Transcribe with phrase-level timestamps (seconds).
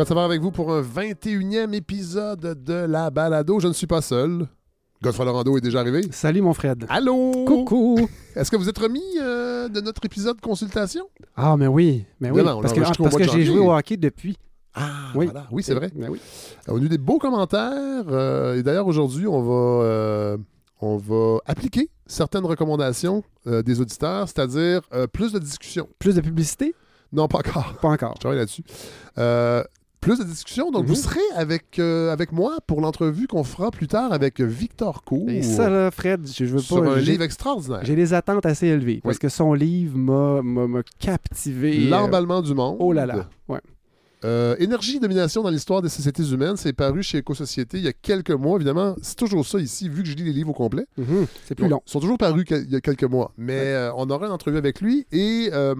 [0.00, 3.60] Fred Savard avec vous pour un 21e épisode de La Balado.
[3.60, 4.46] Je ne suis pas seul.
[5.02, 6.00] Godfrey Laurando est déjà arrivé.
[6.10, 6.86] Salut mon Fred.
[6.88, 7.44] Allô?
[7.46, 8.08] Coucou.
[8.34, 11.04] Est-ce que vous êtes remis euh, de notre épisode consultation?
[11.36, 12.06] Ah, mais oui.
[12.18, 12.40] Mais oui.
[12.42, 14.38] Parce que, parce j'ai joué au hockey depuis.
[14.74, 15.26] Ah, Oui.
[15.26, 15.46] voilà.
[15.50, 15.90] Oui, c'est vrai.
[15.94, 16.18] Oui.
[16.66, 18.06] On a eu des beaux commentaires.
[18.08, 20.38] euh, et d'ailleurs, aujourd'hui, on va, euh,
[20.80, 25.90] on va appliquer certaines recommandations euh, des auditeurs, c'est-à-dire euh, plus de discussion.
[25.98, 26.74] Plus de publicité?
[27.12, 27.74] Non, pas encore.
[27.82, 28.14] Pas encore.
[28.14, 28.62] Je travaille là-dessus.
[30.02, 30.70] Euh, plus de discussion.
[30.70, 30.88] Donc, Mhm.
[30.88, 35.28] vous serez avec, euh, avec moi pour l'entrevue qu'on fera plus tard avec Victor Cour
[35.28, 36.92] Et ça, là, Fred, je veux sur pas.
[36.94, 37.80] un livre extraordinaire.
[37.84, 41.86] J'ai des attentes assez élevées parce que son livre m'a- captivé.
[41.86, 42.76] euh, L'emballement du monde.
[42.80, 43.28] Oh là là.
[43.48, 43.60] Ouais.
[44.24, 47.88] Euh, Énergie et domination dans l'histoire des sociétés humaines, c'est paru chez Éco-Société il y
[47.88, 48.56] a quelques mois.
[48.56, 50.84] Évidemment, c'est toujours ça ici, vu que je lis les livres au complet.
[50.98, 51.26] Mhm.
[51.46, 51.80] C'est plus Ils long.
[51.86, 53.32] sont toujours parus il y a quelques mois.
[53.38, 55.74] Mais euh, on aura une entrevue avec lui et euh,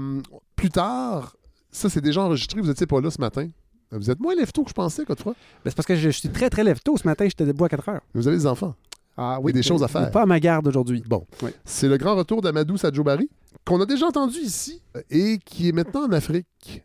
[0.57, 1.37] plus tard,
[1.71, 3.47] ça c'est déjà enregistré, vous n'étiez pas là ce matin.
[3.93, 5.33] Vous êtes moins lève-tôt que je pensais, Godefroy.
[5.65, 6.97] Ben, c'est parce que je, je suis très, très lève-tôt.
[6.97, 8.01] Ce matin, j'étais debout à 4 heures.
[8.15, 8.75] Vous avez des enfants.
[9.17, 10.11] Ah y a des choses à faire.
[10.11, 11.03] Pas à ma garde aujourd'hui.
[11.07, 11.27] Bon.
[11.43, 11.51] Oui.
[11.65, 13.29] C'est le grand retour d'Amadou Sadjobari,
[13.67, 14.81] qu'on a déjà entendu ici
[15.11, 16.85] et qui est maintenant en Afrique.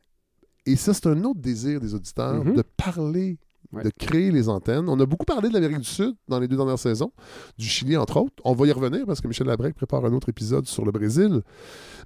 [0.66, 2.56] Et ça, c'est un autre désir des auditeurs, Mhm.
[2.56, 3.38] de parler,
[3.76, 3.84] Ouais.
[3.84, 4.86] de créer les antennes.
[4.88, 7.12] On a beaucoup parlé de l'Amérique du Sud dans les deux dernières saisons,
[7.58, 8.34] du Chili entre autres.
[8.44, 11.42] On va y revenir parce que Michel Labrec prépare un autre épisode sur le Brésil.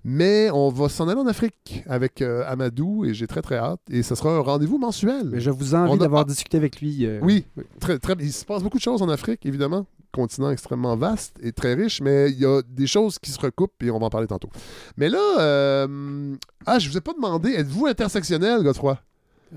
[0.04, 3.82] Mais on va s'en aller en Afrique avec euh, Amadou et j'ai très très hâte.
[3.90, 5.30] Et ce sera un rendez-vous mensuel.
[5.32, 7.06] Mais je vous envie a- d'avoir discuté avec lui.
[7.06, 7.46] euh, Oui,
[7.80, 9.86] très, très, il se passe beaucoup de choses en Afrique, évidemment.
[10.12, 13.84] Continent extrêmement vaste et très riche, mais il y a des choses qui se recoupent
[13.84, 14.50] et on va en parler tantôt.
[14.98, 18.98] Mais là, euh, ah, je vous ai pas demandé, êtes-vous intersectionnel, Godefroy?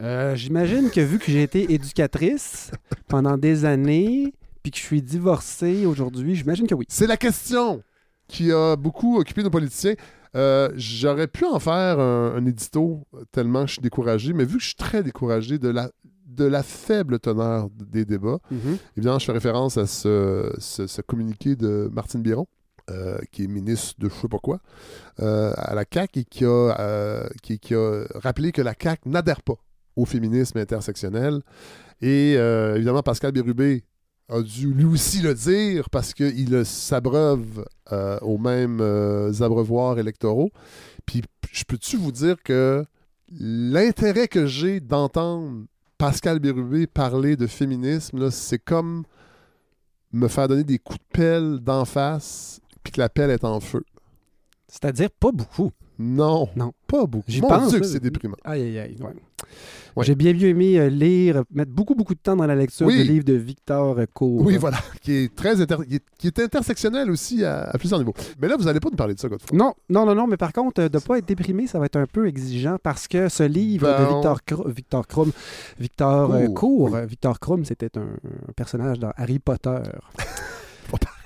[0.01, 2.71] Euh, J'imagine que vu que j'ai été éducatrice
[3.09, 4.33] pendant des années,
[4.63, 6.87] puis que je suis divorcée aujourd'hui, j'imagine que oui.
[6.89, 7.83] C'est la question
[8.29, 9.95] qui a beaucoup occupé nos politiciens.
[10.35, 14.63] Euh, J'aurais pu en faire un, un édito tellement je suis découragé, mais vu que
[14.63, 15.91] je suis très découragé de la,
[16.27, 18.79] de la faible teneur des débats, Mhm.
[18.97, 22.47] Évidemment, je fais référence à ce, ce- ce communiqué de Martine Biron,
[22.91, 24.61] euh, qui est ministre de je sais pas quoi,
[25.21, 26.49] euh, à la CAQ et qui a,
[26.81, 29.59] euh, qui, qui a rappelé que la CAQ n'adhère pas
[29.97, 31.41] au féminisme intersectionnel.
[32.01, 33.85] Et euh, évidemment, Pascal Bérubé
[34.29, 40.51] a dû lui aussi le dire parce qu'il s'abreuve euh, aux mêmes euh, abreuvoirs électoraux.
[41.07, 42.85] Puis je peux-tu vous dire que
[43.31, 45.65] l'intérêt que j'ai d'entendre
[45.99, 49.05] Pascal Bérubé parler de féminisme, c'est comme
[50.13, 53.61] me faire donner des coups de pelle d'en face, puis que la pelle est en
[53.61, 53.85] feu?
[54.67, 55.71] C'est-à-dire pas beaucoup.
[56.03, 56.73] Non, Non.
[56.87, 57.25] pas beaucoup.
[57.29, 58.37] J'y Mon pense, Dieu, que c'est déprimant.
[58.45, 58.97] Aïe, aïe, aïe.
[59.01, 59.09] ouais.
[59.95, 60.05] Ouais.
[60.07, 62.97] J'ai bien mieux aimé euh, lire, mettre beaucoup, beaucoup de temps dans la lecture Oui.
[63.03, 64.41] du livre de Victor Cour.
[64.41, 67.99] Oui, voilà, qui est très inter- qui est, qui est intersectionnel aussi à, à plusieurs
[68.01, 68.15] niveaux.
[68.41, 69.55] Mais là, vous n'allez pas nous parler de ça, Godefroy.
[69.59, 71.85] Non, non, non, non, mais par contre, euh, de ne pas être déprimé, ça va
[71.87, 74.15] être un peu exigeant parce que ce livre de.
[74.15, 75.31] Victor, Cro- Victor Krum,
[75.79, 77.01] Victor euh, Cour, oui.
[77.07, 79.79] Victor Krum, c'était un, un personnage dans Harry Potter.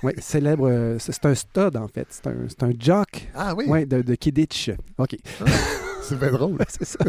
[0.03, 0.67] oui, célèbre.
[0.69, 2.07] euh, c'est un stud, en fait.
[2.09, 4.71] C'est un, c'est un jock Ah oui, ouais, de, de Kidditch.
[4.97, 5.15] OK.
[6.03, 6.57] c'est bien drôle.
[6.69, 6.99] c'est ça.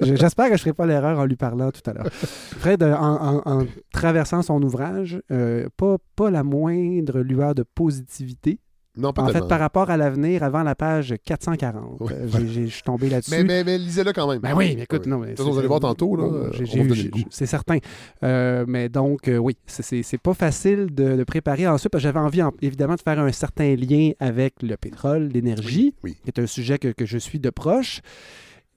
[0.00, 2.08] Je- J'espère que je ne ferai pas l'erreur en lui parlant tout à l'heure.
[2.12, 7.62] Fred, euh, en, en- en traversant son ouvrage, euh, pas, pas la moindre lueur de
[7.64, 8.58] positivité.
[8.96, 12.12] Non, pas En fait, par rapport à l'avenir, avant la page 440, Oui.
[12.12, 13.32] euh, je suis tombé là-dessus.
[13.32, 14.38] mais, mais, mais lisez-le quand même.
[14.38, 15.10] Ben oui, mais écoute, Oui.
[15.10, 15.18] non.
[15.18, 17.24] mais De toute façon, vous c'est- allez voir tantôt, là, le.
[17.30, 17.78] C'est certain.
[18.22, 22.02] Euh, mais donc, euh, oui, c'est- c'est c'est pas facile de, de préparer ensuite, parce
[22.02, 26.16] que j'avais envie, en- évidemment, de faire un certain lien avec le pétrole, l'énergie, Oui.
[26.22, 28.00] qui est un sujet que, que je suis de proche.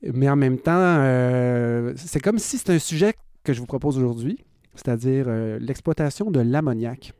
[0.01, 3.13] Mais en même temps, euh, c'est comme si c'était un sujet
[3.43, 4.39] que je vous propose aujourd'hui,
[4.73, 5.27] c'est-à-dire
[5.59, 7.13] l'exploitation de l'ammoniac.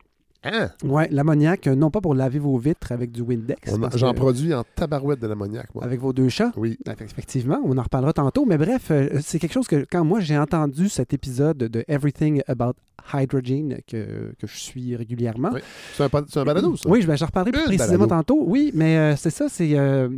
[0.44, 0.70] Hein?
[0.84, 4.62] Oui, l'ammoniac, euh, non pas pour laver vos vitres avec du Windex, J'en produis en
[4.76, 5.82] tabarouette de l'ammoniac, moi.
[5.84, 6.52] avec vos deux chats?
[6.56, 6.78] Oui.
[7.00, 8.44] Effectivement, on en reparlera tantôt.
[8.46, 12.40] Mais bref, euh, c'est quelque chose que quand moi j'ai entendu cet épisode de Everything
[12.46, 12.74] About
[13.12, 15.50] Hydrogen que, que je suis régulièrement.
[15.52, 15.60] Oui.
[15.94, 16.88] C'est un, un balado, ça?
[16.88, 18.22] Oui, je, ben, j'en reparlerai plus Une précisément balado.
[18.34, 18.44] tantôt.
[18.46, 19.76] Oui, mais euh, c'est ça, c'est.
[19.76, 20.08] euh,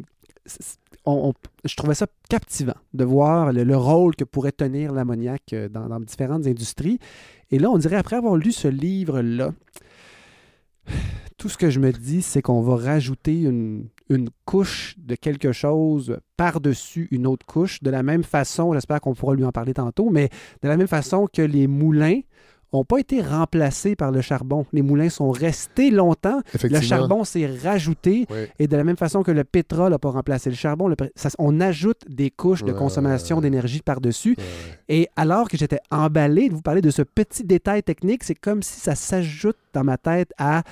[0.44, 1.34] c'est- on- on-
[1.64, 5.98] je trouvais ça captivant de voir le, le rôle que pourrait tenir l'ammoniac dans, dans
[6.00, 6.98] différentes industries.
[7.50, 9.52] Et là, on dirait, après avoir lu ce livre-là,
[11.36, 15.52] tout ce que je me dis, c'est qu'on va rajouter une, une couche de quelque
[15.52, 19.72] chose par-dessus une autre couche, de la même façon, j'espère qu'on pourra lui en parler
[19.74, 20.28] tantôt, mais
[20.62, 22.20] de la même façon que les moulins
[22.72, 24.64] n'ont pas été remplacés par le charbon.
[24.72, 28.36] Les moulins sont restés longtemps, le charbon s'est rajouté, Oui.
[28.60, 31.10] et de la même façon que le pétrole n'a pas remplacé le charbon, le pé-
[31.16, 32.78] ça- on ajoute des couches de Ouais.
[32.78, 34.36] consommation d'énergie par-dessus.
[34.38, 34.44] Ouais.
[34.88, 38.62] Et alors que j'étais emballé de vous parler de ce petit détail technique, c'est comme
[38.62, 40.62] si ça s'ajoute dans ma tête à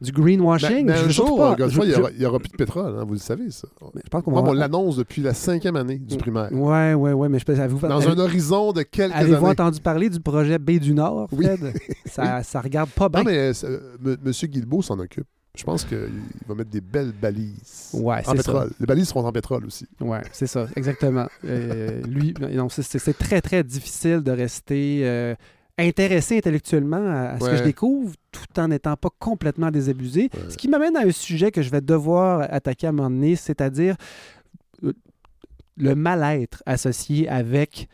[0.00, 0.84] du greenwashing.
[0.84, 2.96] Mais, mais je un jour, pas- je- n'y aura, il y aura plus de pétrole,
[2.98, 3.68] hein, vous le savez, ça.
[3.80, 6.48] je- je pense qu'on on l'annonce depuis la cinquième année du primaire.
[6.52, 7.52] Ouais, ouais, ouais, mais je peux.
[7.52, 9.48] Avez-vous, Dans un horizon de quelques avez-vous années.
[9.50, 11.44] entendu parler du projet Baie du Nord, Oui.
[11.46, 11.72] Fred?
[12.06, 13.20] ça, ça regarde pas bien.
[13.22, 14.32] Non, mais euh, M.
[14.32, 15.26] Guilbeault s'en occupe.
[15.56, 15.98] Je pense qu'il
[16.48, 18.70] va mettre des belles balises Ouais, en pétrole.
[18.80, 19.86] Les balises seront en pétrole aussi.
[20.00, 21.26] Ouais, c'est ça, exactement.
[21.44, 25.34] Euh, lui, non, c'est- c'est c'est très, très difficile de rester euh,
[25.78, 30.30] intéressé intellectuellement à, à ce que je découvre tout en n'étant pas complètement désabusé.
[30.32, 30.50] Ouais.
[30.50, 33.36] Ce qui m'amène à un sujet que je vais devoir attaquer à un moment donné,
[33.36, 33.96] c'est-à-dire
[34.84, 34.92] euh,
[35.76, 37.88] le mal-être associé avec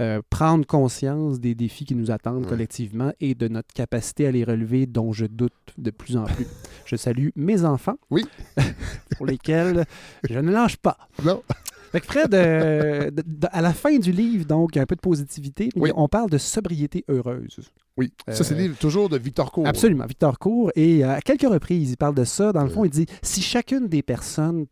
[0.00, 2.48] euh, prendre conscience des défis qui nous attendent Ouais.
[2.48, 6.46] collectivement et de notre capacité à les relever, dont je doute de plus en plus.
[6.86, 8.24] je salue mes enfants, Oui.
[9.16, 9.84] pour lesquels
[10.28, 10.96] je ne lâche pas.
[11.24, 11.42] Non.
[11.92, 14.82] Fait que Fred, euh, de- de- à la fin du livre, donc, il y a
[14.82, 15.90] un peu de positivité, mais Oui.
[15.94, 17.60] on parle de sobriété heureuse.
[17.98, 18.12] Oui.
[18.28, 19.66] Ça, c'est Euh, le livre toujours de Victor Cour.
[19.66, 20.72] Absolument, Victor Cour.
[20.74, 22.52] Et euh, à quelques reprises, il parle de ça.
[22.52, 24.64] Dans le fond, il dit si chacune des personnes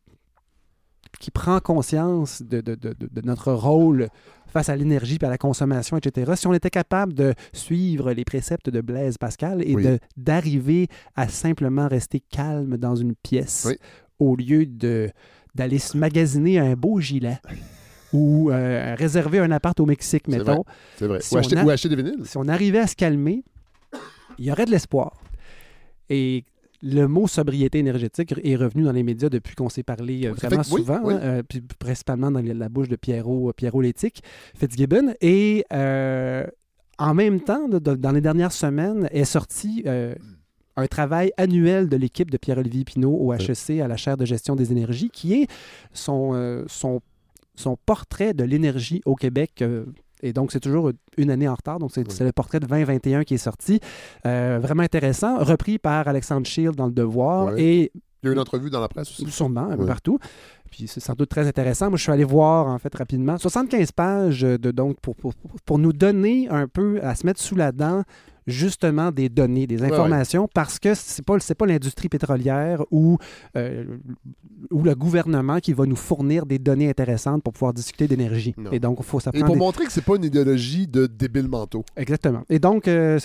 [1.21, 4.09] qui prend conscience de, de- de- de- de notre rôle
[4.47, 8.25] face à l'énergie et à la consommation, etc., si on était capable de suivre les
[8.25, 9.83] préceptes de Blaise Pascal et Oui.
[9.85, 13.75] de- d'arriver à simplement rester calme dans une pièce Oui.
[14.19, 15.11] au lieu de
[15.55, 17.39] d'aller se magasiner un beau gilet
[18.13, 20.65] ou euh, réserver un appart au Mexique, mettons,
[20.97, 21.21] C'est vrai.
[21.21, 22.25] Si ou, acheter, a- ou acheter des vinyles.
[22.27, 23.45] si on arrivait à se calmer,
[24.39, 25.21] il y aurait de l'espoir.
[26.09, 26.45] Et
[26.83, 30.63] le mot sobriété énergétique est revenu dans les médias depuis qu'on s'est parlé euh, vraiment
[30.63, 31.15] fait que- oui, souvent, oui.
[31.15, 34.23] hein, euh, puis principalement dans la bouche de Pierrot, Pierrot Létic,
[34.57, 35.15] Fitzgibbon.
[35.21, 35.65] Et
[36.99, 39.85] en même temps, de- de- dans les dernières semaines, est sorti
[40.77, 44.57] un travail annuel de l'équipe de Pierre-Olivier Pinault au HEC à la chaire de gestion
[44.57, 45.47] des énergies, qui est
[45.93, 47.01] son, euh, son,
[47.55, 49.63] son portrait de l'énergie au Québec.
[49.63, 49.85] euh,
[50.23, 51.79] et donc, c'est toujours une année en retard.
[51.79, 52.27] Donc, c'est Oui.
[52.27, 53.81] le portrait de 2021 qui est sorti.
[54.27, 57.61] Euh, vraiment intéressant, repris par Alexandre Shield dans Le Devoir Oui.
[57.63, 57.93] et
[58.23, 59.31] Il y a eu une entrevue dans la presse aussi.
[59.31, 60.19] sûrement un peu partout.
[60.71, 61.89] Puis c'est sans doute très intéressant.
[61.89, 65.33] Moi, je suis allé voir, en fait, rapidement, 75 pages de, donc, pour, pour,
[65.65, 68.03] pour nous donner un peu, à se mettre sous la dent,
[68.51, 69.91] justement, des données, des ouais.
[69.93, 73.17] informations, parce que c'est pas, c'est pas l'industrie pétrolière ou,
[73.57, 73.85] euh,
[74.71, 78.55] ou le gouvernement qui va nous fournir des données intéressantes pour pouvoir discuter d'énergie.
[78.73, 81.07] Et donc, il faut ça Et pour des- montrer que c'est pas une idéologie de
[81.07, 81.85] débiles mentaux.
[81.97, 82.43] Exactement.
[82.49, 83.19] Et donc, euh,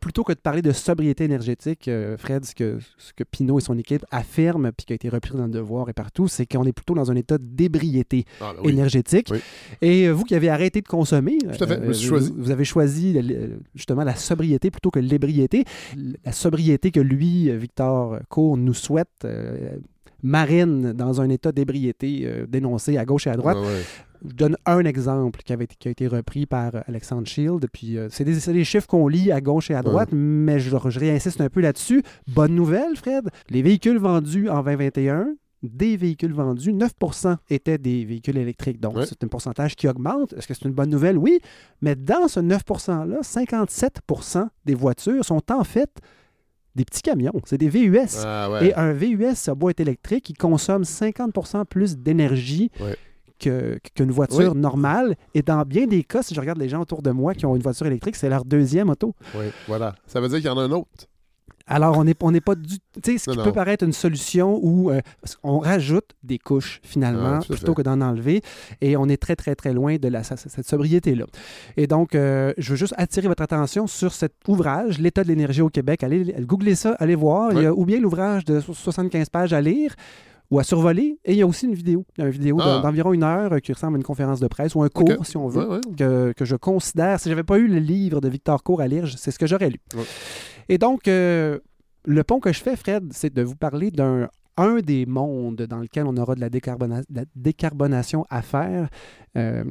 [0.00, 3.62] plutôt que de parler de sobriété énergétique, euh, Fred, ce que, ce que Pinot et
[3.62, 6.64] son équipe affirment, puis qui a été repris dans le devoir et partout, c'est qu'on
[6.64, 8.72] est plutôt dans un état d'ébriété Ah, ben oui.
[8.72, 9.28] énergétique.
[9.30, 9.38] Oui.
[9.82, 12.50] Et euh, vous qui avez arrêté de consommer, Tout à fait, je me suis vous,
[12.50, 13.14] avez choisi
[13.74, 15.64] justement la sobriété plutôt que l'ébriété.
[16.24, 19.08] La sobriété que lui, euh, Victor Cour, nous souhaite.
[19.24, 19.76] euh,
[20.22, 23.58] marine dans un état d'ébriété euh, dénoncé à gauche et à droite.
[23.58, 23.82] Ouais, ouais.
[24.28, 27.66] Je donne un exemple qui, avait qui a été repris par Alexandre Shield.
[27.72, 30.98] Puis euh, c'est des, chiffres qu'on lit à gauche et à droite, mais je, je
[30.98, 32.02] réinsiste un peu là-dessus.
[32.28, 33.30] Bonne nouvelle, Fred.
[33.48, 38.80] Les véhicules vendus en 2021, des véhicules vendus, 9% étaient des véhicules électriques.
[38.80, 40.32] Donc, c'est un pourcentage qui augmente.
[40.32, 41.18] Est-ce que c'est une bonne nouvelle?
[41.18, 41.40] Oui.
[41.82, 45.90] Mais dans ce 9 %-là, 57% des voitures sont en fait
[46.76, 47.32] des petits camions.
[47.44, 47.98] C'est des VUS.
[48.24, 48.68] Ah, ouais.
[48.68, 52.96] Et un VUS à boîte électrique, il consomme 50% plus d'énergie Ouais.
[53.38, 54.58] que- qu'une voiture Oui.
[54.60, 55.16] normale.
[55.34, 57.56] Et dans bien des cas, si je regarde les gens autour de moi qui ont
[57.56, 59.14] une voiture électrique, c'est leur deuxième auto.
[59.34, 59.94] Oui, voilà.
[60.06, 61.06] Ça veut dire qu'il y en a un autre.
[61.70, 62.78] Alors, on n'est on pas du...
[63.02, 63.44] Tu sais, ce qui non.
[63.44, 65.00] peut paraître une solution où euh,
[65.42, 67.74] qu'on rajoute des couches, finalement, Ah, plutôt fait.
[67.76, 68.42] que d'en enlever.
[68.80, 71.24] Et on est très, très, très loin de la, cette sobriété-là.
[71.76, 75.62] Et donc, euh, je veux juste attirer votre attention sur cet ouvrage, L'état de l'énergie
[75.62, 76.02] au Québec.
[76.04, 77.52] Allez, googlez ça, allez voir.
[77.52, 79.94] Il y a ou bien l'ouvrage de so- 75 pages à lire
[80.50, 81.18] ou à survoler.
[81.24, 82.04] Et il y a aussi une vidéo.
[82.18, 82.80] Il y a une vidéo Ah.
[82.82, 85.46] d'environ une heure qui ressemble à une conférence de presse ou un cours, si on
[85.46, 85.80] veut Ouais, ouais.
[85.96, 89.06] que, que je considère, si j'avais pas eu le livre de Victor Cour à lire,
[89.16, 89.78] c'est ce que j'aurais lu.
[89.94, 90.02] Ouais.
[90.70, 91.58] Et donc, euh,
[92.06, 95.78] le pont que je fais, Fred, c'est de vous parler d'un un des mondes dans
[95.78, 98.88] lequel on aura de la, décarbona- de la décarbonation à faire.
[99.36, 99.64] Euh,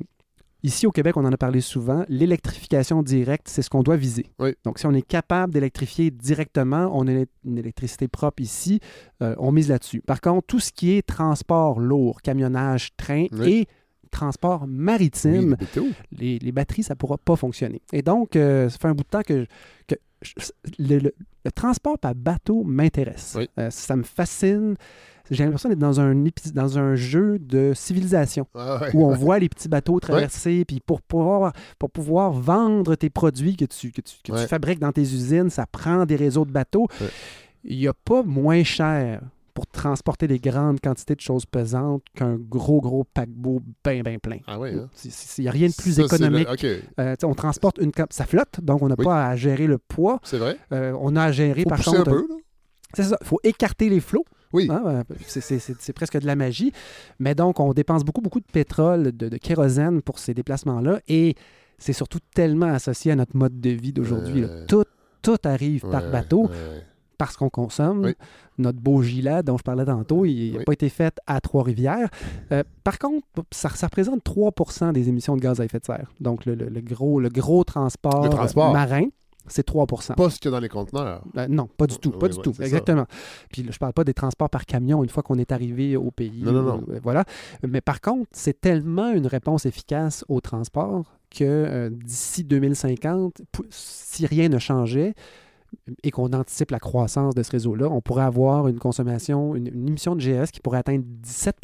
[0.62, 4.26] Ici au Québec, on en a parlé souvent, l'électrification directe, c'est ce qu'on doit viser.
[4.40, 4.56] Oui.
[4.66, 7.12] Donc, si on est capable d'électrifier directement, on a
[7.46, 8.82] une électricité propre ici,
[9.24, 10.02] euh, on mise là-dessus.
[10.02, 13.50] Par contre, tout ce qui est transport lourd, camionnage, train Oui.
[13.54, 13.68] et
[14.12, 15.88] transport maritime, les météos.
[16.12, 17.82] les, les batteries, ça ne pourra pas fonctionner.
[17.94, 19.46] Et donc, euh, ça fait un bout de temps que,
[19.88, 19.96] que
[20.78, 21.14] le, le-
[21.46, 23.36] le transport par bateau m'intéresse.
[23.38, 23.50] Oui.
[23.58, 24.76] Euh, ça me fascine.
[25.32, 28.90] J'ai l'impression d'être dans un, épi- dans un jeu de civilisation Ah, ouais.
[28.96, 33.56] où on voit les petits bateaux traverser, puis pour pouvoir, pour pouvoir vendre tes produits
[33.56, 34.48] que tu, que tu, que tu Ouais.
[34.48, 36.88] fabriques dans tes usines, ça prend des réseaux de bateaux.
[37.64, 39.22] Il n'y a pas moins cher
[39.54, 44.38] pour transporter des grandes quantités de choses pesantes qu'un gros, gros paquebot bien, bien plein.
[44.48, 44.90] Ah ouais, hein?
[45.38, 46.48] Il n'y a rien de plus Ça, le- économique.
[46.52, 46.66] OK,
[47.00, 47.92] Euh, on transporte une...
[48.10, 49.06] Ça flotte, donc on n'a Oui.
[49.06, 50.20] pas à gérer le poids.
[50.24, 50.58] c'est vrai.
[50.72, 52.00] Euh, on a à gérer, Faut par contre...
[52.02, 52.36] un peu, là.
[52.96, 53.18] C'est ça.
[53.22, 54.26] Il faut écarter les flots.
[54.52, 54.68] Oui.
[54.72, 56.72] Hein, euh, c'est- presque de la magie.
[57.20, 61.00] Mais donc, on dépense beaucoup, beaucoup de pétrole, de, de kérosène pour ces déplacements-là.
[61.08, 61.36] Et
[61.78, 64.44] c'est surtout tellement associé à notre mode de vie d'aujourd'hui.
[64.46, 64.66] Ouais.
[64.68, 64.86] Tout,
[65.22, 66.84] tout arrive par bateau ouais.
[67.20, 68.06] Parce qu'on consomme.
[68.06, 68.16] Oui.
[68.58, 70.64] Notre beau gilet dont je parlais tantôt, il n'a Oui.
[70.66, 72.10] pas été fait à Trois-Rivières.
[72.52, 76.12] Euh, par contre, ça, ça représente 3% des émissions de gaz à effet de serre.
[76.20, 78.74] Donc, le, le- le gros, le gros transport, Le transport.
[78.74, 79.06] marin,
[79.48, 81.24] c'est 3% Pas ce qu'il y a dans les conteneurs.
[81.38, 82.66] euh, non, pas du tout, pas Oui, du tout, c'est ça.
[82.66, 83.06] exactement.
[83.52, 86.42] Puis je parle pas des transports par camion une fois qu'on est arrivé au pays.
[86.44, 86.84] Non, non, non.
[86.90, 87.24] euh, voilà.
[87.68, 93.66] Mais par contre, c'est tellement une réponse efficace au transport que euh, d'ici 2050, pou-
[93.70, 95.14] si rien ne changeait
[96.04, 99.88] et qu'on anticipe la croissance de ce réseau-là, on pourrait avoir une consommation, une, une
[99.88, 101.56] émission de GS qui pourrait atteindre 17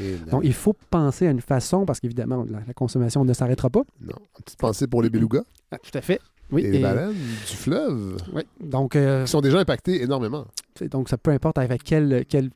[0.00, 3.70] Et Donc, il faut penser à une façon, parce qu'évidemment, la, la consommation ne s'arrêtera
[3.70, 3.82] pas.
[4.00, 4.14] Non.
[4.38, 6.20] Une petite pensée pour les belugas Ah, tout à fait.
[6.50, 8.42] Oui, et les et- baleines du fleuve, oui.
[8.60, 10.46] Donc, euh, qui sont déjà impactés énormément.
[10.90, 12.50] Donc, ça peu importe avec quel, quel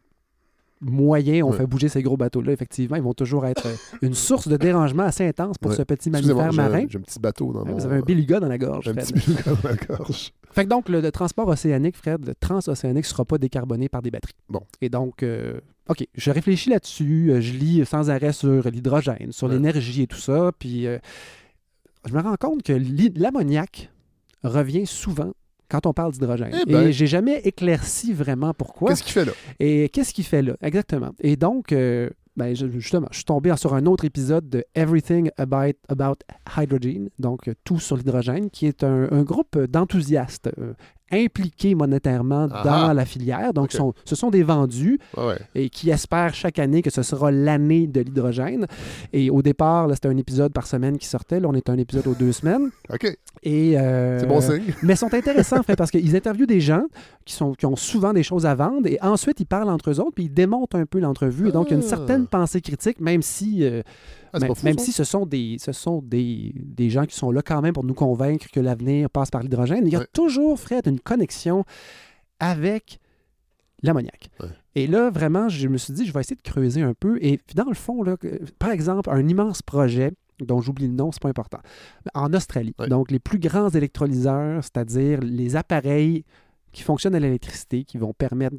[0.81, 1.57] moyen on Ouais.
[1.57, 5.05] fait bouger ces gros bateaux-là, effectivement, ils vont toujours être euh, une source de dérangement
[5.05, 5.77] assez intense pour Ouais.
[5.77, 6.85] ce petit mammifère marin.
[6.89, 7.79] J'ai un petit bateau dans Ouais, mon...
[7.79, 9.07] Vous avez un beluga dans la gorge, un Fred.
[9.07, 10.33] petit beluga dans la gorge.
[10.53, 14.03] Fait que donc, le, le transport océanique, Fred, le transocéanique ne sera pas décarboné par
[14.03, 14.35] des batteries.
[14.49, 14.61] Bon.
[14.81, 19.47] Et donc, euh, OK, je réfléchis là-dessus, euh, je lis sans arrêt sur l'hydrogène, sur
[19.49, 19.55] Ouais.
[19.55, 20.99] l'énergie et tout ça, puis euh,
[22.07, 22.73] je me rends compte que
[23.19, 23.91] l'ammoniac
[24.43, 25.33] revient souvent
[25.69, 26.55] quand on parle d'hydrogène.
[26.63, 26.89] Eh ben.
[26.89, 28.91] Et j'ai jamais éclairci vraiment pourquoi.
[28.91, 29.33] Qu'est-ce qu'il fait là?
[29.61, 30.55] Et qu'est-ce qu'il fait là?
[30.63, 31.13] Exactement.
[31.21, 35.79] Et donc, euh, ben, justement, je suis tombé sur un autre épisode de Everything About,
[35.89, 36.17] About
[36.57, 40.75] Hydrogen, donc euh, tout sur l'hydrogène, qui est un, un groupe d'enthousiastes euh,
[41.13, 42.95] impliqués monétairement Ah dans ah.
[42.95, 43.53] la filière.
[43.53, 45.37] Donc, sont- ce sont des vendus ouais.
[45.55, 48.67] et qui espèrent chaque année que ce sera l'année de l'hydrogène.
[49.13, 51.41] Et au départ, c'était un épisode par semaine qui sortait.
[51.41, 52.71] Là, on est à un épisode aux deux semaines.
[52.93, 53.17] OK.
[53.43, 54.63] Et, euh, C'est bon signe.
[54.83, 56.85] mais ils sont intéressants, en fait, parce qu'ils interviewent des gens
[57.25, 60.01] qui, sont, qui ont souvent des choses à vendre et ensuite ils parlent entre eux
[60.01, 61.49] autres puis ils démontent un peu l'entrevue.
[61.49, 61.89] Et donc, il y a une Ah.
[61.89, 63.83] certaine pensée critique, même si, euh,
[64.43, 67.43] Ah, même, fou, si ce sont, des, ce sont des, des gens qui sont là
[67.43, 69.87] quand même pour nous convaincre que l'avenir passe par l'hydrogène.
[69.87, 70.07] Il y a Ouais.
[70.13, 71.65] toujours, Fred, une connexion
[72.41, 72.99] avec
[73.83, 74.29] l'ammoniac.
[74.41, 74.49] Ouais.
[74.75, 77.19] Et là, vraiment, je me suis dit, je vais essayer de creuser un peu.
[77.23, 78.17] Et dans le fond, là,
[78.59, 81.59] par exemple, un immense projet dont j'oublie le nom, c'est pas important.
[82.15, 86.25] En Australie, donc les plus grands électrolyseurs, c'est-à-dire les appareils
[86.77, 88.57] qui fonctionnent à l'électricité, qui vont permettre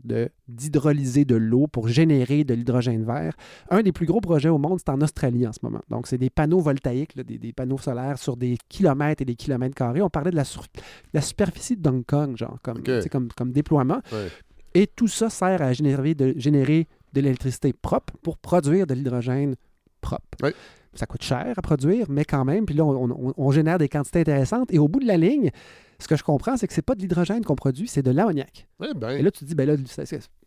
[0.47, 3.33] d'hydrolyser de l'eau pour générer de l'hydrogène vert.
[3.69, 5.81] Un des plus gros projets au monde, c'est en Australie en ce moment.
[5.91, 9.35] Donc, c'est des panneaux voltaïques, là, des, des panneaux solaires sur des kilomètres et des
[9.35, 10.01] kilomètres carrés.
[10.01, 10.65] On parlait de la, sur-
[11.13, 14.01] la superficie de Hong Kong, genre, comme, déploiement.
[14.11, 14.29] Ouais.
[14.73, 19.55] Et tout ça sert à générer de, générer de l'électricité propre pour produire de l'hydrogène
[20.01, 20.23] propre.
[20.41, 20.55] Ouais.
[20.97, 22.65] Ça coûte cher à produire, mais quand même.
[22.65, 24.73] Puis là, on, on- on génère des quantités intéressantes.
[24.73, 25.51] Et au bout de la ligne,
[25.99, 28.67] ce que je comprends, c'est que c'est pas de l'hydrogène qu'on produit, c'est de l'ammoniac.
[28.83, 29.75] Eh ben, Et là, tu te dis, ben là,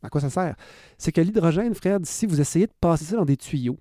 [0.02, 0.56] à quoi ça sert?
[0.98, 3.78] C'est que l'hydrogène, Fred, si vous essayez de passer ça dans des tuyaux,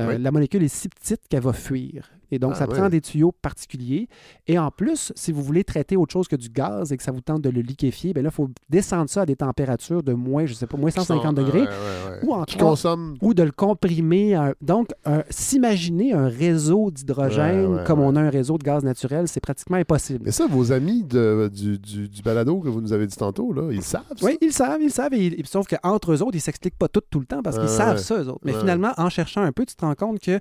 [0.00, 0.22] euh, Oui.
[0.22, 2.10] la molécule est si petite qu'elle va fuir.
[2.30, 4.08] Et donc, Ah, ça prend des tuyaux particuliers.
[4.46, 7.12] Et en plus, si vous voulez traiter autre chose que du gaz et que ça
[7.12, 10.12] vous tente de le liquéfier, ben là, il faut descendre ça à des températures de
[10.12, 11.60] moins, je sais pas, moins 150 qui sont- degrés.
[11.62, 12.26] ouais, ouais, ouais.
[12.28, 13.16] Ou en Qui trois- consomment.
[13.22, 14.34] Ou de le comprimer.
[14.34, 14.88] à- donc,
[15.30, 19.76] s'imaginer un réseau d'hydrogène Ouais, comme on a un réseau de gaz naturel, c'est pratiquement
[19.76, 20.20] impossible.
[20.24, 23.52] Mais ça, vos amis de- du, du, du balado que vous nous avez dit tantôt,
[23.52, 24.26] là, ils savent ça?
[24.26, 25.14] Oui, ils savent, ils savent.
[25.14, 27.58] Et, et- sauf qu'entre eux autres, ils ne s'expliquent pas tout tout le temps parce
[27.58, 28.40] qu'ils savent ça, eux autres.
[28.44, 30.38] Mais finalement, en cherchant un peu, tu te rends compte que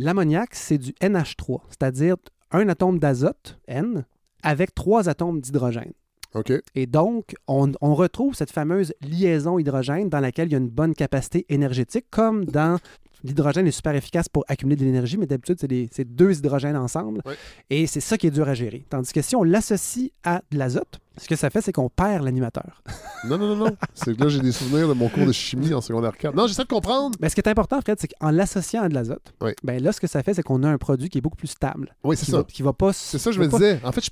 [0.00, 2.16] l'ammoniac, c'est du NH3, c'est-à-dire
[2.50, 4.04] un atome d'azote, N,
[4.42, 5.92] avec trois atomes d'hydrogène.
[6.34, 6.52] OK.
[6.74, 10.68] Et donc, on, on retrouve cette fameuse liaison hydrogène dans laquelle il y a une
[10.68, 12.78] bonne capacité énergétique, comme dans
[13.24, 15.58] l'hydrogène est super efficace pour accumuler de l'énergie, mais d'habitude,
[15.92, 17.20] c'est deux hydrogènes ensemble.
[17.68, 18.86] Et c'est ça qui est dur à gérer.
[18.88, 22.24] Tandis que si on l'associe à de l'azote, ce que ça fait, c'est qu'on perd
[22.24, 22.82] l'animateur.
[23.24, 23.76] Non, non, non, non.
[23.94, 26.34] c'est que là, j'ai des souvenirs de mon cours de chimie en secondaire 4.
[26.34, 27.16] Non, j'essaie de comprendre.
[27.20, 29.52] Mais ce qui est important, Fred, c'est qu'en l'associant à de l'azote, Oui.
[29.62, 31.48] ben là, ce que ça fait, c'est qu'on a un produit qui est beaucoup plus
[31.48, 31.94] stable.
[32.02, 32.38] Oui, c'est ça.
[32.38, 32.92] va, qui va pas.
[32.92, 33.80] C'est ça, je me pas- disais.
[33.84, 34.10] En fait, je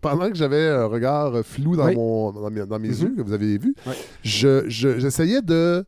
[0.00, 1.94] pendant que j'avais un regard flou dans, Oui.
[1.96, 2.94] mon, dans mes, dans mes Mhm.
[3.02, 3.92] yeux, que vous avez vu, Oui.
[4.22, 5.84] je- je- j'essayais de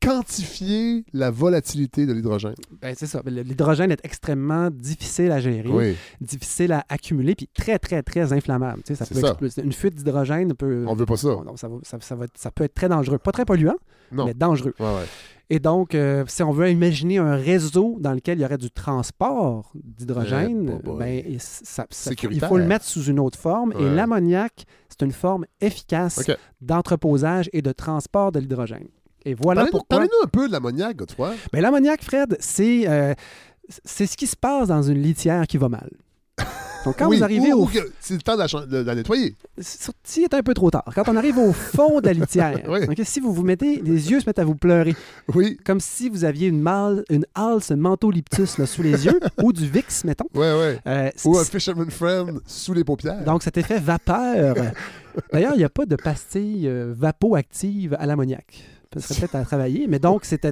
[0.00, 2.54] quantifier la volatilité de l'hydrogène.
[2.80, 3.22] Ben, c'est ça.
[3.24, 5.96] L'hydrogène est extrêmement difficile à gérer, Oui.
[6.20, 8.82] difficile à accumuler, puis très, très, très inflammable.
[8.82, 9.28] Tu sais, ça C'est peut ça.
[9.28, 9.62] exploser.
[9.62, 10.84] Une fuite d'hydrogène peut.
[10.88, 11.28] On veut pas ça.
[11.56, 13.18] Ça, va- ça- va être- ça peut être très dangereux.
[13.18, 13.76] Pas très polluant,
[14.12, 14.26] Non.
[14.26, 14.74] mais dangereux.
[14.80, 15.06] Ouais, ouais.
[15.52, 18.70] Et donc, euh, si on veut imaginer un réseau dans lequel il y aurait du
[18.70, 21.38] transport d'hydrogène, Eh, ben, et
[22.30, 23.72] il faut le mettre sous une autre forme.
[23.72, 23.94] Et Ouais.
[23.94, 26.24] l'ammoniac, c'est une forme efficace
[26.60, 28.86] d'entreposage et de transport de l'hydrogène.
[29.24, 29.96] Et voilà Parlez-nous pourquoi.
[29.98, 31.34] parlez-nous un peu de l'ammoniac, Godefroy.
[31.52, 33.14] Ben, l'ammoniac, Fred, c'est euh,
[33.84, 35.90] c'est ce qui se passe dans une litière qui va mal.
[36.86, 37.68] Donc, quand Oui, vous arrivez ou- au
[38.00, 39.36] C'est le temps de la, de la nettoyer.
[39.58, 40.90] Est un peu trop tard.
[40.94, 42.78] Quand on arrive au fond de la litière, Oui.
[42.88, 44.96] ok, si vous vous mettez, les yeux se mettent à vous pleurer,
[45.34, 49.52] Oui, comme si vous aviez une, mal, une halse mentholyptus là, sous les yeux, ou
[49.52, 50.24] du VIX, mettons.
[50.34, 50.78] ouais, ouais.
[50.86, 53.22] Euh, Ou un fisherman friend sous les paupières.
[53.24, 54.56] donc, cet effet vapeur.
[55.34, 58.64] D'ailleurs, il n'y a pas de pastille euh, vapoactive à l'ammoniac.
[58.98, 60.50] Ça serait peut-être à travailler, mais donc, c'était,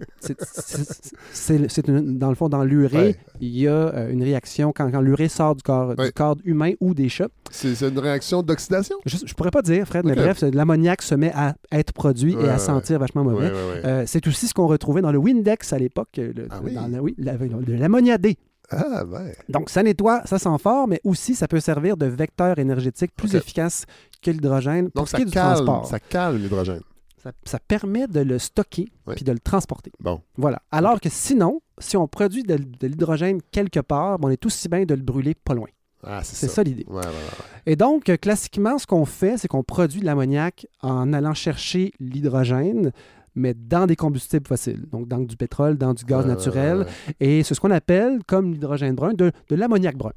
[1.32, 3.16] c'est, dans le fond, dans l'urée, Ouais.
[3.40, 6.72] il y a euh, une réaction quand, quand l'urée sort du corps, du corps humain
[6.80, 7.28] ou des chats.
[7.50, 8.96] C'est une réaction d'oxydation?
[9.06, 12.44] Je, je pourrais pas dire, Fred, mais bref, l'ammoniac se met à être produit Ouais,
[12.44, 13.50] et à sentir vachement mauvais.
[13.52, 16.10] Euh, c'est aussi ce qu'on retrouvait dans le Windex à l'époque.
[16.18, 16.74] euh, le- Ah oui?
[16.74, 18.36] dans la- oui, la- de l'ammoniadé.
[18.70, 19.34] Ah, ouais.
[19.48, 23.34] Donc, ça nettoie, ça sent fort, mais aussi ça peut servir de vecteur énergétique plus
[23.34, 23.84] efficace
[24.22, 25.86] que l'hydrogène pour Donc, ce ça qui est du calme, transport.
[25.86, 26.82] ça calme l'hydrogène.
[27.22, 29.14] Ça, ça permet de le stocker Ouais.
[29.14, 29.90] puis de le transporter.
[30.00, 30.20] Bon.
[30.36, 30.62] Voilà.
[30.70, 34.84] Alors que sinon, si on produit de, de l'hydrogène quelque part, on est aussi bien
[34.84, 35.68] de le brûler pas loin.
[36.04, 36.54] Ah, c'est C'est ça.
[36.54, 36.84] ça l'idée.
[36.88, 37.62] Ouais, ouais, ouais.
[37.66, 41.92] Et donc, euh, classiquement, ce qu'on fait, c'est qu'on produit de l'ammoniac en allant chercher
[41.98, 42.92] l'hydrogène,
[43.38, 44.86] mais dans des combustibles fossiles.
[44.90, 46.78] Donc, dans du pétrole, dans du gaz naturel.
[46.78, 47.14] ouais.
[47.20, 50.12] Et c'est ce qu'on appelle, comme l'hydrogène brun, de, de l'ammoniac brun.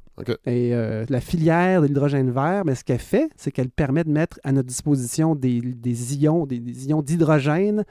[0.46, 4.10] Et euh, la filière de l'hydrogène vert, mais ce qu'elle fait, c'est qu'elle permet de
[4.10, 7.84] mettre à notre disposition des, des ions, des, des ions d'hydrogène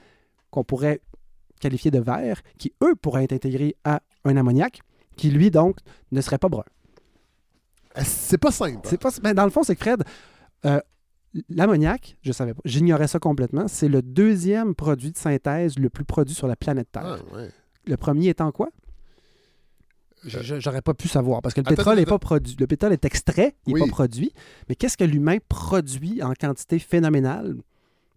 [0.50, 1.00] qu'on pourrait
[1.60, 4.80] qualifier de vert, qui, eux, pourraient être intégrés à un ammoniac,
[5.16, 5.76] qui, lui, donc,
[6.10, 6.64] ne serait pas brun.
[7.96, 8.80] C'est pas simple.
[8.84, 10.02] C'est pas, ben, dans le fond, c'est que Fred,
[10.64, 10.80] euh,
[11.48, 16.04] l'ammoniac, je savais pas, j'ignorais ça complètement, c'est le deuxième produit de synthèse le plus
[16.04, 17.18] produit sur la planète Terre.
[17.32, 17.48] Ah, ouais.
[17.86, 18.70] Le premier étant quoi?
[20.24, 22.54] Je- je- J'aurais pas pu savoir parce que le Attends, pétrole n'est pas produit.
[22.60, 23.88] Le pétrole est extrait, il n'est Oui.
[23.88, 24.32] pas produit.
[24.68, 27.56] Mais qu'est-ce que l'humain produit en quantité phénoménale?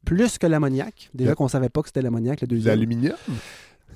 [0.06, 1.10] Plus que l'ammoniac?
[1.16, 2.76] Déjà qu'on ne savait pas que c'était l'ammoniac, le deuxième.
[2.76, 3.16] L'aluminium?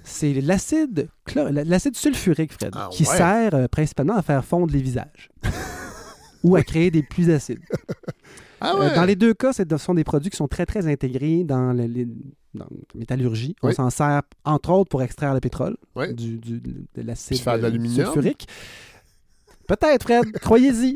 [0.03, 3.15] C'est l'acide sulfurique, Fred, Ah qui ouais.
[3.15, 5.29] sert euh, principalement à faire fondre les visages.
[6.43, 7.59] ou à créer des pluies acides.
[8.61, 11.43] Ah Euh, dans les deux cas, ce sont des produits qui sont très, très intégrés
[11.43, 12.05] dans, le- les-
[12.53, 13.55] dans la métallurgie.
[13.63, 13.73] On Oui.
[13.75, 16.13] s'en sert, entre autres, pour extraire le pétrole, Oui.
[16.13, 18.47] du, du- de l'acide sulfurique.
[19.67, 20.95] Peut-être, Fred, croyez-y.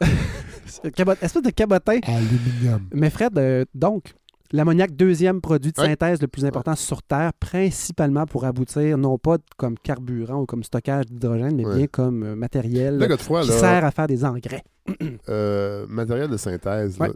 [1.22, 2.00] Espèce de cabotin.
[2.04, 2.86] Aluminium.
[2.92, 4.14] Mais Fred, euh, donc,
[4.52, 9.36] l'ammoniac, deuxième produit de synthèse le plus important sur Terre, principalement pour aboutir, non pas
[9.56, 13.84] comme carburant ou comme stockage d'hydrogène, mais bien comme euh, matériel Là, qui là, sert
[13.84, 14.62] à faire des engrais.
[15.28, 17.08] euh, matériel de synthèse, là,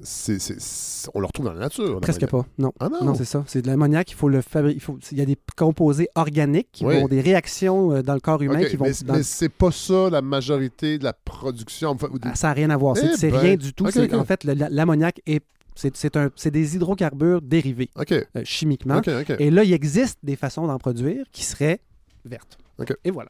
[1.14, 2.00] on le retrouve dans la nature.
[2.00, 2.72] Presque pas, non.
[2.80, 3.04] Ah non?
[3.04, 3.44] Non, c'est ça.
[3.46, 4.80] C'est de l'ammoniac, il faut le fabriquer.
[5.12, 8.64] Il, y a des composés organiques qui vont des réactions euh, dans le corps humain
[8.64, 8.86] qui vont.
[8.86, 11.90] mais dans- mais c'est pas ça la majorité de la production.
[11.90, 12.96] Enfin, ou des- Ah, Ça n'a rien à voir.
[12.96, 13.38] C'est Eh c'est ben.
[13.38, 13.86] rien du tout.
[13.86, 15.44] En fait, l'ammoniac est.
[15.74, 17.90] C'est des hydrocarbures dérivés
[18.36, 19.00] euh, chimiquement.
[19.38, 21.80] Et là, il existe des façons d'en produire qui seraient
[22.24, 22.58] vertes.
[23.04, 23.28] Et voilà.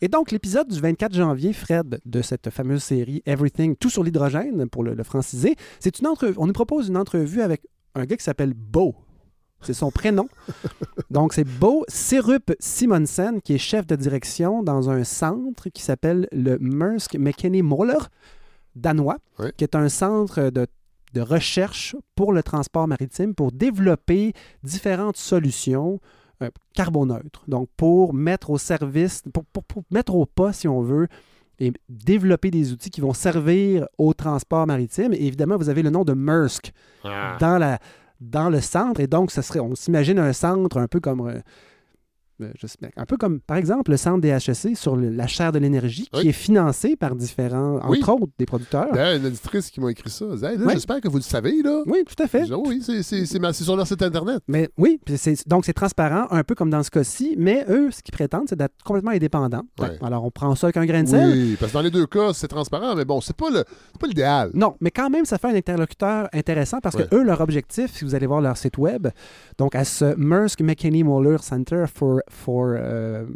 [0.00, 4.68] Et donc, l'épisode du 24 janvier, Fred, de cette fameuse série Everything, tout sur l'hydrogène,
[4.68, 6.34] pour le, le franciser, c'est une entrevue.
[6.36, 7.62] On nous propose une entrevue avec
[7.94, 8.96] un gars qui s'appelle Beau.
[9.60, 10.28] C'est son prénom.
[11.10, 16.26] Donc, c'est Beau Serup Simonsen, qui est chef de direction dans un centre qui s'appelle
[16.32, 17.98] le Maersk McKinney Moller,
[18.74, 19.50] danois, Oui.
[19.56, 20.66] qui est un centre de,
[21.14, 26.00] de recherche pour le transport maritime pour développer différentes solutions
[26.42, 27.42] euh, carboneutres.
[27.48, 31.08] Donc, pour mettre au service, pour, pour- pour mettre au pas, si on veut,
[31.58, 35.12] et développer des outils qui vont servir au transport maritime.
[35.12, 37.36] Et évidemment, vous avez le nom de Maersk Ah.
[37.40, 37.80] dans, la,
[38.20, 39.00] dans le centre.
[39.00, 41.20] Et donc, ce serait, on s'imagine un centre un peu comme.
[41.26, 42.27] euh, euh, je sais bien,
[42.96, 46.08] un peu comme, par exemple, le centre des HEC sur le- la chaire de l'énergie,
[46.12, 46.28] qui Oui.
[46.28, 47.98] est financé par différents, Oui.
[47.98, 48.92] entre autres, des producteurs.
[48.92, 50.24] D'ailleurs, une auditrice qui m'a écrit ça.
[50.42, 50.58] Hey.
[50.72, 51.62] J'espère que vous le savez.
[51.62, 51.82] Là.
[51.86, 52.44] Oui, tout à fait.
[52.44, 53.02] Dis, oh oui, c'est-
[53.52, 54.40] sur leur site Internet.
[54.48, 55.00] Mais oui,
[55.46, 58.56] donc c'est transparent, un peu comme dans ce cas-ci, mais eux, ce qu'ils prétendent, c'est
[58.58, 59.62] d'être complètement indépendants.
[60.02, 61.30] Alors, on prend ça avec un grain de sel.
[61.32, 64.00] Oui, parce que dans les deux cas, c'est transparent, mais bon, c'est pas le- c'est
[64.00, 64.50] pas l'idéal.
[64.54, 68.04] Non, mais quand même, ça fait un interlocuteur intéressant parce que eux, leur objectif, si
[68.04, 69.08] vous allez voir leur site web,
[69.58, 73.26] donc à ce Maersk McKinney Moller Center for, for euh,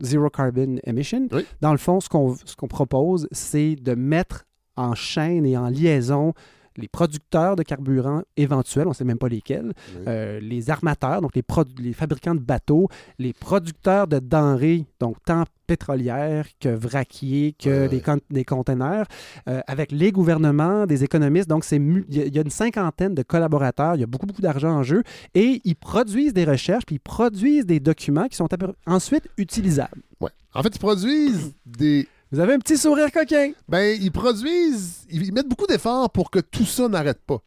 [0.00, 1.46] Zero Carbon Emission, Oui.
[1.60, 4.44] dans le fond, ce qu'on ce qu'on propose, c'est de mettre
[4.76, 6.32] en chaîne et en liaison
[6.76, 10.02] les producteurs de carburant éventuels, on ne sait même pas lesquels, Oui.
[10.08, 16.46] euh, les armateurs, donc les, fabricants de bateaux, les producteurs de denrées, donc tant pétrolières
[16.60, 19.06] que vraquiers, que des, con- des containers,
[19.48, 21.48] euh, avec les gouvernements, des économistes.
[21.48, 24.26] Donc, il y, a- il y a une cinquantaine de collaborateurs, il y a beaucoup,
[24.26, 25.02] beaucoup d'argent en jeu,
[25.34, 28.48] et ils produisent des recherches, puis ils produisent des documents qui sont
[28.86, 30.02] ensuite utilisables.
[30.20, 30.30] Ouais.
[30.54, 32.06] En fait, ils produisent des.
[32.32, 33.52] Vous avez un petit sourire coquin.
[33.68, 35.06] Ben, ils produisent.
[35.10, 37.38] Ils mettent beaucoup d'efforts pour que tout ça n'arrête pas,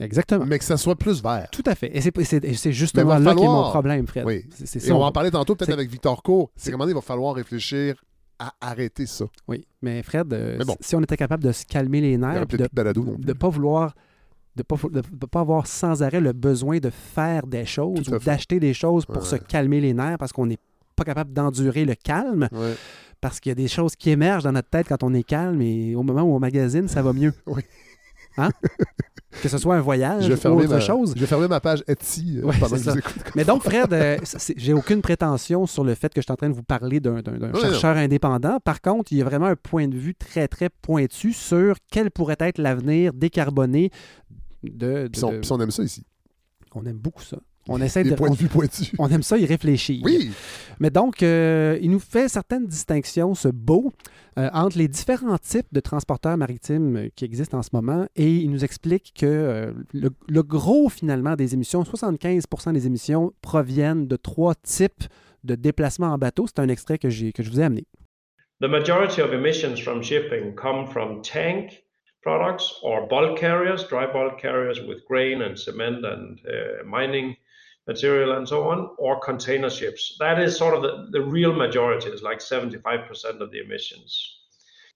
[0.00, 0.44] Exactement.
[0.46, 1.48] mais que ça soit plus vert.
[1.52, 1.90] Tout à fait.
[1.96, 4.24] Et c'est- justement là qui est mon problème, Fred.
[4.26, 4.44] Oui.
[4.60, 4.94] Et ça.
[4.94, 6.50] on va en parler tantôt, peut-être avec Victor Co.
[6.56, 8.02] C'est comment il va falloir réfléchir
[8.38, 9.24] à arrêter ça.
[9.48, 10.76] Oui, mais Fred, euh, Mais bon.
[10.80, 12.56] si on était capable de se calmer les nerfs, de
[13.26, 13.94] ne pas vouloir
[14.56, 18.18] de pas, de, de pas avoir sans arrêt le besoin de faire des choses ou
[18.18, 19.22] d'acheter des choses pour Ouais.
[19.24, 20.58] se calmer les nerfs parce qu'on n'est
[20.96, 22.74] pas capable d'endurer le calme Ouais.
[23.20, 25.60] Parce qu'il y a des choses qui émergent dans notre tête quand on est calme
[25.62, 27.32] et au moment où on magazine, ça va mieux.
[27.46, 27.62] Oui.
[28.38, 28.50] Hein?
[29.42, 31.12] Que ce soit un voyage Je vais, ou fermer autre ma, chose.
[31.14, 32.92] je vais fermer ma page Etsy euh, Ouais, pendant que ça.
[32.92, 33.00] vous.
[33.34, 34.18] Mais donc, Fred, euh,
[34.58, 37.22] j'ai aucune prétention sur le fait que je suis en train de vous parler d'un
[37.60, 38.58] chercheur indépendant.
[38.60, 42.10] Par contre, il y a vraiment un point de vue très, très pointu sur quel
[42.10, 43.90] pourrait être l'avenir décarboné
[44.62, 45.04] de.
[45.04, 46.04] de- Puis on, de- puis on aime ça ici.
[46.74, 47.38] On aime beaucoup ça.
[47.68, 48.14] On essaie Des de.
[48.14, 48.92] points on, de vue pointus.
[48.98, 50.00] on aime ça y réfléchir.
[50.04, 50.30] Oui,
[50.78, 53.92] Mais donc, euh, il nous fait certaines distinctions, ce beau,
[54.38, 58.06] euh, entre les différents types de transporteurs maritimes euh, qui existent en ce moment.
[58.14, 63.32] Et il nous explique que euh, le, le gros, finalement, des émissions, 75% des émissions
[63.42, 65.04] proviennent de trois types
[65.44, 66.46] de déplacements en bateau.
[66.46, 67.84] C'est un extrait que, j'ai- que je vous ai amené.
[68.60, 71.82] The majority of emissions from shipping come from tank
[72.22, 77.36] products or bulk carriers, dry bulk carriers with grain and cement and uh, mining
[77.86, 80.16] material and so on, or container ships.
[80.18, 84.38] That is sort of the, the real majority, is like 75% of the emissions.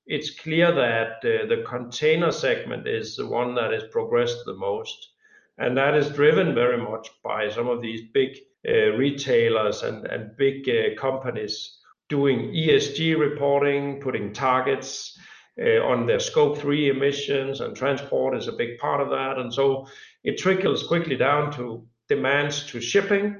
[0.07, 5.11] It's clear that uh, the container segment is the one that has progressed the most.
[5.59, 10.37] And that is driven very much by some of these big uh, retailers and, and
[10.37, 15.19] big uh, companies doing ESG reporting, putting targets
[15.61, 19.39] uh, on their scope three emissions, and transport is a big part of that.
[19.39, 19.87] And so
[20.25, 23.37] it trickles quickly down to demands to shipping.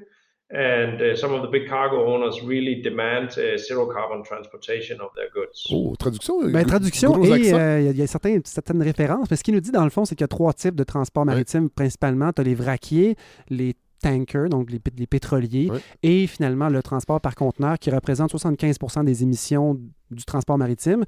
[0.53, 5.09] And uh, some of the big cargo owners really demand uh, zero carbon transportation of
[5.15, 5.65] their goods.
[5.71, 6.51] Oh, traduction.
[6.51, 9.29] Ben, gros- traduction et euh, il y a- il y a certains- certaines références.
[9.31, 10.83] Mais ce qu'il nous dit, dans le fond, c'est qu'il y a trois types de
[10.83, 12.33] transports maritimes principalement.
[12.33, 13.15] Tu as les vraquiers,
[13.49, 15.79] les tankers, donc les, les pétroliers, Ouais.
[16.03, 21.05] et finalement le transport par conteneur qui représente 75% des émissions du transport maritime.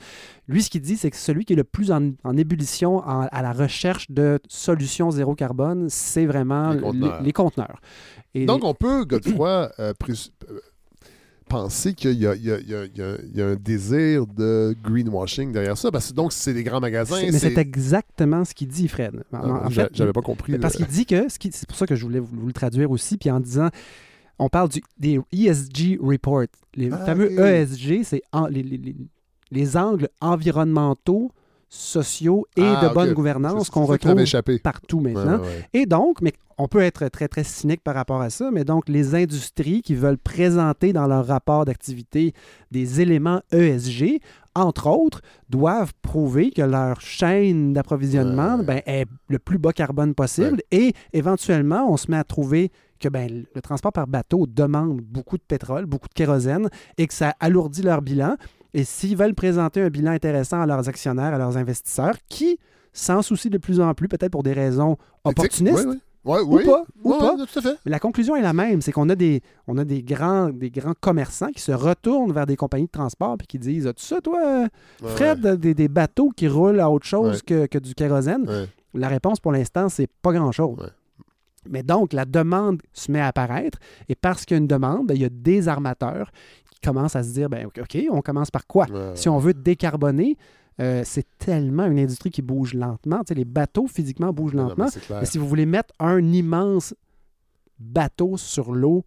[0.48, 3.28] Lui, ce qu'il dit, c'est que celui qui est le plus en, en ébullition en-
[3.30, 7.22] à la recherche de solutions zéro carbone, c'est vraiment Les conteneurs.
[7.22, 7.82] les conteneurs.
[8.34, 10.60] Et Donc, on peut, Godefroy, euh, euh,
[11.44, 15.92] penser qu'il y, a- y y un désir de greenwashing derrière ça?
[15.92, 17.18] Parce que donc, c'est des grands magasins.
[17.22, 19.24] mais c'est exactement ce qu'il dit, Fred.
[19.32, 20.58] En- Ah, en j'a- fait, J'avais pas compris.
[20.58, 22.90] Parce le- qu'il dit que, c'est pour ça que je voulais vous, vous le traduire
[22.92, 23.70] aussi, puis en disant,
[24.40, 26.44] on parle du, des ESG reports.
[26.76, 27.38] Les Ah, fameux oui.
[27.40, 28.22] ESG, c'est
[29.52, 31.32] les angles environnementaux,
[31.74, 32.94] sociaux et Ah, de ok.
[32.94, 34.14] bonne gouvernance qu'on retrouve
[34.62, 35.40] partout maintenant.
[35.40, 35.68] ouais, ouais.
[35.74, 38.88] Et donc, mais on peut être très, très cynique par rapport à ça, mais donc
[38.88, 42.34] les industries qui veulent présenter dans leur rapport d'activité
[42.70, 44.20] des éléments ESG,
[44.54, 48.64] entre autres, doivent prouver que leur chaîne d'approvisionnement Ouais.
[48.66, 53.10] ben, est le plus bas carbone possible et éventuellement, on se met à trouver que
[53.10, 57.34] ben, le transport par bateau demande beaucoup de pétrole, beaucoup de kérosène et que ça
[57.40, 58.36] alourdit leur bilan.
[58.74, 62.58] Et s'ils veulent présenter un bilan intéressant à leurs actionnaires, à leurs investisseurs, qui
[62.92, 65.96] s'en soucient de plus en plus, peut-être pour des raisons opportunistes, ouais.
[66.26, 66.64] Ouais, ou oui.
[66.64, 67.36] pas, ou pas.
[67.36, 67.78] tout à fait.
[67.86, 70.72] Mais la conclusion est la même, c'est qu'on a des, on a des grands, des
[70.72, 74.22] grands commerçants qui se retournent vers des compagnies de transport et qui disent As-tu ça,
[74.22, 74.68] toi,
[75.04, 78.70] Fred, des, des bateaux qui roulent à autre chose que, que du kérosène?
[78.94, 80.94] La réponse pour l'instant, c'est pas grand-chose.
[81.70, 85.08] Mais donc, la demande se met à apparaître et parce qu'il y a une demande,
[85.08, 86.32] ben, il y a des armateurs
[86.84, 88.86] commencent à se dire ben, OK, on commence par quoi?
[88.92, 90.38] Ouais, Si on veut décarboner,
[90.82, 93.20] euh, c'est tellement une industrie qui bouge lentement.
[93.20, 94.88] Tu sais, les bateaux physiquement bougent Non, lentement.
[95.10, 95.16] mais.
[95.22, 96.94] Mais si vous voulez mettre un immense
[97.80, 99.04] bateau sur l'eau,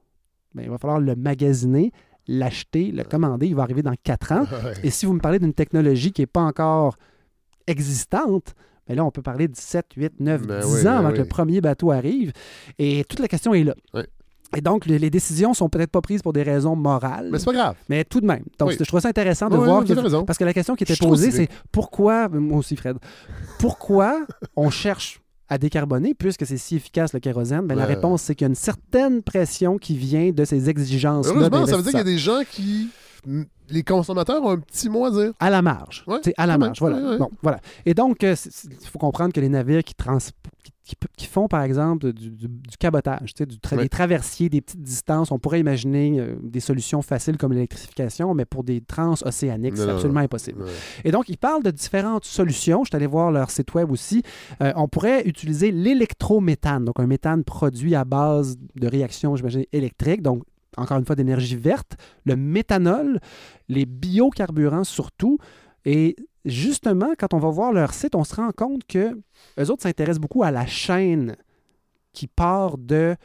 [0.55, 1.93] ben, il va falloir le magasiner,
[2.29, 3.47] l'acheter, le commander.
[3.49, 4.45] Il va arriver dans quatre ans.
[4.65, 4.73] Ouais.
[4.85, 6.97] Et si vous me parlez d'une technologie qui n'est pas encore
[7.67, 8.55] existante,
[8.87, 11.13] ben là, on peut parler de 7, 8, 9, Ben 10 oui, ans ben avant
[11.13, 12.33] que le premier bateau arrive.
[12.79, 13.75] Et toute la question est là.
[14.57, 17.45] Et donc, le- les décisions sont peut-être pas prises pour des raisons morales, Mais c'est
[17.47, 17.75] pas grave.
[17.89, 18.45] mais tout de même.
[18.59, 18.77] Donc, Oui.
[18.79, 20.95] je trouve ça intéressant de Ouais, voir avez que- parce que la question qui était
[20.95, 22.97] Je posée, c'est pourquoi, moi aussi Fred,
[23.59, 24.21] pourquoi
[24.57, 27.67] on cherche à décarboner puisque c'est si efficace le kérosène?
[27.67, 31.33] Ben, La réponse, c'est qu'il y a une certaine pression qui vient de ces exigences-là.
[31.35, 32.89] Heureusement, ça veut dire qu'il y a des gens qui.
[33.69, 35.33] Les consommateurs ont un petit mot à dire.
[35.41, 36.05] À la marge.
[36.07, 36.69] Ouais, C'est à la même.
[36.69, 36.79] marge.
[36.79, 36.97] Voilà.
[36.99, 37.19] Ouais, ouais.
[37.19, 37.59] Bon, voilà.
[37.85, 38.37] Et donc, euh,
[38.81, 40.19] il faut comprendre que les navires qui, trans-
[40.63, 44.61] qui, qui- qui font, par exemple, du, du- du cabotage, du tra- des traversiers, des
[44.61, 49.77] petites distances, on pourrait imaginer euh, des solutions faciles comme l'électrification, mais pour des transocéaniques,
[49.77, 50.63] c'est absolument impossible.
[51.05, 52.85] Et donc, ils parlent de différentes solutions.
[52.85, 54.23] Je suis allé voir leur site web aussi.
[54.63, 60.23] Euh, on pourrait utiliser l'électrométhane, donc un méthane produit à base de réactions, j'imagine, électriques,
[60.23, 60.45] donc
[60.77, 63.19] encore une fois d'énergie verte, le méthanol,
[63.69, 65.39] les biocarburants surtout.
[65.85, 66.17] Et
[66.47, 69.19] justement, quand on va voir leur site, on se rend compte que
[69.59, 71.37] eux autres s'intéressent beaucoup à la chaîne
[72.13, 73.17] qui part de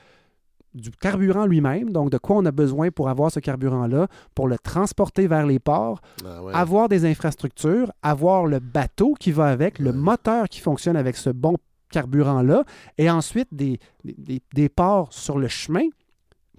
[0.74, 4.58] du carburant lui-même, donc de quoi on a besoin pour avoir ce carburant-là, pour le
[4.58, 6.54] transporter vers les ports, Ah ouais.
[6.54, 11.30] avoir des infrastructures, avoir le bateau qui va avec, le moteur qui fonctionne avec ce
[11.30, 11.58] bon
[11.90, 12.64] carburant-là,
[12.98, 15.84] et ensuite des, des- des- des ports sur le chemin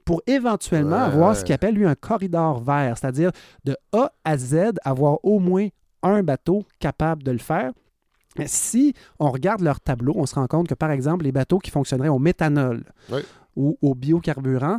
[0.04, 1.34] pour éventuellement Ouais, avoir ouais.
[1.36, 3.30] ce qu'il appelle lui un corridor vert, c'est-à-dire
[3.64, 5.68] de A à Z, avoir au moins
[6.02, 7.72] un bateau capable de le faire.
[8.46, 11.70] Si on regarde leur tableau, on se rend compte que, par exemple, les bateaux qui
[11.70, 13.20] fonctionneraient au méthanol Oui.
[13.56, 14.78] ou au biocarburant,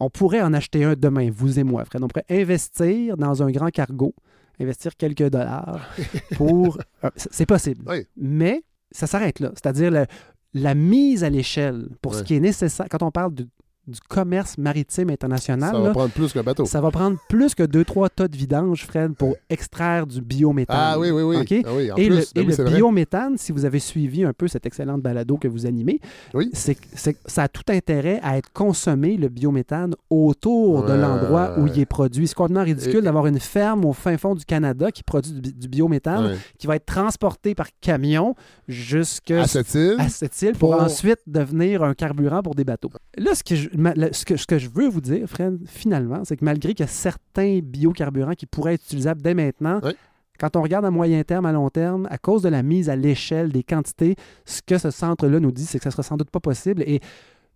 [0.00, 2.02] on pourrait en acheter un demain, vous et moi, Fred.
[2.02, 4.14] On pourrait investir dans un grand cargo,
[4.60, 5.88] investir quelques dollars
[6.36, 6.76] pour...
[7.04, 7.84] euh, C'est possible.
[7.88, 8.06] Oui.
[8.16, 9.50] Mais ça s'arrête là.
[9.54, 10.06] C'est-à-dire
[10.54, 12.86] la mise à l'échelle pour ce qui est nécessaire.
[12.90, 13.48] Quand on parle de-
[13.88, 16.64] du commerce maritime international, Ça va là, prendre plus qu'un bateau.
[16.66, 20.76] ça va prendre plus que 2-3 tas de vidange, Fred, pour extraire du biométhane.
[20.78, 21.36] Ah oui, oui, oui.
[21.66, 22.76] Ah oui, et plus, le, et oui, le c'est vrai.
[22.76, 25.98] biométhane, si vous avez suivi un peu cette excellente balado que vous animez,
[26.34, 26.50] Oui.
[26.52, 31.64] c'est ça a tout intérêt à être consommé, le biométhane, autour de Ouais, l'endroit où
[31.64, 31.70] ouais.
[31.74, 32.28] il est produit.
[32.28, 35.40] C'est complètement ridicule Et- d'avoir une ferme au fin fond du Canada qui produit du,
[35.40, 38.34] bi- du biométhane qui va être transporté par camion
[38.68, 42.90] jusqu'à cette île, à cette île pour, pour- ensuite devenir un carburant pour des bateaux.
[43.16, 45.58] Là, ce que je, ma- le- ce que, ce que je veux vous dire, Fred,
[45.66, 49.80] finalement, c'est que malgré qu'il y a certains biocarburants qui pourraient être utilisables dès maintenant,
[49.82, 49.92] Oui.
[50.38, 52.96] quand on regarde à moyen terme, à long terme, à cause de la mise à
[52.96, 56.16] l'échelle des quantités, ce que ce centre-là nous dit, c'est que ça ne sera sans
[56.16, 56.82] doute pas possible.
[56.86, 57.00] Et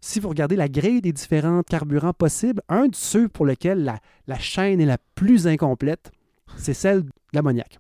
[0.01, 3.99] si vous regardez la grille des différents carburants possibles, un de ceux pour lesquels la,
[4.27, 6.11] la chaîne est la plus incomplète,
[6.57, 7.79] c'est celle de l'ammoniac.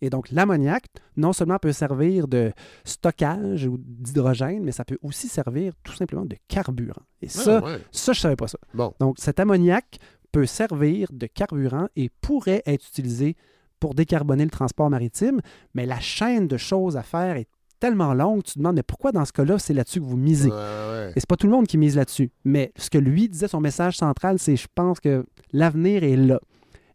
[0.00, 0.84] Et donc, l'ammoniac,
[1.16, 2.52] non seulement peut servir de
[2.84, 7.02] stockage ou d'hydrogène, mais ça peut aussi servir tout simplement de carburant.
[7.22, 7.78] Et ça, Ah, ouais.
[7.90, 8.58] ça, je ne savais pas ça.
[8.74, 8.92] Bon.
[9.00, 9.98] Donc, cet ammoniac
[10.32, 13.36] peut servir de carburant et pourrait être utilisé
[13.80, 15.40] pour décarboner le transport maritime,
[15.74, 17.46] mais la chaîne de choses à faire est
[17.80, 20.48] tellement longue, tu te demandes, mais pourquoi dans ce cas-là, c'est là-dessus que vous misez?
[20.48, 21.12] Ouais, ouais.
[21.14, 22.30] Et c'est pas tout le monde qui mise là-dessus.
[22.44, 26.40] Mais ce que lui disait, son message central, c'est je pense que l'avenir est là.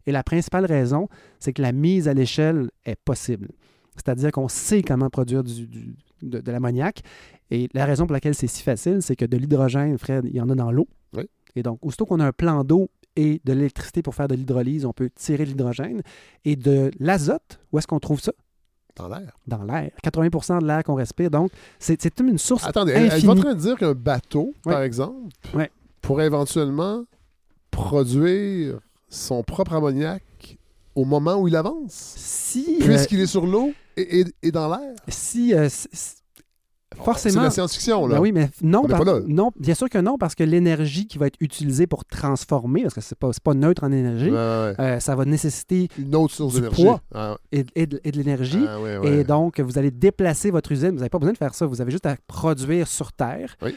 [0.06, 1.08] Et la principale raison,
[1.38, 3.48] c'est que la mise à l'échelle est possible.
[3.96, 7.00] C'est-à-dire qu'on sait comment produire du- du- de, de l'ammoniac.
[7.50, 10.40] Et la raison pour laquelle c'est si facile, c'est que de l'hydrogène, Fred, il y
[10.40, 10.88] en a dans l'eau.
[11.16, 11.24] Oui.
[11.56, 14.84] Et donc, aussitôt qu'on a un plan d'eau et de l'électricité pour faire de l'hydrolyse,
[14.86, 16.00] on peut tirer de l'hydrogène.
[16.44, 18.32] Et de l'azote, où est-ce qu'on trouve ça?
[18.96, 19.36] Dans l'air.
[19.46, 19.90] Dans l'air.
[20.04, 21.30] 80% de l'air qu'on respire.
[21.30, 23.32] Donc, c'est une source Attendez, elle, elle est infinie.
[23.32, 24.72] en train de dire qu'un bateau, Ouais.
[24.72, 25.70] par exemple, Ouais.
[26.02, 27.04] pourrait éventuellement
[27.70, 28.78] produire
[29.10, 30.22] son propre ammoniac
[30.94, 34.68] au moment où il avance, Si, euh, puisqu'il est sur l'eau et, et- et dans
[34.68, 34.94] l'air?
[35.08, 36.18] si euh, C'est
[36.96, 37.40] forcément.
[37.40, 38.16] de la science-fiction, là.
[38.16, 39.04] Ben oui, mais non, par-
[39.56, 43.00] bien sûr que non, parce que l'énergie qui va être utilisée pour transformer, parce que
[43.00, 46.54] c'est pas, c'est pas neutre en énergie, ouais, euh, ça va nécessiter Une autre source
[46.54, 46.82] du d'énergie.
[46.84, 47.00] poids.
[47.14, 48.64] Ah, et, et de, l'énergie.
[48.68, 49.18] ah, ouais.
[49.20, 50.90] Et donc, vous allez déplacer votre usine.
[50.90, 51.66] Vous n'avez pas besoin de faire ça.
[51.66, 53.56] Vous avez juste à produire sur Terre.
[53.62, 53.74] Oui.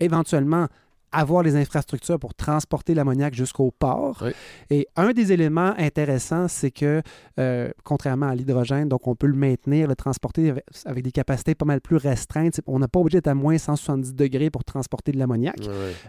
[0.00, 0.66] Éventuellement,
[1.14, 4.22] avoir les infrastructures pour transporter l'ammoniac jusqu'au port.
[4.24, 4.32] Oui.
[4.70, 7.02] Et un des éléments intéressants, c'est que,
[7.38, 11.54] euh, contrairement à l'hydrogène, donc on peut le maintenir, le transporter avec, avec des capacités
[11.54, 12.60] pas mal plus restreintes.
[12.66, 15.56] On n'a pas obligé d'être à moins 170 degrés pour transporter de l'ammoniac.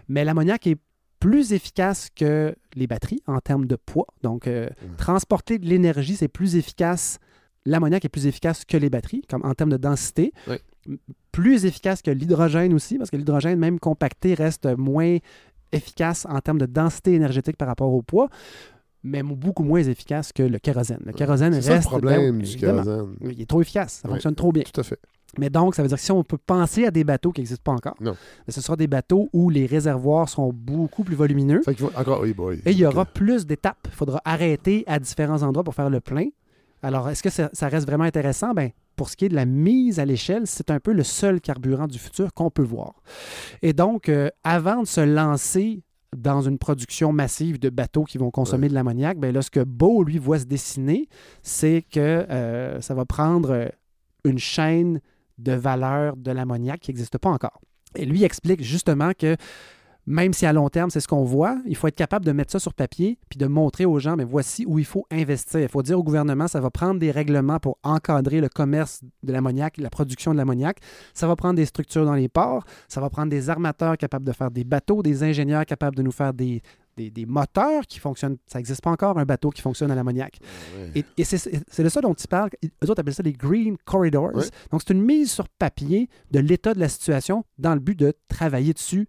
[0.08, 0.76] Mais l'ammoniac est
[1.18, 4.06] plus efficace que les batteries en termes de poids.
[4.22, 4.96] Donc, euh, Mm.
[4.96, 7.18] transporter de l'énergie, c'est plus efficace.
[7.66, 10.32] L'ammoniac est plus efficace que les batteries, comme en termes de densité.
[10.48, 10.56] Oui.
[11.32, 15.18] Plus efficace que l'hydrogène aussi, parce que l'hydrogène, même compacté, reste moins
[15.72, 18.28] efficace en termes de densité énergétique par rapport au poids,
[19.02, 21.00] mais beaucoup moins efficace que le kérosène.
[21.04, 21.88] Le kérosène C'est ça le reste...
[21.88, 23.16] problème ben, du kérosène.
[23.20, 24.14] Il est trop efficace, ça Oui.
[24.14, 24.62] fonctionne trop bien.
[24.62, 24.98] Tout à fait.
[25.38, 27.62] Mais donc, ça veut dire que si on peut penser à des bateaux qui n'existent
[27.64, 28.12] pas encore, Non.
[28.12, 31.62] ben, ce sera des bateaux où les réservoirs seront beaucoup plus volumineux.
[31.64, 32.62] Fait qu'il faut encore, oui, boy.
[32.64, 33.86] Et il y aura plus d'étapes.
[33.86, 36.26] Il faudra arrêter à différents endroits pour faire le plein.
[36.82, 38.52] Alors, est-ce que ça, ça reste vraiment intéressant?
[38.52, 41.40] Ben, pour ce qui est de la mise à l'échelle, c'est un peu le seul
[41.40, 42.94] carburant du futur qu'on peut voir.
[43.62, 45.82] Et donc, euh, avant de se lancer
[46.16, 49.60] dans une production massive de bateaux qui vont consommer de l'ammoniac, ben là, ce que
[49.60, 51.08] Beau, lui, voit se dessiner,
[51.42, 53.68] c'est que euh, ça va prendre euh,
[54.24, 55.00] une chaîne
[55.38, 57.60] de valeur de l'ammoniac qui n'existe pas encore.
[57.94, 59.36] Et lui explique justement que
[60.06, 62.52] même si à long terme, c'est ce qu'on voit, il faut être capable de mettre
[62.52, 65.60] ça sur papier puis de montrer aux gens, mais voici où il faut investir.
[65.60, 69.32] Il faut dire au gouvernement, ça va prendre des règlements pour encadrer le commerce de
[69.32, 70.78] l'ammoniac, la production de l'ammoniac.
[71.12, 72.64] Ça va prendre des structures dans les ports.
[72.88, 76.12] Ça va prendre des armateurs capables de faire des bateaux, des ingénieurs capables de nous
[76.12, 76.62] faire des,
[76.96, 78.36] des, des moteurs qui fonctionnent.
[78.46, 80.38] Ça n'existe pas encore un bateau qui fonctionne à l'ammoniac.
[80.78, 81.00] Ouais.
[81.00, 82.50] Et, et c'est de ça dont ils parlent.
[82.62, 84.32] Eux autres appellent ça les Green Corridors.
[84.70, 88.14] Donc, c'est une mise sur papier de l'état de la situation dans le but de
[88.28, 89.08] travailler dessus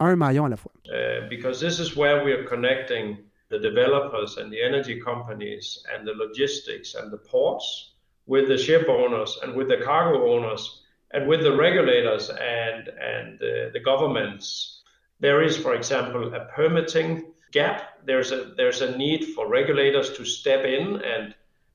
[0.00, 0.72] un maillon à la fois.
[0.86, 6.06] Uh, because this is where we are connecting the developers and the energy companies and
[6.06, 7.92] the logistics and the ports
[8.26, 10.82] with the ship owners and with the cargo owners
[11.12, 14.76] and with the regulators and and uh, the governments
[15.20, 18.04] there is, for example, a permitting gap.
[18.04, 21.34] There's a there's a need for regulators to step in and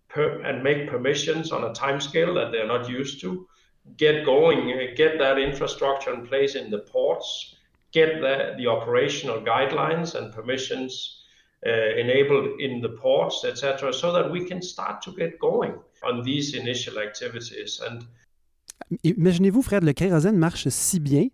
[0.09, 3.47] per, and make permissions on a timescale that they're not used to.
[3.97, 7.55] Get going, get that infrastructure in place in the ports,
[7.91, 11.23] get the, the operational guidelines and permissions
[11.65, 16.23] uh, enabled in the ports, etc., so that we can start to get going on
[16.23, 17.81] these initial activities.
[17.87, 18.05] And
[19.03, 21.29] Imaginez-vous, Fred, le kérosène marche si bien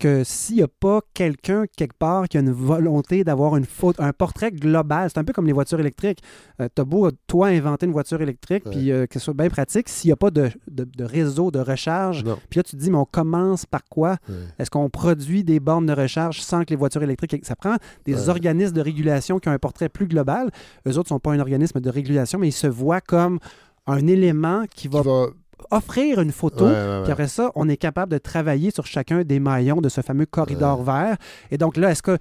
[0.00, 4.00] que s'il n'y a pas quelqu'un quelque part qui a une volonté d'avoir une faute,
[4.00, 6.20] un portrait global, c'est un peu comme les voitures électriques.
[6.60, 8.72] Euh, tu as beau, toi, inventer une voiture électrique, Ouais.
[8.72, 11.50] puis euh, que ce soit bien pratique, s'il n'y a pas de, de- de réseau
[11.52, 14.16] de recharge, puis là, tu te dis, mais on commence par quoi?
[14.28, 14.34] Ouais.
[14.58, 17.44] Est-ce qu'on produit des bornes de recharge sans que les voitures électriques...
[17.44, 18.28] Ça prend des Ouais.
[18.30, 20.50] organismes de régulation qui ont un portrait plus global.
[20.88, 23.38] Eux autres ne sont pas un organisme de régulation, mais ils se voient comme
[23.86, 25.26] un élément qui va Qui va-
[25.70, 27.02] offrir une photo Ouais, ouais, ouais.
[27.04, 30.26] puis après ça, on est capable de travailler sur chacun des maillons de ce fameux
[30.26, 31.16] corridor vert.
[31.50, 32.18] Et donc là, est-ce que,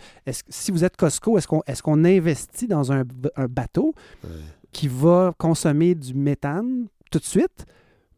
[0.49, 3.03] si vous êtes Costco, est-ce qu'on, est-ce qu'on investit dans un,
[3.35, 3.93] un bateau
[4.71, 7.65] qui va consommer du méthane tout de suite,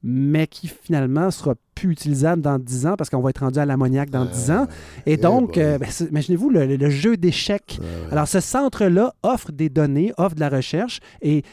[0.04, 3.66] mais qui finalement sera plus utilisable dans 10 ans parce qu'on va être rendu à
[3.66, 4.68] l'ammoniac dans 10 ans?
[5.06, 7.80] Et eh donc, euh, ben, imaginez-vous le, le jeu d'échecs.
[8.12, 11.44] Alors, ce centre-là offre des données, offre de la recherche et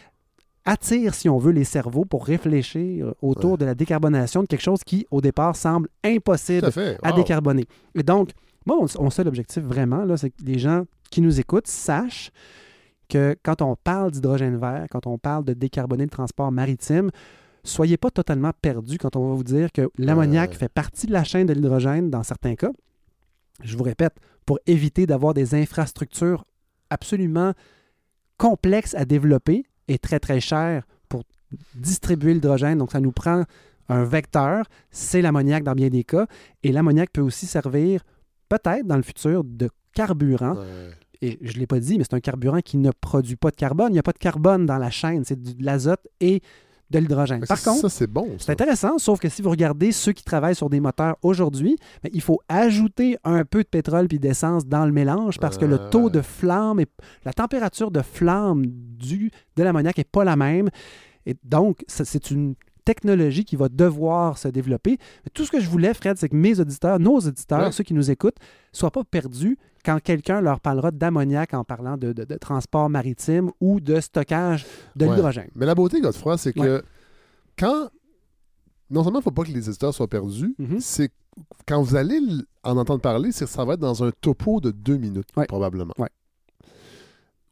[0.68, 3.57] attire, si on veut, les cerveaux pour réfléchir autour Ouais.
[3.59, 6.70] de la décarbonation de quelque chose qui, au départ, semble impossible
[7.02, 7.66] à décarboner.
[7.94, 8.31] Et donc,
[8.66, 12.31] moi, mon, mon seul objectif vraiment, là, c'est que les gens qui nous écoutent sachent
[13.09, 17.11] que quand on parle d'hydrogène vert, quand on parle de décarboner le transport maritime,
[17.64, 20.57] soyez pas totalement perdus quand on va vous dire que l'ammoniac Ouais.
[20.57, 22.70] fait partie de la chaîne de l'hydrogène dans certains cas.
[23.62, 26.44] Je vous répète, pour éviter d'avoir des infrastructures
[26.90, 27.52] absolument
[28.37, 31.24] complexes à développer et très très chères pour
[31.74, 32.79] distribuer l'hydrogène.
[32.79, 33.44] Donc ça nous prend
[33.88, 36.27] un vecteur, c'est l'ammoniac dans bien des cas,
[36.62, 38.03] et l'ammoniac peut aussi servir
[38.48, 40.90] peut-être dans le futur de carburant Ouais.
[41.22, 43.57] et je ne l'ai pas dit, mais c'est un carburant qui ne produit pas de
[43.57, 43.88] carbone.
[43.90, 46.42] Il n'y a pas de carbone dans la chaîne, c'est de l'azote et
[46.90, 47.44] de l'hydrogène.
[47.46, 48.37] Par contre, ça, c'est bon.
[48.38, 52.11] c'est intéressant, sauf que si vous regardez ceux qui travaillent sur des moteurs aujourd'hui, ben,
[52.12, 55.90] il faut ajouter un peu de pétrole puis d'essence dans le mélange parce que le
[55.90, 56.87] taux de flamme, et
[57.24, 60.70] la température de flamme du, de l'ammoniac n'est pas la même.
[61.27, 62.55] Et donc, c'est une
[62.92, 64.92] technologie qui va devoir se développer.
[65.24, 67.72] Mais tout ce que je voulais, Fred, c'est que mes auditeurs, nos auditeurs, Ouais.
[67.72, 68.38] ceux qui nous écoutent,
[68.72, 73.51] soient pas perdus quand quelqu'un leur parlera d'ammoniac en parlant de, de- de transport maritime
[73.61, 74.64] ou de stockage
[74.96, 75.14] de Ouais.
[75.14, 75.51] l'hydrogène.
[75.55, 76.83] Mais la beauté, Godefroy, c'est que
[77.59, 77.90] quand.
[78.90, 80.81] Non seulement il ne faut pas que les éditeurs soient perdus, Mhm.
[80.81, 81.11] c'est
[81.66, 82.18] quand vous allez
[82.64, 85.92] en entendre parler, c'est que ça va être dans un topo de deux minutes, probablement.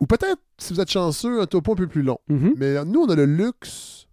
[0.01, 2.18] Ou peut-être, si vous êtes chanceux, un topo un peu plus long.
[2.29, 2.55] Mhm.
[2.57, 4.05] Mais nous, on a le luxe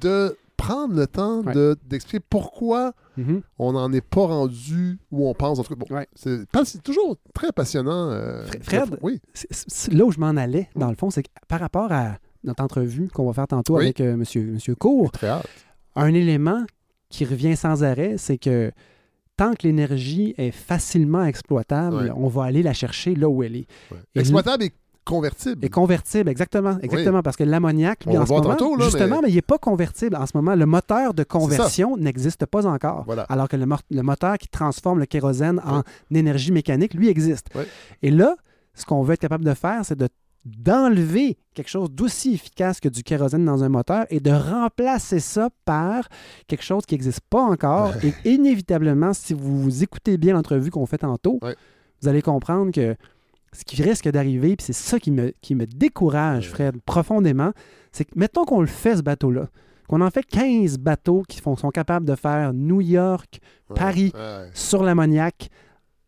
[0.00, 1.52] de prendre le temps Ouais.
[1.54, 3.42] de- d'expliquer pourquoi Mhm.
[3.60, 5.58] on n'en est pas rendu où on pense.
[5.60, 6.08] En tout cas, bon, Ouais.
[6.16, 8.10] c'est toujours très passionnant.
[8.10, 9.20] euh, Fred- oui,
[9.92, 13.08] là où je m'en allais, dans le fond, c'est que par rapport à notre entrevue
[13.08, 13.84] qu'on va faire tantôt Oui.
[13.84, 15.12] avec euh, monsieur, monsieur Cour,
[15.94, 16.64] un élément
[17.08, 18.72] qui revient sans arrêt, c'est que
[19.36, 22.10] tant que l'énergie est facilement exploitable, Ouais.
[22.16, 23.66] on va aller la chercher là où elle est.
[24.16, 24.72] Et Exploitable et
[25.08, 25.64] convertible.
[25.64, 26.78] Et convertible, exactement.
[26.82, 29.28] Exactement, parce que l'ammoniac, lui, On en ce moment, tantôt, là, justement, mais- mais...
[29.30, 30.54] il n'est pas convertible en ce moment.
[30.54, 33.04] Le moteur de conversion n'existe pas encore.
[33.06, 33.22] Voilà.
[33.24, 35.82] Alors que le, mo- le moteur qui transforme le kérosène en
[36.14, 37.48] énergie mécanique, lui, existe.
[38.02, 38.36] Et là,
[38.74, 40.08] ce qu'on veut être capable de faire, c'est de
[40.62, 45.50] d'enlever quelque chose d'aussi efficace que du kérosène dans un moteur et de remplacer ça
[45.64, 46.08] par
[46.46, 47.92] quelque chose qui n'existe pas encore.
[48.04, 51.38] et inévitablement, si vous écoutez bien l'entrevue qu'on fait tantôt,
[52.00, 52.96] vous allez comprendre que
[53.52, 56.48] ce qui risque d'arriver, puis c'est ça qui me, qui me décourage.
[56.50, 57.52] Fred, profondément,
[57.92, 59.48] c'est que mettons qu'on le fait, ce bateau-là,
[59.88, 63.40] qu'on en fait 15 bateaux qui font, sont capables de faire New York.
[63.74, 64.48] Paris, Ouais.
[64.52, 65.48] sur l'ammoniac,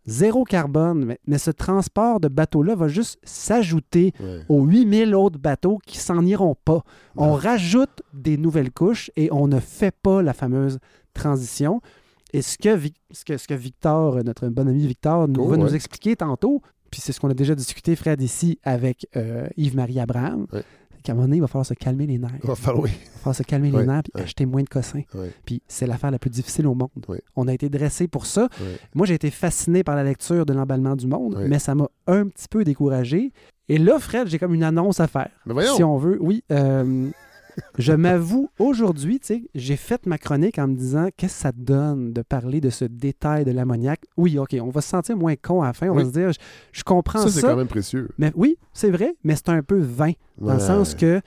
[0.07, 4.41] zéro carbone, mais, mais ce transport de bateaux-là va juste s'ajouter Ouais.
[4.49, 6.83] aux 8000 autres bateaux qui s'en iront pas.
[7.17, 10.79] On rajoute des nouvelles couches et on ne fait pas la fameuse
[11.15, 11.81] transition.
[12.33, 15.43] Et ce que, Vic- ce que, ce que Victor, euh, notre bon ami Victor, nous,
[15.43, 19.07] Oh, va nous expliquer tantôt, puis c'est ce qu'on a déjà discuté, Fred, ici, avec
[19.17, 22.31] euh, Yves-Marie Abraham, c'est qu'à un moment donné, il va falloir se calmer les nerfs.
[22.43, 22.91] Il va falloir, oui.
[22.93, 24.23] Il va falloir se calmer les nerfs ouais.
[24.23, 25.03] acheter moins de cossins.
[25.45, 26.91] Puis c'est l'affaire la plus difficile au monde.
[27.37, 28.49] On a été dressé pour ça.
[28.95, 32.27] Moi, j'ai été fasciné par la lecture de l'emballement du monde, mais ça m'a un
[32.27, 33.33] petit peu découragé.
[33.69, 35.31] Et là, Fred, j'ai comme une annonce à faire.
[35.47, 35.77] Mais voyons.
[35.77, 36.43] Si on veut, oui.
[36.51, 37.09] euh,
[37.79, 41.53] je m'avoue, aujourd'hui, tu sais, j'ai fait ma chronique en me disant qu'est-ce que ça
[41.53, 44.01] te donne de parler de ce détail de l'ammoniac?
[44.17, 45.89] Oui, OK, on va se sentir moins con à la fin.
[45.89, 46.03] On Oui.
[46.03, 46.39] va se dire, je,
[46.73, 47.41] je comprends Ça, ça.
[47.41, 48.09] c'est quand même précieux.
[48.19, 50.13] Mais oui, c'est vrai, mais c'est un peu vain.
[50.41, 51.21] Dans le sens que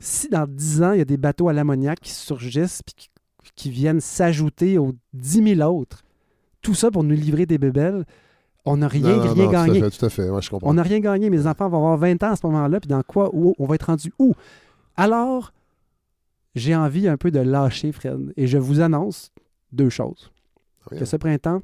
[0.00, 3.08] si dans 10 ans, il y a des bateaux à l'ammoniac qui surgissent puis qui,
[3.54, 6.02] qui viennent s'ajouter aux 10 000 autres,
[6.62, 8.04] tout ça pour nous livrer des bébelles,
[8.64, 9.78] on n'a rien, Non, non, rien non, gagné.
[9.80, 10.30] Tout à fait, tout à fait.
[10.30, 10.70] Ouais, je comprends.
[10.70, 11.28] On n'a rien gagné.
[11.28, 13.74] Mes enfants vont avoir 20 ans à ce moment-là, puis dans quoi, où on va
[13.74, 14.32] être rendu où?
[14.96, 15.52] Alors,
[16.54, 18.32] j'ai envie un peu de lâcher, Fred.
[18.36, 19.32] Et je vous annonce
[19.72, 20.30] deux choses.
[20.90, 21.62] Que ce printemps,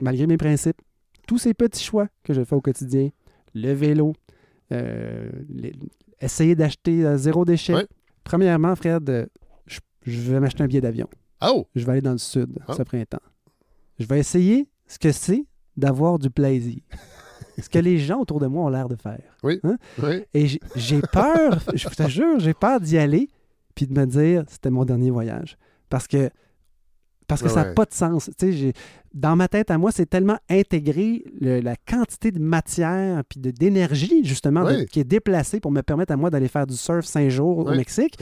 [0.00, 0.80] malgré mes principes,
[1.26, 3.10] tous ces petits choix que je fais au quotidien,
[3.54, 4.14] le vélo,
[4.72, 5.74] euh, les-
[6.20, 7.74] essayer d'acheter euh, zéro déchet.
[7.74, 7.86] Ouais.
[8.24, 9.26] Premièrement, Fred, euh,
[9.66, 11.08] je, je vais m'acheter un billet d'avion.
[11.40, 11.66] Oh!
[11.76, 12.74] Je vais aller dans le sud Ah.
[12.74, 13.22] ce printemps.
[14.00, 15.44] Je vais essayer ce que c'est
[15.76, 16.80] d'avoir du plaisir.
[17.62, 19.20] ce que les gens autour de moi ont l'air de faire.
[19.42, 19.60] Oui.
[20.34, 20.46] Et
[20.76, 23.28] j'ai- peur, je te jure, j'ai peur d'y aller
[23.74, 25.56] puis de me dire c'était mon dernier voyage.
[25.88, 26.30] Parce que,
[27.26, 27.74] parce que Ouais, ça n'a ouais.
[27.74, 28.26] pas de sens.
[28.38, 28.72] Tu sais, j'ai-
[29.14, 34.24] dans ma tête à moi, c'est tellement intégré le- la quantité de matière puis d'énergie,
[34.24, 37.28] justement, de- qui est déplacée pour me permettre à moi d'aller faire du surf cinq
[37.28, 37.74] jours au.
[37.74, 38.16] Mexique.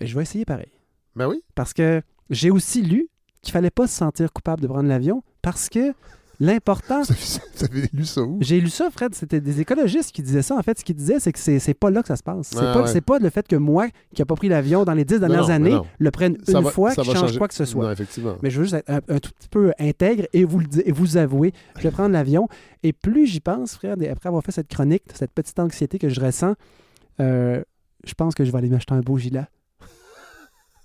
[0.00, 0.72] Mais je vais essayer pareil.
[1.14, 1.40] Ben oui.
[1.54, 3.08] Parce que j'ai aussi lu
[3.42, 5.92] qu'il fallait pas se sentir coupable de prendre l'avion parce que
[6.40, 7.02] l'important.
[7.02, 8.38] Vous avez, lu ça où?
[8.40, 10.56] J'ai lu ça, Fred, c'était des écologistes qui disaient ça.
[10.56, 12.48] En fait, ce qu'ils disaient, c'est que c'est pas là que ça se passe.
[12.50, 13.00] C'est Ouais, pas, ouais.
[13.00, 15.48] pas le fait que moi, qui n'ai pas pris l'avion dans les dix dernières non,
[15.50, 15.86] années, non.
[15.98, 17.38] le prenne Ça une va- fois, qui change changer.
[17.38, 17.84] quoi que ce soit.
[17.84, 18.36] Non, effectivement.
[18.42, 20.92] Mais je veux juste être un, un tout petit peu intègre et vous, le et
[20.92, 22.48] vous avouer, je vais prendre l'avion.
[22.82, 26.08] Et plus j'y pense, Fred, et après avoir fait cette chronique, cette petite anxiété que
[26.08, 26.54] je ressens,
[27.20, 27.62] euh,
[28.04, 29.44] je pense que je vais aller m'acheter un beau gilet.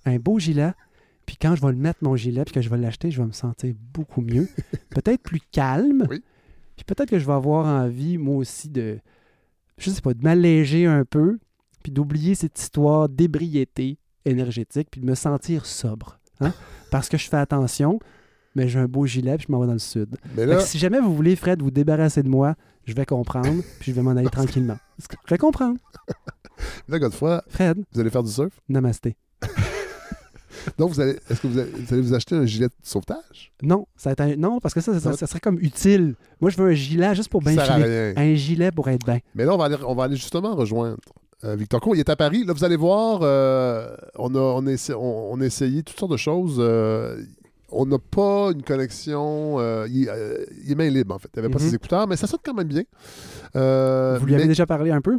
[0.06, 0.72] Un beau gilet.
[1.30, 3.28] Puis quand je vais le mettre, mon gilet, puis que je vais l'acheter, je vais
[3.28, 4.48] me sentir beaucoup mieux.
[4.90, 6.08] peut-être plus calme.
[6.10, 6.24] Oui.
[6.76, 8.98] Puis peut-être que je vais avoir envie, moi aussi, de,
[9.78, 11.38] je sais pas, de m'alléger un peu,
[11.84, 16.20] puis d'oublier cette histoire d'ébriété énergétique, puis de me sentir sobre.
[16.40, 16.52] hein.
[16.90, 18.00] Parce que je fais attention,
[18.56, 20.18] mais j'ai un beau gilet, puis je m'en vais dans le sud.
[20.36, 22.56] Mais là, si jamais vous voulez, Fred, vous débarrasser de moi,
[22.86, 24.80] je vais comprendre, puis je vais m'en aller tranquillement.
[24.98, 25.78] Je vais comprendre.
[26.88, 28.60] là, Godefroy, Fred, vous allez faire du surf?
[28.68, 29.16] namasté.
[30.78, 33.52] Donc, vous allez, est-ce que vous allez, vous allez vous acheter un gilet de sauvetage?
[33.62, 36.16] Non, ça un- non, parce que ça, ça, serait comme utile.
[36.42, 38.14] Moi, je veux un gilet juste pour bien filer.
[38.14, 38.14] rien.
[38.18, 39.20] Un gilet pour être bien.
[39.36, 40.98] Mais là, on va aller, on va aller justement rejoindre
[41.44, 41.96] euh, Victor Cour.
[41.96, 42.44] Il est à Paris.
[42.46, 46.12] Là, vous allez voir, euh, on, a, on, a on- on a essayé toutes sortes
[46.12, 46.58] de choses.
[46.60, 47.22] euh,
[47.72, 49.58] on n'a pas une connexion.
[49.60, 51.30] euh, il, euh, il est main libre, en fait.
[51.36, 51.70] Il n'y avait pas Mhm.
[51.70, 52.82] ses écouteurs, mais ça sonne quand même bien.
[53.56, 55.18] Euh, vous lui avez mais- déjà parlé un peu?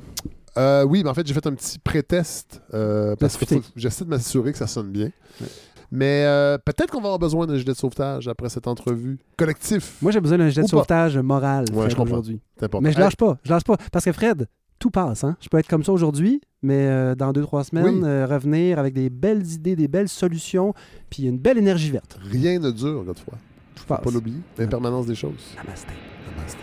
[0.57, 4.05] Euh, oui, mais en fait, j'ai fait un petit pré-test euh, parce que faut- j'essaie
[4.05, 5.11] de m'assurer que ça sonne bien.
[5.41, 5.47] Ouais.
[5.93, 9.19] Mais euh, peut-être qu'on va avoir besoin d'un gilet de sauvetage après cette entrevue.
[9.37, 9.97] Collectif.
[10.01, 12.13] Moi, j'ai besoin d'un gilet de sauvetage moral Ouais, Fred, je comprends.
[12.15, 12.41] aujourd'hui.
[12.81, 13.39] Mais je lâche pas.
[13.43, 13.77] Je lâche pas.
[13.91, 14.47] Parce que Fred,
[14.79, 15.25] tout passe.
[15.25, 15.37] Hein?
[15.41, 18.09] Je peux être comme ça aujourd'hui, mais euh, dans deux, trois semaines, Oui.
[18.09, 20.75] euh, revenir avec des belles idées, des belles solutions,
[21.11, 22.19] puis une belle énergie verte.
[22.23, 23.35] Rien ne dure, Godefroy.
[23.75, 24.01] Tout passe.
[24.01, 24.39] Pas l'oublier.
[24.59, 25.55] L'impermanence des choses.
[25.57, 25.93] Namasté.
[26.37, 26.59] Namasté.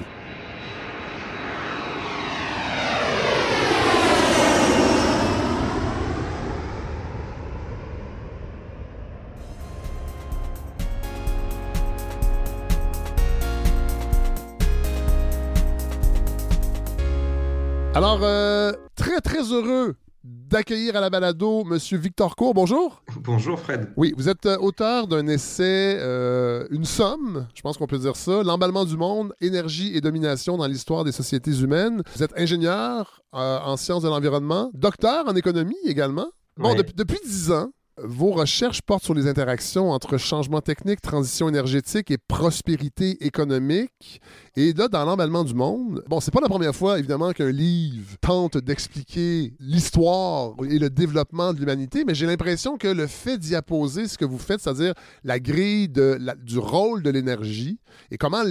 [17.97, 21.79] Alors, euh, très, très heureux d'accueillir à la balado M.
[21.99, 22.53] Victor Cour.
[22.53, 23.01] Bonjour.
[23.21, 23.91] Bonjour Fred.
[23.97, 28.15] Oui, vous êtes euh, auteur d'un essai, euh, Une somme, je pense qu'on peut dire
[28.15, 32.03] ça, L'emballement du monde, énergie et domination dans l'histoire des sociétés humaines.
[32.15, 36.27] Vous êtes ingénieur euh, en sciences de l'environnement, docteur en économie également.
[36.55, 37.71] Bon, depuis, depuis 10 ans,
[38.03, 44.21] vos recherches portent sur les interactions entre changement technique, transition énergétique et prospérité économique.
[44.55, 48.17] Et là, dans l'emballement du monde, bon, c'est pas la première fois, évidemment, qu'un livre
[48.21, 53.55] tente d'expliquer l'histoire et le développement de l'humanité, mais j'ai l'impression que le fait d'y
[53.55, 54.93] apposer ce que vous faites, c'est-à-dire
[55.23, 57.79] la grille du rôle de l'énergie
[58.11, 58.43] et comment,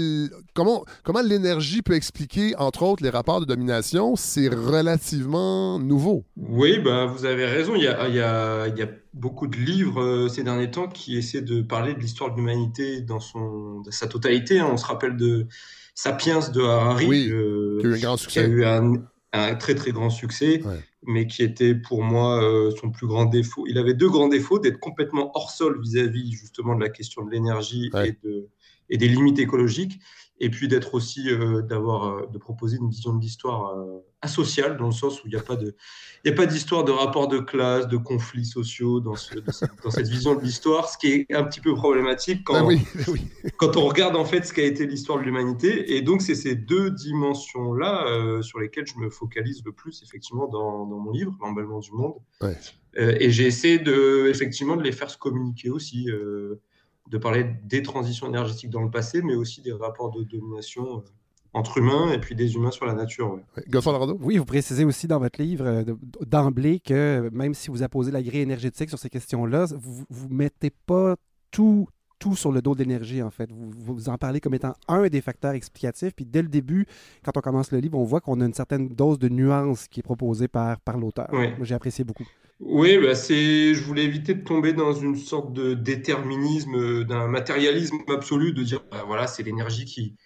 [0.55, 6.25] comment, comment l'énergie peut expliquer, entre autres, les rapports de domination, c'est relativement nouveau.
[6.37, 7.75] Oui, bah, vous avez raison.
[7.75, 11.99] Il y a beaucoup de livres euh, ces derniers temps qui essaient de parler de
[12.01, 14.61] l'histoire de l'humanité dans son, dans sa totalité.
[14.61, 14.69] hein.
[14.73, 15.47] On se rappelle de
[15.95, 18.49] Sapiens de Harari, Oui, euh, Qui a eu un grand qui a succès.
[18.49, 18.93] eu un,
[19.33, 20.79] un très très grand succès, Ouais.
[21.05, 23.65] mais qui était pour moi euh, son plus grand défaut.
[23.67, 27.31] Il avait deux grands défauts, d'être complètement hors sol vis-à-vis justement de la question de
[27.31, 28.11] l'énergie Ouais.
[28.11, 28.49] et, de,
[28.91, 29.99] et des limites écologiques,
[30.39, 34.77] et puis d'être aussi, euh, d'avoir, euh, de proposer une vision de l'histoire euh, asociale,
[34.77, 35.75] dans le sens où il n'y a pas de,
[36.25, 39.71] il a pas d'histoire de rapport de classe, de conflits sociaux dans, ce- dans cette,
[39.83, 43.05] dans cette vision de l'histoire, ce qui est un petit peu problématique quand, oui, ben
[43.09, 43.21] oui.
[43.57, 45.97] quand on regarde en fait ce qu'a été l'histoire de l'humanité.
[45.97, 50.49] Et donc, c'est ces deux dimensions-là euh, sur lesquelles je me focalise le plus, effectivement,
[50.49, 52.15] dans, dans mon livre, L'emballement du monde.
[52.43, 52.57] Ouais.
[52.99, 56.09] Et j'ai essayé de, effectivement, de les faire se communiquer aussi,
[57.09, 61.01] de parler des transitions énergétiques dans le passé, mais aussi des rapports de domination euh,
[61.53, 63.33] entre humains et puis des humains sur la nature.
[63.33, 63.41] ouais.
[64.21, 65.97] Oui, vous précisez aussi dans votre livre euh, de-
[66.27, 70.71] d'emblée que même si vous apposez la grille énergétique sur ces questions-là, vous ne mettez
[70.71, 71.17] pas
[71.51, 71.89] tout
[72.19, 73.53] tout sur le dos de l'énergie, en fait.
[73.53, 76.15] Vous, vous en parlez comme étant un des facteurs explicatifs.
[76.17, 76.87] Puis dès le début,
[77.23, 80.01] quand on commence le livre, on voit qu'on a une certaine dose de nuance qui
[80.01, 81.29] est proposée par, par l'auteur.
[81.31, 81.55] Ouais.
[81.59, 82.25] Moi, j'ai apprécié beaucoup.
[82.59, 87.29] Oui, bah c'est, je voulais éviter de tomber dans une sorte de déterminisme, euh, d'un
[87.29, 90.17] matérialisme absolu, de dire, bah voilà, c'est l'énergie qui,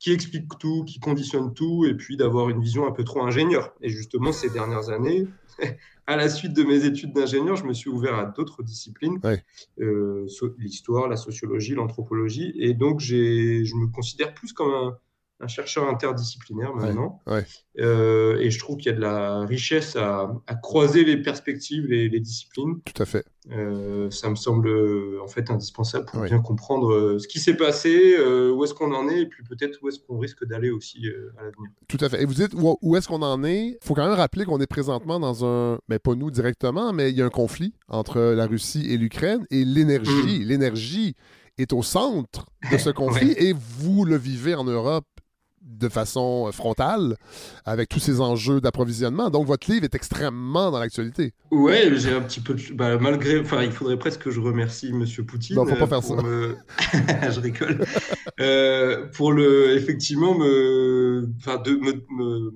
[0.00, 3.74] qui explique tout, qui conditionne tout, et puis d'avoir une vision un peu trop ingénieur.
[3.82, 5.30] Et justement, ces dernières années,
[6.08, 9.44] à la suite de mes études d'ingénieur, je me suis ouvert à d'autres disciplines, Ouais.
[9.80, 10.26] euh,
[10.58, 14.98] l'histoire, la sociologie, l'anthropologie, et donc j'ai, je me considère plus comme un,
[15.40, 17.20] un chercheur interdisciplinaire maintenant.
[17.26, 17.44] ouais.
[17.78, 21.84] Euh, et je trouve qu'il y a de la richesse à, à croiser les perspectives,
[21.86, 22.80] les, les disciplines.
[22.86, 23.24] Tout à fait.
[23.52, 26.28] Euh, ça me semble euh, en fait indispensable pour Ouais.
[26.28, 29.78] bien comprendre ce qui s'est passé, euh, où est-ce qu'on en est, et puis peut-être
[29.82, 31.06] où est-ce qu'on risque d'aller aussi
[31.38, 31.70] à l'avenir.
[31.86, 32.22] Tout à fait.
[32.22, 33.66] Et vous dites où, où est-ce qu'on en est?
[33.66, 37.10] Il faut quand même rappeler qu'on est présentement dans un, mais pas nous directement, mais
[37.10, 40.44] il y a un conflit entre la Russie et l'Ukraine et l'énergie.
[40.44, 41.14] L'énergie
[41.58, 45.04] est au centre de ce conflit et vous le vivez en Europe
[45.66, 47.16] de façon frontale
[47.64, 49.30] avec tous ces enjeux d'approvisionnement.
[49.30, 51.34] Donc votre livre est extrêmement dans l'actualité.
[51.50, 54.92] Ouais, j'ai un petit peu, de- bah, malgré, enfin, il faudrait presque que je remercie
[54.92, 55.56] Monsieur Poutine.
[55.56, 56.14] Non, faut pas euh, faire ça.
[56.16, 56.56] me-
[57.32, 57.84] je rigole.
[58.40, 61.78] Euh, pour le, effectivement, me, enfin, de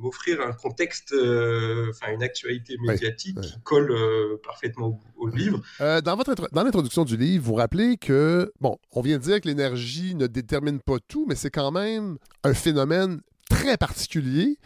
[0.01, 3.43] m'offrir un contexte, euh, enfin, une actualité médiatique ouais.
[3.43, 5.61] qui colle euh, parfaitement au, livre.
[5.81, 9.41] Euh, dans votre dans l'introduction du livre, vous rappelez que, bon, on vient de dire
[9.41, 13.00] que l'énergie ne détermine pas tout, mais c'est quand même un phénomène
[13.49, 14.57] très particulier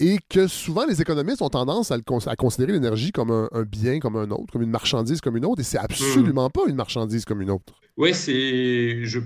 [0.00, 3.48] et que souvent les économistes ont tendance à, le cons- à considérer l'énergie comme un,
[3.52, 6.62] un bien comme un autre, comme une marchandise comme une autre, et c'est absolument pas
[6.68, 7.74] une marchandise comme une autre.
[7.96, 8.32] Ouais, c'est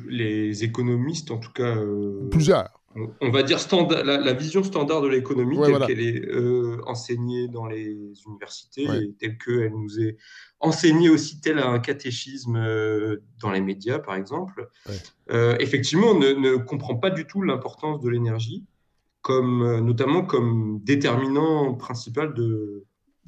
[0.08, 2.70] les économistes, en tout cas, euh, Plusieurs.
[2.96, 5.86] on- on va dire standard, la, la vision standard de l'économie Ouais, telle voilà.
[5.86, 7.94] qu'elle est euh, enseignée dans les
[8.26, 9.04] universités Ouais.
[9.04, 10.16] et telle qu'elle nous est
[10.62, 14.96] enseignée aussi tel un catéchisme euh, dans les médias, par exemple, Ouais.
[15.30, 18.64] euh, effectivement, ne, ne comprend pas du tout l'importance de l'énergie,
[19.20, 22.84] comme, euh, notamment comme déterminant principal de,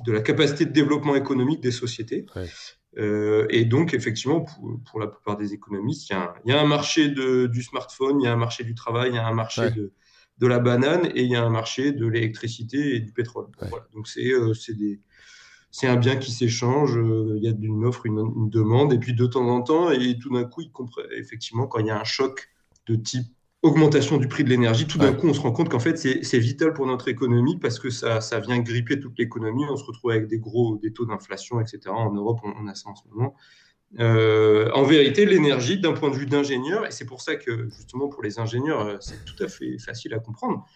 [0.07, 2.25] de la capacité de développement économique des sociétés.
[2.37, 2.49] Ouais.
[2.99, 6.51] Euh, et donc, effectivement, pour, pour la plupart des économistes, il y a un, il
[6.53, 9.17] y a un marché de, du smartphone, il y a un marché du travail, il
[9.17, 9.71] y a un marché Ouais.
[9.73, 9.93] de,
[10.39, 13.47] de la banane et il y a un marché de l'électricité et du pétrole.
[13.61, 13.69] Ouais.
[13.71, 13.87] Voilà.
[13.93, 15.01] Donc, c'est euh, c'est des-
[15.77, 18.99] c'est un bien qui s'échange, euh, il y a une offre, une, une demande, et
[18.99, 21.91] puis de temps en temps, et tout d'un coup, il comprend- effectivement, quand il y
[21.91, 22.49] a un choc
[22.87, 23.27] de type
[23.63, 25.17] augmentation du prix de l'énergie, tout d'un Ouais.
[25.17, 28.21] coup, on se rend compte qu'en fait, c'est vital pour notre économie parce que ça,
[28.21, 29.65] ça vient gripper toute l'économie.
[29.69, 31.81] On se retrouve avec des gros des taux d'inflation, etc.
[31.89, 33.35] En Europe, on, on a ça en ce moment.
[33.99, 38.09] Euh, en vérité, l'énergie, d'un point de vue d'ingénieur, et c'est pour ça que justement
[38.09, 40.67] pour les ingénieurs, euh, c'est tout à fait facile à comprendre.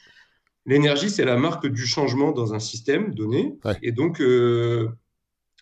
[0.68, 3.76] L'énergie, c'est la marque du changement dans un système donné, Ouais.
[3.82, 4.88] et donc euh,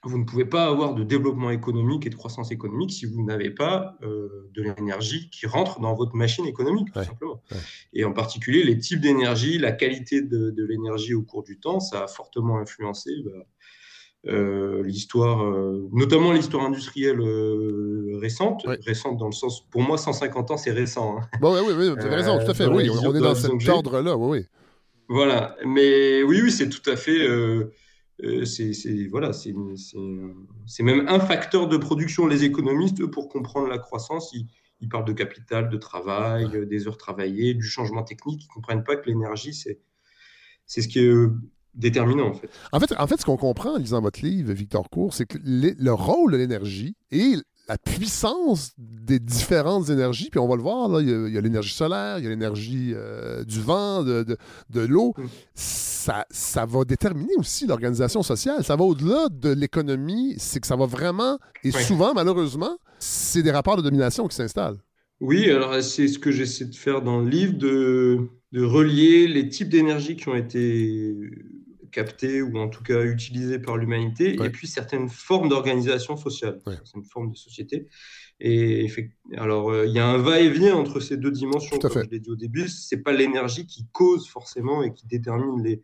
[0.05, 3.51] vous ne pouvez pas avoir de développement économique et de croissance économique si vous n'avez
[3.51, 7.05] pas euh, de l'énergie qui rentre dans votre machine économique, tout Ouais.
[7.05, 7.41] simplement.
[7.53, 7.57] Ouais.
[7.93, 11.81] Et en particulier, les types d'énergie, la qualité de, de l'énergie au cours du temps,
[11.81, 13.31] ça a fortement influencé bah,
[14.29, 17.21] euh, l'histoire, euh, notamment l'histoire industrielle
[18.21, 18.79] récente, Ouais.
[18.85, 21.19] récente dans le sens, pour moi, 150 ans, c'est récent.
[21.19, 21.29] hein.
[21.41, 22.67] Bon, oui, oui, oui, vous avez raison, tout à fait.
[22.67, 24.47] Oui, on, on est dans cet ordre-là, oui, oui.
[25.09, 27.27] Voilà, mais oui, oui, c'est tout à fait.
[27.27, 27.73] euh,
[28.25, 28.73] euh, c'est
[29.11, 30.35] voilà, euh,
[30.67, 32.27] c'est même un facteur de production.
[32.27, 34.35] Les économistes, eux, pour comprendre la croissance,
[34.81, 38.45] ils, parlent de capital, de travail, des heures travaillées, du changement technique.
[38.45, 39.81] Ils comprennent pas que l'énergie, c'est
[40.67, 41.15] c'est ce qui est
[41.75, 42.51] déterminant en fait.
[42.73, 45.39] En fait, en fait, ce qu'on comprend en lisant votre livre, Victor Cour, c'est que
[45.45, 47.35] le rôle de l'énergie et
[47.69, 51.75] la puissance des différentes énergies, puis on va le voir, là, il y a- l'énergie
[51.75, 54.37] solaire, il y a l'énergie euh, du vent, de, de-
[54.71, 55.25] de l'eau, Mm.
[55.55, 58.63] ça, ça va déterminer aussi l'organisation sociale.
[58.65, 61.83] Ça va au-delà de l'économie, c'est que ça va vraiment, et Ouais.
[61.83, 64.79] souvent, malheureusement, c'est des rapports de domination qui s'installent.
[65.21, 68.19] Oui, alors c'est ce que j'essaie de faire dans le livre, de,
[68.53, 71.15] de relier les types d'énergie qui ont été
[71.97, 74.47] captés ou en tout cas utilisés par l'humanité Ouais.
[74.47, 76.75] et puis certaines formes d'organisation sociale, Ouais.
[76.85, 77.89] certaines formes de société.
[78.39, 78.87] Et
[79.45, 82.31] alors, euh, il y a un va-et-vient entre ces deux dimensions, comme je l'ai dit
[82.31, 82.69] au début.
[82.69, 85.83] C'est pas l'énergie qui cause forcément et qui détermine les,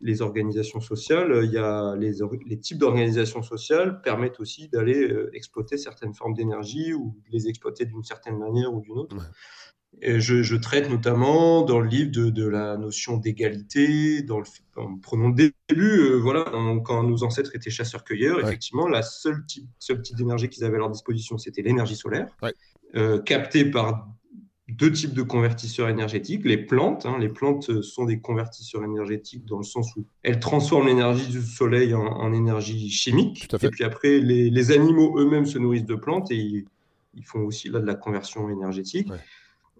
[0.00, 1.30] les organisations sociales.
[1.44, 2.14] Il y a les,
[2.50, 7.46] les types d'organisations sociales permettent aussi d'aller euh, exploiter certaines formes d'énergie ou de les
[7.46, 9.16] exploiter d'une certaine manière ou d'une autre.
[9.16, 9.30] Ouais.
[10.02, 14.44] Je, je traite notamment dans le livre de, de la notion d'égalité, dans le,
[14.76, 16.44] en prenons le début, euh, voilà,
[16.84, 18.42] quand nos ancêtres étaient chasseurs-cueilleurs, Ouais.
[18.42, 22.28] effectivement, la seule type, seul type d'énergie qu'ils avaient à leur disposition, c'était l'énergie solaire,
[22.42, 22.52] Ouais.
[22.96, 24.08] euh, captée par
[24.68, 26.44] deux types de convertisseurs énergétiques.
[26.44, 30.40] Les plantes, hein, les plantes euh, sont des convertisseurs énergétiques dans le sens où elles
[30.40, 33.46] transforment l'énergie du soleil en, en énergie chimique.
[33.62, 36.64] Et puis après, les, les animaux eux-mêmes se nourrissent de plantes et ils,
[37.14, 39.10] ils font aussi là de la conversion énergétique.
[39.10, 39.18] Ouais.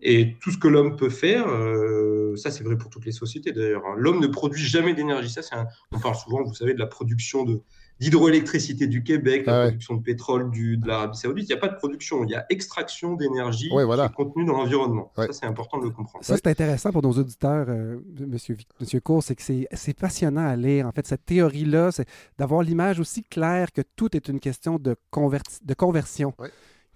[0.06, 3.52] Et tout ce que l'homme peut faire, euh, ça c'est vrai pour toutes les sociétés
[3.52, 3.82] d'ailleurs.
[3.86, 3.94] hein.
[3.96, 5.30] L'homme ne produit jamais d'énergie.
[5.30, 7.60] Ça, c'est un- on parle souvent, vous savez, de la production de
[8.00, 9.64] d'hydroélectricité du Québec, la Ah ouais.
[9.66, 11.48] production de pétrole du, de l'Arabie Saoudite.
[11.48, 14.08] Il n'y a pas de production, il y a extraction d'énergie Ouais, voilà.
[14.08, 15.12] qui est contenue dans l'environnement.
[15.16, 15.26] Ouais.
[15.28, 16.24] Ça, c'est important de le comprendre.
[16.24, 20.56] Ça, c'est intéressant pour nos auditeurs, euh, Monsieur, Monsieur Cour, c'est que c'est passionnant à
[20.56, 20.86] lire.
[20.88, 24.96] En fait, cette théorie-là, c'est d'avoir l'image aussi claire que tout est une question de,
[25.12, 26.34] converti- de conversion.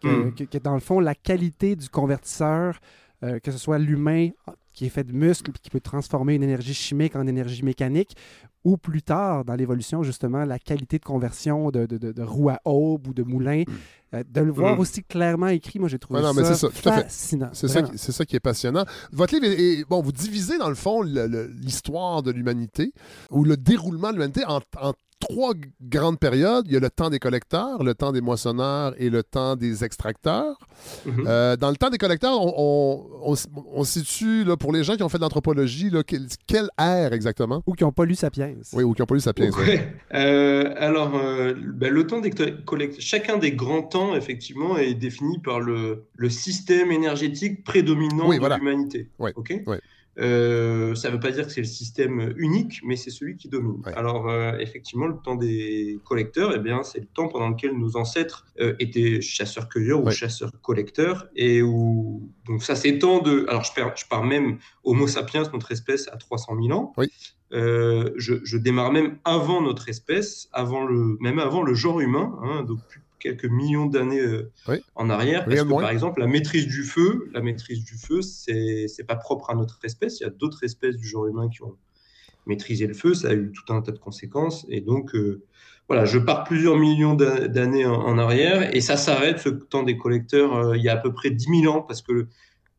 [0.03, 0.35] Que, Mm.
[0.35, 2.79] que- que dans le fond, la qualité du convertisseur,
[3.25, 4.29] euh, que ce soit l'humain
[4.73, 8.15] qui est fait de muscles qui peut transformer une énergie chimique en énergie mécanique,
[8.65, 12.51] ou plus tard, dans l'évolution, justement, la qualité de conversion de, de, de, de roue
[12.51, 13.65] à aube ou de moulin,
[14.15, 14.81] euh, de le voir Mm.
[14.81, 17.51] aussi clairement écrit, moi j'ai trouvé non, ça, fascinant.
[17.53, 18.85] C'est ça, ça qui est passionnant.
[19.13, 22.93] Votre livre est, est- bon, vous divisez dans le fond l'histoire de l'humanité
[23.31, 25.53] ou le déroulement de l'humanité en, en trois
[25.83, 26.65] grandes périodes.
[26.69, 29.85] Il y a le temps des collecteurs, le temps des moissonneurs et le temps des
[29.85, 30.57] extracteurs.
[31.07, 31.25] Mhm.
[31.27, 34.85] Euh, dans le temps des collecteurs, on, on, on s- on situe, là, pour les
[34.85, 37.63] gens qui ont fait de l'anthropologie, là, quelle, quelle ère exactement?
[37.67, 38.55] Ou qui n'ont pas lu Sapiens.
[38.73, 39.51] Oui, ou qui n'ont pas lu Sapiens.
[39.59, 39.65] oui.
[39.67, 39.95] Ouais.
[40.15, 45.39] Euh, alors, euh, ben, le temps des collecteurs, chacun des grands temps, effectivement, est défini
[45.39, 48.57] par le, le système énergétique prédominant Oui, de voilà.
[48.57, 49.11] l'humanité.
[49.19, 49.53] Ouais, Ok?
[49.67, 49.81] ouais.
[50.19, 53.49] Euh, ça ne veut pas dire que c'est le système unique, mais c'est celui qui
[53.49, 53.81] domine.
[53.87, 53.95] Ouais.
[53.95, 57.97] Alors, euh, effectivement, le temps des collecteurs, eh bien, c'est le temps pendant lequel nos
[57.97, 63.47] ancêtres euh, étaient chasseurs-cueilleurs ou chasseurs-collecteurs, et où donc ça s'étend de.
[63.49, 66.93] Alors, je pars, je pars même Homo sapiens, notre espèce, à 300 000 ans.
[66.97, 67.09] Oui.
[67.51, 72.63] Je, je démarre même avant notre espèce, avant le, même avant le genre humain, hein,
[72.63, 74.77] donc plus- quelques millions d'années euh, Oui.
[74.95, 75.45] en arrière.
[75.45, 79.51] Parce que, par exemple, la maîtrise du feu, la maîtrise du feu, c'est pas propre
[79.51, 80.21] à notre espèce.
[80.21, 81.77] Il y a d'autres espèces du genre humain qui ont
[82.47, 83.15] maîtrisé le feu.
[83.15, 84.65] Ça a eu tout un tas de conséquences.
[84.69, 85.43] Et donc, euh,
[85.89, 89.83] voilà, je pars plusieurs millions d'a- d'années en, en arrière et ça s'arrête, ce temps
[89.83, 92.27] des collecteurs, euh, il y a à peu près 10 000 ans, parce que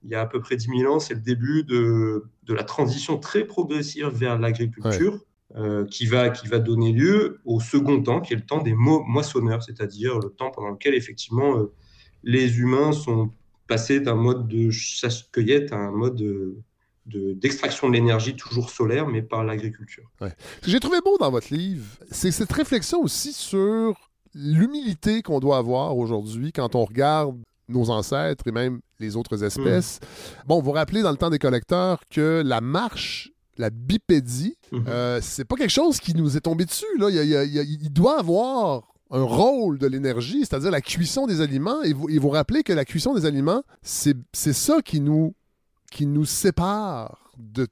[0.03, 2.63] il y a à peu près 10 000 ans, c'est le début de, de la
[2.63, 5.19] transition très progressive vers l'agriculture.
[5.55, 8.73] Euh, qui, va, qui va donner lieu au second temps, qui est le temps des
[8.73, 11.73] mo- moissonneurs, c'est-à-dire le temps pendant lequel effectivement euh,
[12.23, 13.31] les humains sont
[13.67, 16.55] passés d'un mode de chasse-cueillette à un mode de-
[17.07, 20.03] de- d'extraction de, l'énergie toujours solaire, mais par l'agriculture.
[20.21, 25.39] Ce que j'ai trouvé beau dans votre livre, c'est cette réflexion aussi sur l'humilité qu'on
[25.39, 27.37] doit avoir aujourd'hui quand on regarde
[27.67, 29.99] nos ancêtres et même les autres espèces.
[30.47, 34.85] Bon, vous rappelez dans le temps des collecteurs que la marche, la bipédie, Mhm.
[34.87, 36.85] euh, c'est pas quelque chose qui nous est tombé dessus.
[36.97, 37.09] Là.
[37.09, 40.81] Il, y a- il y a- il doit avoir un rôle de l'énergie, c'est-à-dire la
[40.81, 41.81] cuisson des aliments.
[41.83, 45.33] Et vous, et vous rappelez que la cuisson des aliments, c'est c'est ça qui nous,
[45.91, 47.67] qui nous sépare de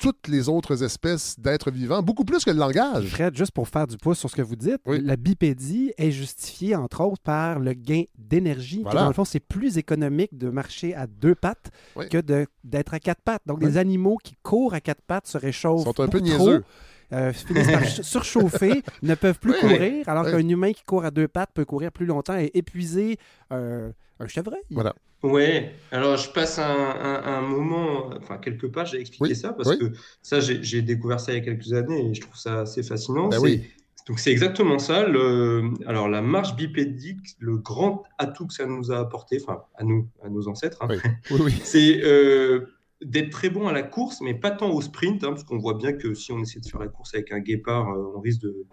[0.00, 3.08] toutes les autres espèces d'êtres vivants, beaucoup plus que le langage.
[3.08, 5.00] Fred, juste pour faire du pouce sur ce que vous dites, Oui.
[5.04, 8.80] la bipédie est justifiée, entre autres, par le gain d'énergie.
[8.82, 9.02] Voilà.
[9.02, 12.08] Dans le fond, c'est plus économique de marcher à deux pattes Oui.
[12.08, 12.18] que
[12.64, 13.42] d'être à quatre pattes.
[13.46, 13.66] Donc, Oui.
[13.66, 16.64] des animaux qui courent à quatre pattes se réchauffent Ils sont un peu trop, niaiseux.
[17.12, 19.60] euh, finissent par ch- surchauffer, ne peuvent plus oui.
[19.60, 20.30] courir, alors Oui.
[20.32, 23.18] qu'un humain qui court à deux pattes peut courir plus longtemps et épuiser
[23.52, 24.60] euh, un chevreuil.
[24.70, 24.94] Voilà.
[25.22, 29.52] Ouais, alors je passe un, un- un moment, enfin quelques pages à expliquer Oui, ça,
[29.52, 29.78] parce oui.
[29.78, 29.92] que
[30.22, 33.28] ça, j'ai découvert ça il y a quelques années et je trouve ça assez fascinant.
[33.28, 33.62] Ben oui.
[34.08, 35.06] Donc c'est exactement ça.
[35.06, 39.84] Le, alors la marche bipédique, le grand atout que ça nous a apporté, enfin à
[39.84, 40.88] nous, à nos ancêtres, hein,
[41.62, 42.66] c'est euh,
[43.04, 45.74] d'être très bon à la course, mais pas tant au sprint, hein, parce qu'on voit
[45.74, 48.40] bien que si on essaie de faire la course avec un guépard, euh, on risque
[48.42, 48.66] de,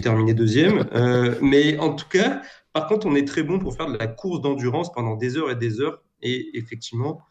[0.00, 0.86] terminer deuxième.
[0.94, 2.42] Euh, mais en tout cas,
[2.76, 5.50] par contre, on est très bon pour faire de la course d'endurance pendant des heures
[5.50, 7.22] et des heures, et effectivement,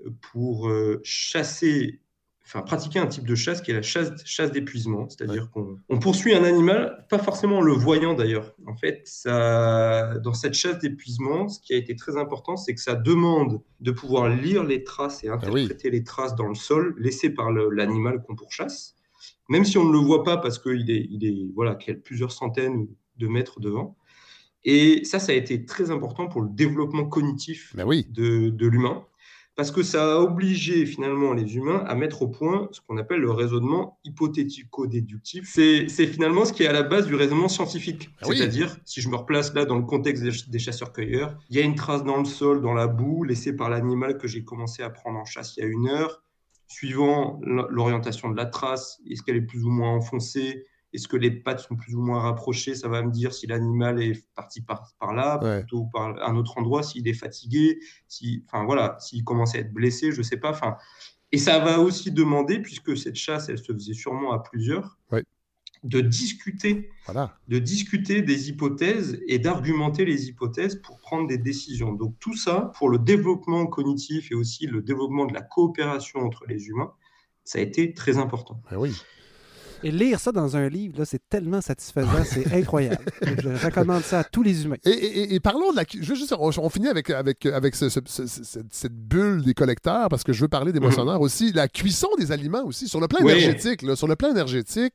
[0.00, 2.00] euh, pour euh, chasser,
[2.42, 5.98] enfin pratiquer un type de chasse qui est la chasse, chasse d'épuisement, c'est-à-dire qu'on on
[5.98, 8.54] poursuit un animal, pas forcément en le voyant d'ailleurs.
[8.66, 12.80] En fait, ça, dans cette chasse d'épuisement, ce qui a été très important, c'est que
[12.80, 17.28] ça demande de pouvoir lire les traces et interpréter les traces dans le sol laissées
[17.28, 18.96] par l'animal qu'on pourchasse,
[19.50, 21.96] même si on ne le voit pas parce qu'il est, il est voilà, qu'il y
[21.98, 22.88] a plusieurs centaines
[23.18, 23.98] de mètres devant.
[24.64, 28.06] Et ça, ça a été très important pour le développement cognitif Ben oui.
[28.10, 29.04] de, de l'humain,
[29.56, 33.20] parce que ça a obligé finalement les humains à mettre au point ce qu'on appelle
[33.20, 35.48] le raisonnement hypothético-déductif.
[35.52, 38.10] C'est c'est finalement ce qui est à la base du raisonnement scientifique.
[38.20, 38.38] Ah oui.
[38.38, 41.62] C'est-à-dire, si je me replace là dans le contexte des, des chasseurs-cueilleurs, il y a
[41.62, 44.90] une trace dans le sol, dans la boue, laissée par l'animal que j'ai commencé à
[44.90, 46.22] prendre en chasse il y a une heure.
[46.66, 50.64] Suivant l'orientation de la trace, est-ce qu'elle est plus ou moins enfoncée?
[50.94, 54.00] Est-ce que les pattes sont plus ou moins rapprochées Ça va me dire si l'animal
[54.02, 55.58] est parti par, par là, Ouais.
[55.60, 57.78] plutôt par un autre endroit, s'il est fatigué,
[58.08, 60.50] si, enfin voilà, s'il commence à être blessé, je sais pas.
[60.50, 60.76] Enfin,
[61.32, 65.24] et ça va aussi demander, puisque cette chasse, elle se faisait sûrement à plusieurs, Ouais.
[65.82, 67.36] de discuter, Voilà.
[67.48, 71.92] de discuter des hypothèses et d'argumenter les hypothèses pour prendre des décisions.
[71.92, 76.46] Donc tout ça, pour le développement cognitif et aussi le développement de la coopération entre
[76.46, 76.92] les humains,
[77.42, 78.62] ça a été très important.
[78.70, 78.94] Ben oui.
[79.84, 83.04] Et lire ça dans un livre, là, c'est tellement satisfaisant, c'est incroyable.
[83.22, 84.76] Je recommande ça à tous les humains.
[84.84, 85.84] Et, et- et parlons de la.
[85.88, 88.94] Je veux juste, on, on finit avec, avec, avec ce- ce- ce- ce- cette, cette
[88.96, 90.86] bulle des collecteurs parce que je veux parler des Mhm.
[90.86, 91.52] moissonneurs aussi.
[91.52, 93.32] La cuisson des aliments aussi, sur le plan Oui.
[93.32, 93.82] énergétique.
[93.82, 94.94] là, sur le plan énergétique,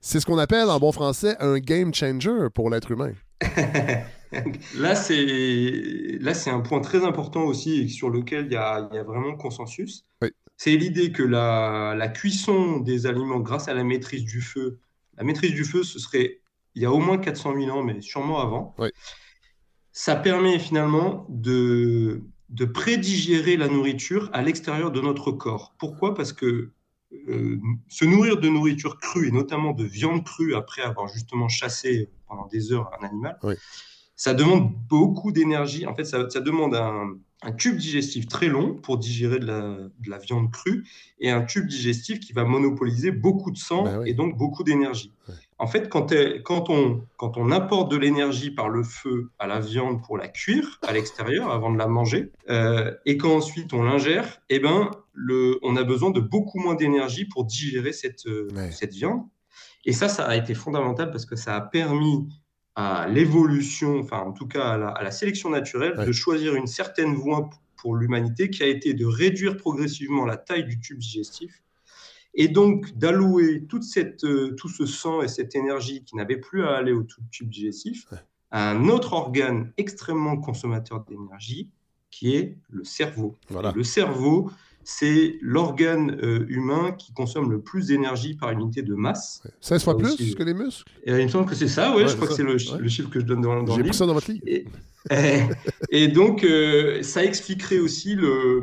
[0.00, 3.12] c'est ce qu'on appelle en bon français un game changer pour l'être humain.
[4.76, 8.86] Là, c'est là, c'est un point très important aussi et sur lequel il y a,
[8.92, 10.04] il y a vraiment consensus.
[10.20, 10.28] Oui.
[10.58, 14.80] C'est l'idée que la, la cuisson des aliments grâce à la maîtrise du feu,
[15.16, 16.40] la maîtrise du feu, ce serait
[16.74, 18.74] il y a au moins 400 000 ans, mais sûrement avant.
[18.78, 18.88] Oui.
[19.92, 25.74] Ça permet finalement de, de prédigérer la nourriture à l'extérieur de notre corps.
[25.78, 26.14] Pourquoi?
[26.14, 26.72] Parce que
[27.28, 32.10] euh, se nourrir de nourriture crue et notamment de viande crue après avoir justement chassé
[32.26, 33.54] pendant des heures un animal, Oui.
[34.16, 35.86] ça demande beaucoup d'énergie.
[35.86, 39.60] En fait, ça, ça demande un, un tube digestif très long pour digérer de la,
[40.00, 40.84] de la viande crue
[41.20, 44.10] et un tube digestif qui va monopoliser beaucoup de sang Ben oui.
[44.10, 45.12] et donc beaucoup d'énergie.
[45.28, 45.34] Ouais.
[45.60, 46.12] En fait, quand,
[46.70, 50.78] on, quand on apporte de l'énergie par le feu à la viande pour la cuire
[50.86, 55.76] à l'extérieur avant de la manger, euh, et qu'ensuite on l'ingère, eh ben, le, on
[55.76, 58.70] a besoin de beaucoup moins d'énergie pour digérer cette, euh, Ouais.
[58.72, 59.22] cette viande.
[59.84, 62.28] Et ça, ça a été fondamental parce que ça a permis
[62.80, 66.06] à l'évolution, enfin en tout cas à la, à la sélection naturelle, Ouais.
[66.06, 70.64] de choisir une certaine voie pour l'humanité qui a été de réduire progressivement la taille
[70.64, 71.60] du tube digestif
[72.34, 76.62] et donc d'allouer toute cette, euh, tout ce sang et cette énergie qui n'avait plus
[76.64, 78.18] à aller au tube digestif Ouais.
[78.52, 81.70] à un autre organe extrêmement consommateur d'énergie
[82.10, 83.34] qui est le cerveau.
[83.48, 83.72] Voilà.
[83.74, 84.50] Le cerveau,
[84.90, 89.42] c'est l'organe euh, humain qui consomme le plus d'énergie par unité de masse.
[89.60, 90.34] 16 fois Ça plus aussi.
[90.34, 90.90] que les muscles?
[91.04, 92.78] Et il me semble que c'est ça, Ouais, je crois que c'est le, chi- Ouais.
[92.78, 94.42] le chiffre que je donne dans, dans J'ai pris ça dans votre livre.
[94.46, 94.64] Et,
[95.10, 95.42] et-
[95.90, 98.62] et donc, euh, ça expliquerait aussi le,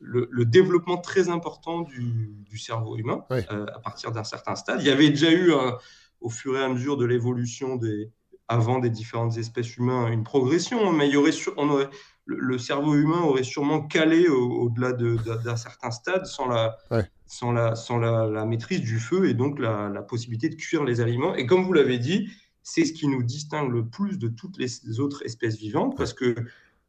[0.00, 3.46] le, le développement très important du, du cerveau humain Ouais.
[3.50, 4.80] euh, à partir d'un certain stade.
[4.82, 5.78] Il y avait déjà eu, un-
[6.20, 8.10] au fur et à mesure de l'évolution des
[8.50, 11.88] avant des différentes espèces humaines une progression, mais il y aurait, on aurait
[12.28, 16.76] le, le cerveau humain aurait sûrement calé au- au-delà de- d'un certain stade sans la,
[16.90, 17.04] Ouais.
[17.26, 20.84] sans la, sans la, la maîtrise du feu et donc la, la possibilité de cuire
[20.84, 21.34] les aliments.
[21.34, 22.28] Et comme vous l'avez dit,
[22.62, 26.34] c'est ce qui nous distingue le plus de toutes les autres espèces vivantes parce que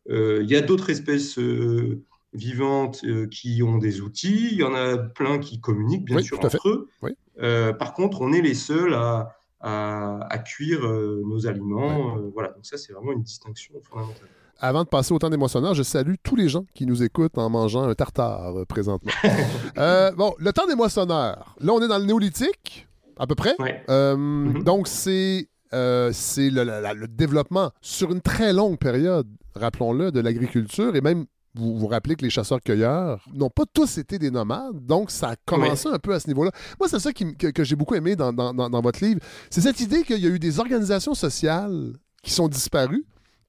[0.09, 4.63] euh, il y a d'autres espèces euh, vivantes euh, qui ont des outils, il y
[4.63, 6.45] en a plein qui communiquent bien Oui, sûr fait.
[6.47, 6.89] entre eux.
[7.01, 7.11] Oui.
[7.41, 12.17] Euh, par contre, on est les seuls à, à, à cuire euh, nos aliments.
[12.17, 14.27] Euh, voilà, donc ça c'est vraiment une distinction fondamentale.
[14.61, 17.37] Avant de passer au temps des moissonneurs, je salue tous les gens qui nous écoutent
[17.37, 19.11] en mangeant un tartare euh, présentement.
[19.77, 21.55] Euh, bon, le temps des moissonneurs.
[21.61, 22.87] Là, on est dans le néolithique,
[23.17, 23.55] à peu près.
[23.59, 23.81] Ouais.
[23.89, 24.63] Euh, Mhm.
[24.63, 31.25] Donc, c'est le, le développement sur une très longue période, rappelons-le, de l'agriculture et même.
[31.55, 35.35] Vous vous rappelez que les chasseurs-cueilleurs n'ont pas tous été des nomades, donc ça a
[35.47, 36.51] commencé un peu à ce niveau-là.
[36.79, 39.19] Moi, c'est ça qui que j'ai beaucoup aimé dans, dans- dans- dans votre livre.
[39.49, 43.03] C'est cette idée qu'il y a eu des organisations sociales qui sont disparues,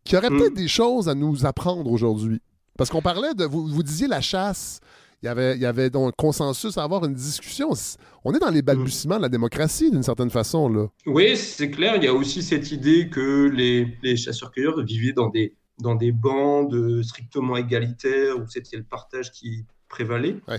[0.05, 0.39] qui auraient Mm.
[0.39, 2.41] peut-être des choses à nous apprendre aujourd'hui.
[2.79, 3.45] Parce qu'on parlait de.
[3.45, 4.81] Vous, vous disiez la chasse.
[5.23, 7.73] Il y avait, il y avait donc un consensus à avoir une discussion.
[8.25, 10.87] On est dans les balbutiements de la démocratie, d'une certaine façon, là.
[11.05, 11.97] Oui, c'est clair.
[11.97, 16.11] Il y a aussi cette idée que les, les chasseurs-cueilleurs vivaient dans des, dans des
[16.13, 20.37] bandes strictement égalitaires où c'était le partage qui prévalait.
[20.49, 20.59] Ouais.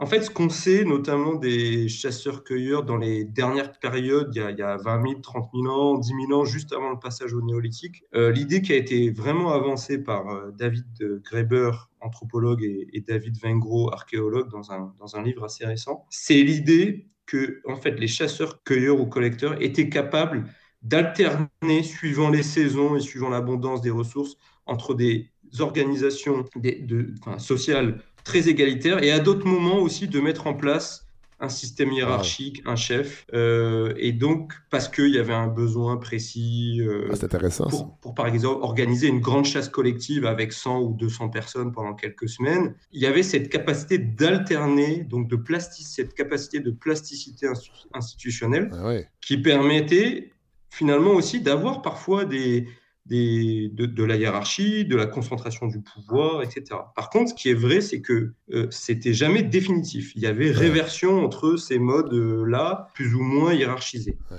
[0.00, 4.50] En fait, ce qu'on sait, notamment des chasseurs-cueilleurs dans les dernières périodes, il y, a,
[4.52, 7.34] il y a 20 000, 30 000 ans, 10 000 ans, juste avant le passage
[7.34, 10.86] au néolithique, euh, l'idée qui a été vraiment avancée par euh, David
[11.24, 17.08] Graeber, anthropologue, et, David Vengro, archéologue, dans un, dans un livre assez récent, c'est l'idée
[17.26, 20.44] que en fait, les chasseurs-cueilleurs ou collecteurs étaient capables
[20.82, 28.48] d'alterner, suivant les saisons et suivant l'abondance des ressources, entre des organisations de, sociales très
[28.50, 31.06] égalitaires et à d'autres moments aussi de mettre en place
[31.40, 36.80] un système hiérarchique, un chef, euh, et donc parce qu'il y avait un besoin précis
[36.80, 37.86] euh, Ah, c'est intéressant, ça.
[38.02, 42.28] pour, par exemple organiser une grande chasse collective avec 100 ou 200 personnes pendant quelques
[42.28, 47.46] semaines, il y avait cette capacité d'alterner, donc de plastic, cette capacité de plasticité
[47.94, 49.08] institutionnelle Ah ouais.
[49.20, 50.32] qui permettait
[50.70, 52.66] finalement aussi d'avoir parfois des,
[53.08, 56.64] des, de, de la hiérarchie, de la concentration du pouvoir, etc.
[56.94, 60.12] Par contre, ce qui est vrai, c'est que euh, c'était jamais définitif.
[60.14, 64.18] Il y avait réversion entre ces modes-là, plus ou moins hiérarchisés.
[64.30, 64.38] Ouais.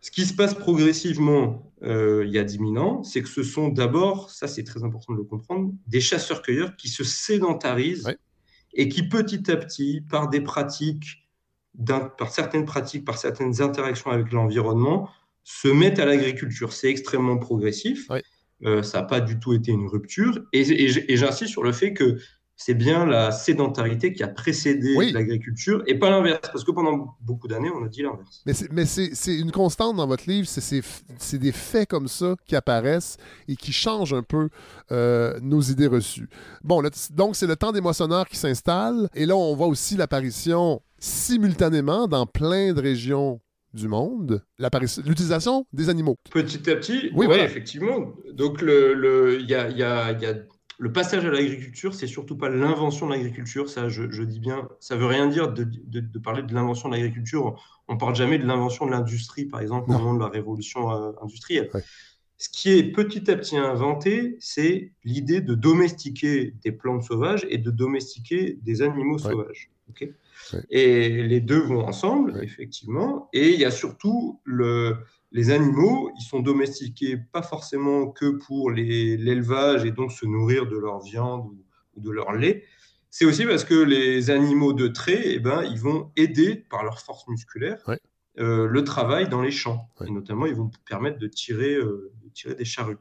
[0.00, 3.42] Ce qui se passe progressivement euh, il y a 10 000 ans, c'est que ce
[3.42, 8.16] sont d'abord, ça c'est très important de le comprendre, des chasseurs-cueilleurs qui se sédentarisent Ouais.
[8.74, 11.28] et qui petit à petit, par des pratiques
[11.86, 15.08] par certaines pratiques, par certaines interactions avec l'environnement,
[15.48, 16.74] se mettent à l'agriculture.
[16.74, 18.06] C'est extrêmement progressif.
[18.64, 20.40] Euh, ça n'a pas du tout été une rupture.
[20.52, 22.18] Et, j'insiste sur le fait que
[22.54, 26.50] c'est bien la sédentarité qui a précédé l'agriculture et pas l'inverse.
[26.52, 28.42] Parce que pendant beaucoup d'années, on a dit l'inverse.
[28.44, 33.56] Mais c'est une constante dans votre livre, c'est des faits comme ça qui apparaissent et
[33.56, 34.50] qui changent un peu
[34.92, 36.28] euh, nos idées reçues.
[36.62, 36.82] Bon,
[37.12, 39.08] donc c'est le temps des moissonneurs qui s'installe.
[39.14, 43.40] Et là, on voit aussi l'apparition simultanément dans plein de régions
[43.74, 46.16] du monde, l'utilisation des animaux.
[46.30, 48.14] Petit à petit, oui, effectivement.
[48.32, 50.34] Donc, le, le, y a, y a, y a
[50.80, 54.96] le passage à l'agriculture, c'est surtout pas l'invention de l'agriculture, ça je, dis bien, ça
[54.96, 57.60] veut rien dire de, parler de l'invention de l'agriculture.
[57.88, 61.10] On parle jamais de l'invention de l'industrie, par exemple, au moment de la révolution euh,
[61.20, 61.68] industrielle.
[62.36, 67.58] Ce qui est petit à petit inventé, c'est l'idée de domestiquer des plantes sauvages et
[67.58, 69.72] de domestiquer des animaux sauvages.
[70.70, 73.28] Et les deux vont ensemble, effectivement.
[73.32, 74.96] Et il y a surtout le,
[75.32, 80.76] les animaux, ils sont domestiqués pas forcément que pour l'élevage et donc se nourrir de
[80.76, 81.46] leur viande
[81.94, 82.64] ou, de leur lait.
[83.10, 87.00] C'est aussi parce que les animaux de trait, eh ben, ils vont aider par leur
[87.00, 87.82] force musculaire
[88.38, 89.88] euh, le travail dans les champs.
[90.06, 92.98] Et notamment, ils vont permettre de tirer, euh, de tirer des charrues.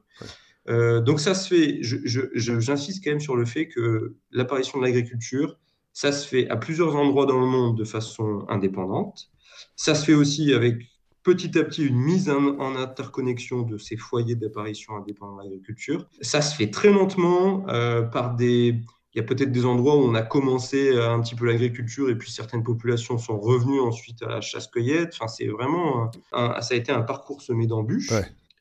[0.69, 5.57] Euh, donc ça se fait, j'insiste quand même sur le fait que l'apparition de l'agriculture,
[5.97, 9.31] ça se fait à plusieurs endroits dans le monde de façon indépendante.
[9.75, 10.75] Ça se fait aussi avec
[11.23, 16.07] petit à petit une mise en, interconnexion de ces foyers d'apparition indépendants de l'agriculture.
[16.21, 18.79] Ça se fait très lentement euh, par des...
[19.15, 22.11] Il y a peut-être des endroits où on a commencé euh, un petit peu l'agriculture
[22.11, 25.13] et puis certaines populations sont revenues ensuite à la chasse-cueillette.
[25.15, 26.11] Enfin, c'est vraiment...
[26.31, 28.13] ça a été un parcours semé d'embûches.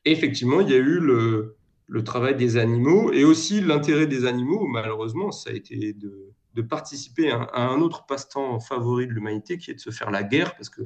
[0.05, 4.25] Et effectivement, il y a eu le, le travail des animaux et aussi l'intérêt des
[4.25, 9.59] animaux, malheureusement, ça a été de, de participer à, un autre passe-temps favori de l'humanité
[9.59, 10.81] qui est de se faire la guerre parce que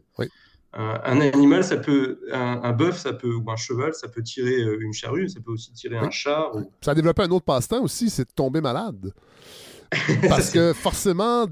[0.74, 4.80] un, animal, ça peut, un, bœuf, ça peut, ou un cheval, ça peut tirer euh,
[4.80, 6.50] une charrue, ça peut aussi tirer un chat.
[6.80, 9.14] Ça a développé un autre passe-temps aussi, c'est de tomber malade.
[10.30, 11.46] Parce que forcément,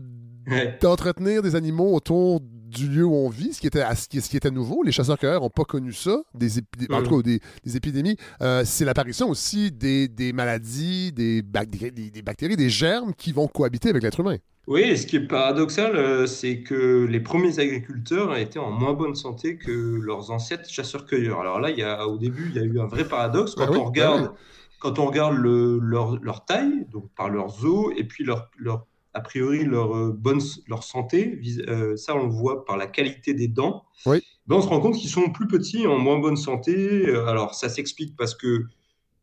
[0.81, 4.51] d'entretenir des animaux autour du lieu où on vit, ce qui était, ce qui, était
[4.51, 4.83] nouveau.
[4.83, 6.59] Les chasseurs-cueilleurs n'ont pas connu ça, des,
[6.91, 8.17] en tout cas des, des épidémies.
[8.41, 14.03] Euh, c'est l'apparition aussi des, maladies, des, des, bactéries, des germes qui vont cohabiter avec
[14.03, 14.37] l'être humain.
[14.67, 19.15] Oui, ce qui est paradoxal, euh, c'est que les premiers agriculteurs étaient en moins bonne
[19.15, 21.39] santé que leurs ancêtres chasseurs-cueilleurs.
[21.39, 23.65] Alors là, il y a, au début, il y a eu un vrai paradoxe quand,
[23.67, 24.37] ah on, regarde, ah
[24.79, 28.85] quand on regarde le, leur, leur, taille, donc par leurs os, et puis leur, leur
[29.13, 33.33] a priori leur, euh, bonne, leur santé, euh, ça on le voit par la qualité
[33.33, 34.21] des dents, oui.
[34.47, 37.09] ben, on se rend compte qu'ils sont plus petits, en moins bonne santé.
[37.27, 38.65] Alors ça s'explique parce que,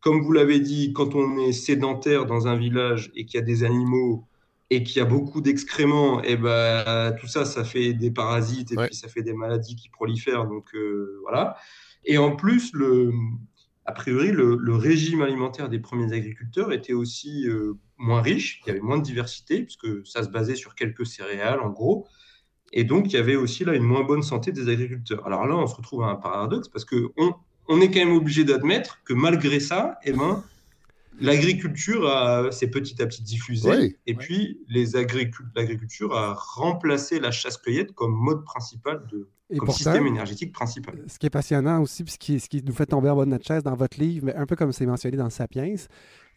[0.00, 3.46] comme vous l'avez dit, quand on est sédentaire dans un village et qu'il y a
[3.46, 4.24] des animaux
[4.70, 8.76] et qu'il y a beaucoup d'excréments, et ben tout ça, ça fait des parasites et
[8.76, 10.46] puis ça fait des maladies qui prolifèrent.
[10.46, 11.56] Donc euh, voilà.
[12.04, 13.12] Et en plus, le,
[13.86, 18.70] a priori, le, régime alimentaire des premiers agriculteurs était aussi euh, moins riche, il y
[18.70, 22.06] avait moins de diversité, puisque ça se basait sur quelques céréales en gros.
[22.72, 25.24] Et donc, il y avait aussi là une moins bonne santé des agriculteurs.
[25.24, 27.34] Alors là, on se retrouve à un paradoxe parce qu'on
[27.68, 30.42] on est quand même obligé d'admettre que malgré ça, eh ben,
[31.20, 38.44] l'agriculture s'est petit à petit diffusée, et puis l'agriculture a remplacé la chasse-cueillette comme mode
[38.44, 41.04] principal de comme système énergétique principal.
[41.06, 43.30] Ce qui est passionnant aussi, ce qui, ce qui nous fait tomber en bas de
[43.30, 45.74] notre chaise dans votre livre, mais un peu comme c'est mentionné dans Sapiens,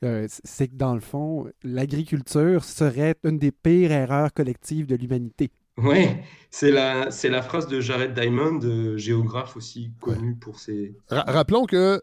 [0.03, 5.49] euh, c'est que dans le fond, l'agriculture serait une des pires erreurs collectives de l'humanité.
[5.77, 6.07] Oui,
[6.51, 10.95] c'est la, c'est la phrase de Jared Diamond, euh, géographe aussi connu pour ses...
[11.09, 12.01] rappelons que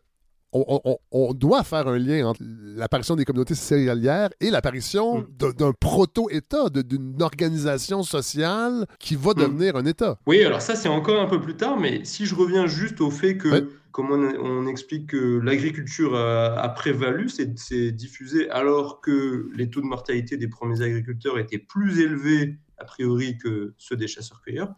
[1.11, 5.53] on, doit faire un lien entre l'apparition des communautés céréalières et l'apparition mm.
[5.53, 9.35] d'un proto-État, d'une organisation sociale qui va mm.
[9.35, 10.19] devenir un État.
[10.27, 13.11] Oui, alors ça, c'est encore un peu plus tard, mais si je reviens juste au
[13.11, 19.81] fait que, comme on, explique que l'agriculture a, prévalu, c'est diffusé alors que les taux
[19.81, 24.75] de mortalité des premiers agriculteurs étaient plus élevés, a priori, que ceux des chasseurs-cueilleurs.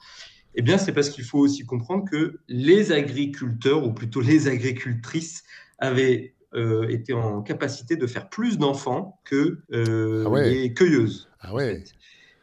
[0.55, 5.45] Eh bien, c'est parce qu'il faut aussi comprendre que les agriculteurs, ou plutôt les agricultrices,
[5.79, 11.29] avaient euh, été en capacité de faire plus d'enfants que euh, ah les cueilleuses.
[11.41, 11.85] Ah ouais.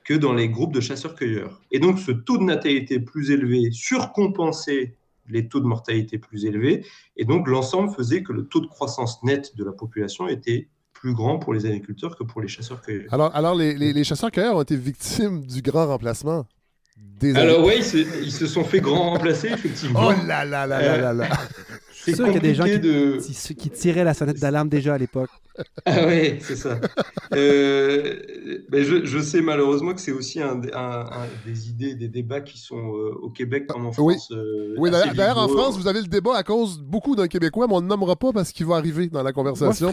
[0.04, 1.62] que dans les groupes de chasseurs-cueilleurs.
[1.72, 4.96] Et donc, ce taux de natalité plus élevé surcompensait
[5.28, 6.86] les taux de mortalité plus élevés.
[7.18, 11.14] Et donc, l'ensemble faisait que le taux de croissance net de la population était plus
[11.14, 13.12] grand pour les agriculteurs que pour les chasseurs-cueilleurs.
[13.12, 16.46] Alors, alors les, les chasseurs-cueilleurs ont été victimes du grand remplacement.
[17.36, 17.82] Alors oui,
[18.22, 20.10] ils se, sont fait grand remplacer, effectivement.
[20.10, 21.30] Oh là là là là là là
[22.06, 24.98] Suis sûr qu'il y a des gens qui, qui, tiraient la sonnette d'alarme déjà à
[24.98, 25.30] l'époque.
[25.86, 26.80] Ah oui, c'est ça.
[27.34, 28.20] Euh,
[28.70, 30.60] ben je, sais malheureusement que c'est aussi un,
[31.46, 34.28] des idées, des débats qui sont euh, au Québec comme en France.
[34.78, 37.76] Oui, euh, d'ailleurs, en France, vous avez le débat à cause beaucoup d'un Québécois, mais
[37.76, 39.90] on ne nommera pas parce qu'il va arriver dans la conversation.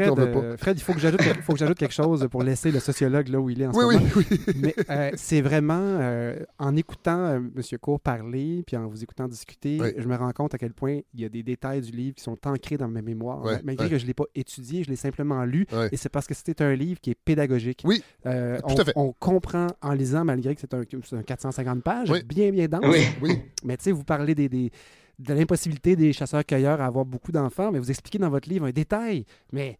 [0.58, 3.66] Fred, il faut que j'ajoute quelque chose pour laisser le sociologue là où il est
[3.66, 4.00] en ce moment.
[4.16, 4.40] Oui, oui.
[4.56, 4.74] Mais
[5.16, 5.98] c'est vraiment
[6.58, 7.62] en écoutant M.
[7.80, 11.20] Cour parler, puis en vous écoutant discuter, je me rends compte à quel point il
[11.20, 13.44] y a des détails du livre qui sont ancrés dans ma mémoire.
[13.64, 15.66] malgré que je ne l'ai pas étudié, je l'ai simplement lu.
[15.90, 17.82] Et c'est parce que c'était un livre qui est pédagogique.
[17.84, 18.02] Oui.
[18.26, 20.84] Euh, on, on, comprend en lisant, malgré que c'est un,
[21.22, 22.84] 450 pages, bien, bien dense.
[23.20, 23.38] Oui.
[23.64, 24.70] Mais tu sais, vous parlez des, des
[25.22, 28.70] de l'impossibilité des chasseurs-cueilleurs à avoir beaucoup d'enfants, mais vous expliquez dans votre livre un
[28.70, 29.24] détail.
[29.52, 29.78] Mais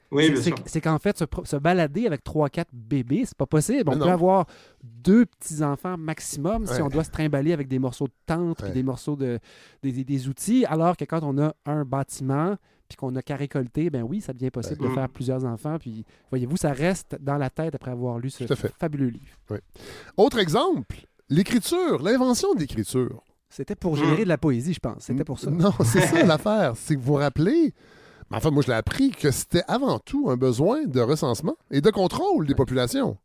[0.67, 3.91] c'est qu'en fait, se, balader avec 3-4 bébés, c'est pas possible.
[3.91, 4.47] On peut avoir
[4.83, 8.83] deux petits-enfants maximum si on doit se trimballer avec des morceaux de tente et des
[8.83, 9.39] morceaux de
[9.83, 12.57] des, outils, alors que quand on a un bâtiment
[12.89, 15.79] puis qu'on n'a qu'à récolter, ben oui, ça devient possible de faire plusieurs enfants.
[15.79, 18.45] Puis, voyez-vous, ça reste dans la tête après avoir lu ce
[18.79, 19.61] fabuleux livre.
[20.17, 23.25] Autre exemple, l'écriture, l'invention de l'écriture.
[23.53, 25.03] C'était pour générer de la poésie, je pense.
[25.05, 25.51] C'était pour ça.
[25.51, 26.73] Non, c'est ça l'affaire.
[26.75, 27.75] C'est que vous vous rappelez,
[28.31, 31.83] mais enfin, moi, je l'ai appris que c'était avant tout un besoin de recensement et
[31.83, 33.19] de contrôle des populations.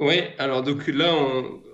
[0.00, 1.14] Oui, alors donc là,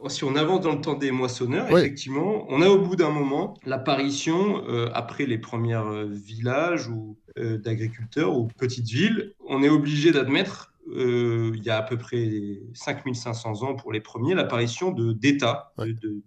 [0.08, 3.54] si on avance dans le temps des moissonneurs, effectivement, on a au bout d'un moment
[3.64, 9.70] l'apparition, euh, après les premiers euh, villages ou euh, d'agriculteurs ou petites villes, on est
[9.70, 15.72] obligé d'admettre, il y a à peu près 5500 ans pour les premiers, l'apparition d'États,
[15.78, 16.22] de, de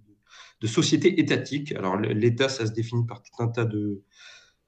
[0.67, 1.71] sociétés étatiques.
[1.73, 4.03] Alors l'État, ça se définit par tout un tas de,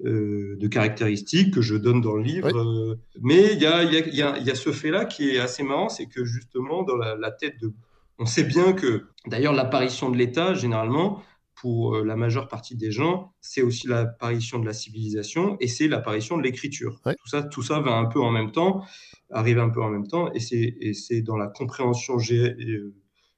[0.05, 2.49] euh, de caractéristiques que je donne dans le livre.
[2.53, 5.87] Euh, mais il y a, y, a, y a, ce fait-là qui est assez marrant,
[5.87, 7.71] c'est que justement, dans la, tête de...
[8.19, 11.23] On sait bien que, d'ailleurs, l'apparition de l'État, généralement,
[11.55, 15.87] pour euh, la majeure partie des gens, c'est aussi l'apparition de la civilisation et c'est
[15.87, 16.99] l'apparition de l'écriture.
[17.05, 18.83] Tout, ça, tout ça va un peu en même temps,
[19.29, 22.17] arrive un peu en même temps, et c'est dans la compréhension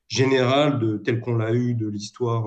[0.07, 2.45] générale de telle qu'on l'a eu de l'histoire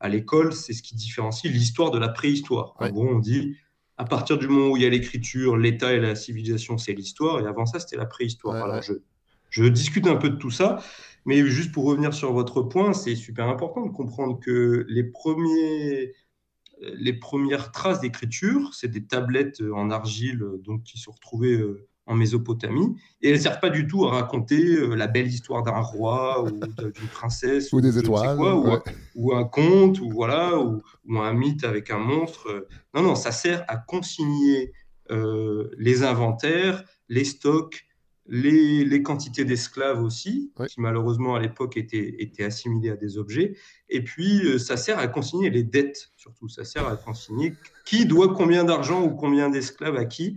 [0.00, 2.74] à l'école, c'est ce qui différencie l'histoire de la préhistoire.
[2.78, 3.56] En gros, on dit
[3.98, 7.40] à partir du moment où il y a l'écriture, l'État et la civilisation, c'est l'histoire,
[7.40, 8.82] et avant ça, c'était la préhistoire.
[8.82, 8.92] je,
[9.48, 10.82] je, discute un peu de tout ça,
[11.24, 16.12] mais juste pour revenir sur votre point, c'est super important de comprendre que les, premiers,
[16.80, 22.14] les premières traces d'écriture, c'est des tablettes en argile donc, qui sont retrouvées euh, en
[22.14, 25.80] Mésopotamie, et elles ne servent pas du tout à raconter euh, la belle histoire d'un
[25.80, 28.38] roi ou d'une princesse ou, des étoiles,
[29.16, 30.82] ou, un, conte, ou voilà, ou,
[31.18, 32.68] un mythe avec un monstre.
[32.94, 34.72] Non, non, ça sert à consigner
[35.10, 37.85] euh, les inventaires, les stocks,
[38.28, 43.56] les, quantités d'esclaves aussi, qui malheureusement à l'époque étaient, étaient assimilés à des objets.
[43.88, 46.48] Et puis, euh, ça sert à consigner les dettes, surtout.
[46.48, 47.54] Ça sert à consigner
[47.84, 50.36] qui doit combien d'argent ou combien d'esclaves à qui.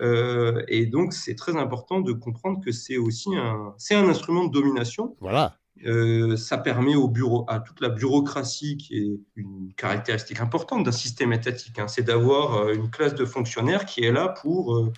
[0.00, 4.46] Euh, et donc, c'est très important de comprendre que c'est aussi un, c'est un instrument
[4.46, 5.16] de domination.
[5.20, 5.58] Voilà.
[5.84, 10.92] Euh, ça permet au bureau, à toute la bureaucratie, qui est une caractéristique importante d'un
[10.92, 14.92] système étatique, hein, c'est d'avoir une classe de fonctionnaires qui est là pour euh,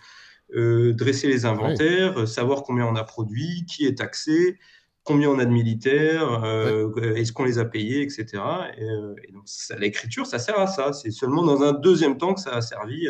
[0.54, 4.58] dresser les inventaires, euh, savoir combien on a produit, qui est taxé,
[5.04, 8.42] combien on a de militaires, euh, est-ce qu'on les a payés, etc.
[8.78, 9.44] Et, donc,
[9.78, 10.92] l'écriture, ça sert à ça.
[10.92, 13.08] C'est seulement dans un deuxième temps que ça a servi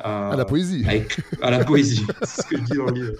[0.00, 0.84] à, la poésie.
[1.42, 3.12] À, la poésie, c'est ce que je dis dans le livre.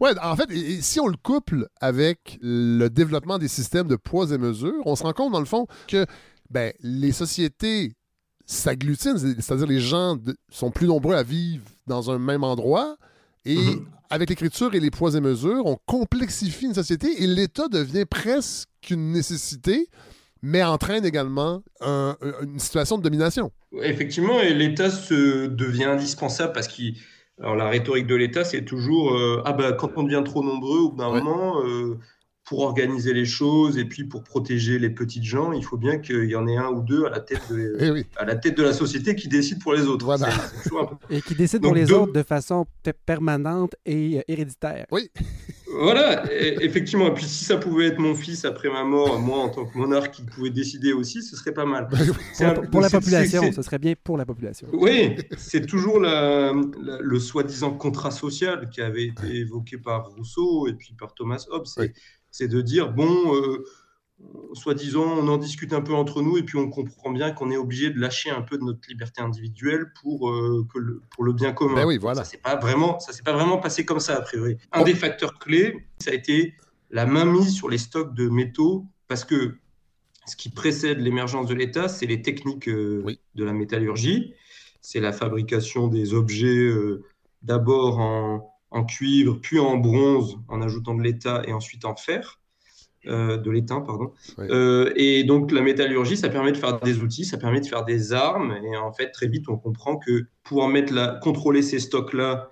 [0.00, 0.48] Ouais, en fait,
[0.80, 5.02] si on le couple avec le développement des systèmes de poids et mesures, on se
[5.02, 6.06] rend compte, dans le fond, que
[6.50, 7.96] ben, les sociétés
[8.46, 10.16] s'agglutinent, c'est-à-dire les gens
[10.50, 12.96] sont plus nombreux à vivre dans un même endroit.
[13.44, 13.86] Et mhm.
[14.10, 18.68] avec l'écriture et les poids et mesures, on complexifie une société et l'État devient presque
[18.90, 19.88] une nécessité,
[20.42, 23.50] mais entraîne également une situation de domination.
[23.82, 26.82] Effectivement, et l'État se devient indispensable parce que
[27.38, 30.90] la rhétorique de l'État, c'est toujours euh, ah ben, quand on devient trop nombreux, au
[30.90, 31.98] bout d'un moment, euh,
[32.46, 36.30] pour organiser les choses et puis pour protéger les petites gens, il faut bien qu'il
[36.30, 38.62] y en ait un ou deux à la tête de, eh à la, tête de
[38.62, 40.06] la société qui décide pour les autres.
[41.10, 42.66] Et qui décide pour les autres de façon
[43.04, 44.86] permanente et euh, héréditaire.
[44.92, 45.10] Oui.
[45.78, 47.08] Voilà, effectivement.
[47.08, 49.76] Et puis si ça pouvait être mon fils après ma mort, moi en tant que
[49.76, 51.88] monarque qui pouvait décider aussi, ce serait pas mal.
[52.70, 54.68] pour, la population, ce serait bien pour la population.
[54.72, 60.94] Oui, c'est toujours le soi-disant contrat social qui avait été évoqué par Rousseau et puis
[60.98, 61.66] par Thomas Hobbes
[62.36, 63.64] c'est de dire, bon, euh,
[64.52, 67.56] soi-disant, on en discute un peu entre nous et puis on comprend bien qu'on est
[67.56, 71.32] obligé de lâcher un peu de notre liberté individuelle pour, euh, que le, pour le
[71.32, 71.74] bien commun.
[71.74, 72.16] Ben oui, voilà.
[72.16, 74.56] Ça ne s'est pas, vraiment, pas vraiment passé comme ça, a priori.
[74.72, 76.54] Un des facteurs clés, ça a été
[76.90, 79.56] la mainmise sur les stocks de métaux parce que
[80.26, 84.34] ce qui précède l'émergence de l'État, c'est les techniques euh, de la métallurgie
[84.86, 87.02] c'est la fabrication des objets euh,
[87.42, 92.40] d'abord en, en, cuivre, puis en bronze, en ajoutant de l'étain et ensuite en fer.
[93.06, 94.12] Euh, de l'étain, pardon.
[94.36, 94.46] Oui.
[94.50, 97.84] Euh, et donc la métallurgie, ça permet de faire des outils, ça permet de faire
[97.84, 98.56] des armes.
[98.64, 102.50] Et en fait, très vite, on comprend que en mettre la, contrôler ces stocks-là,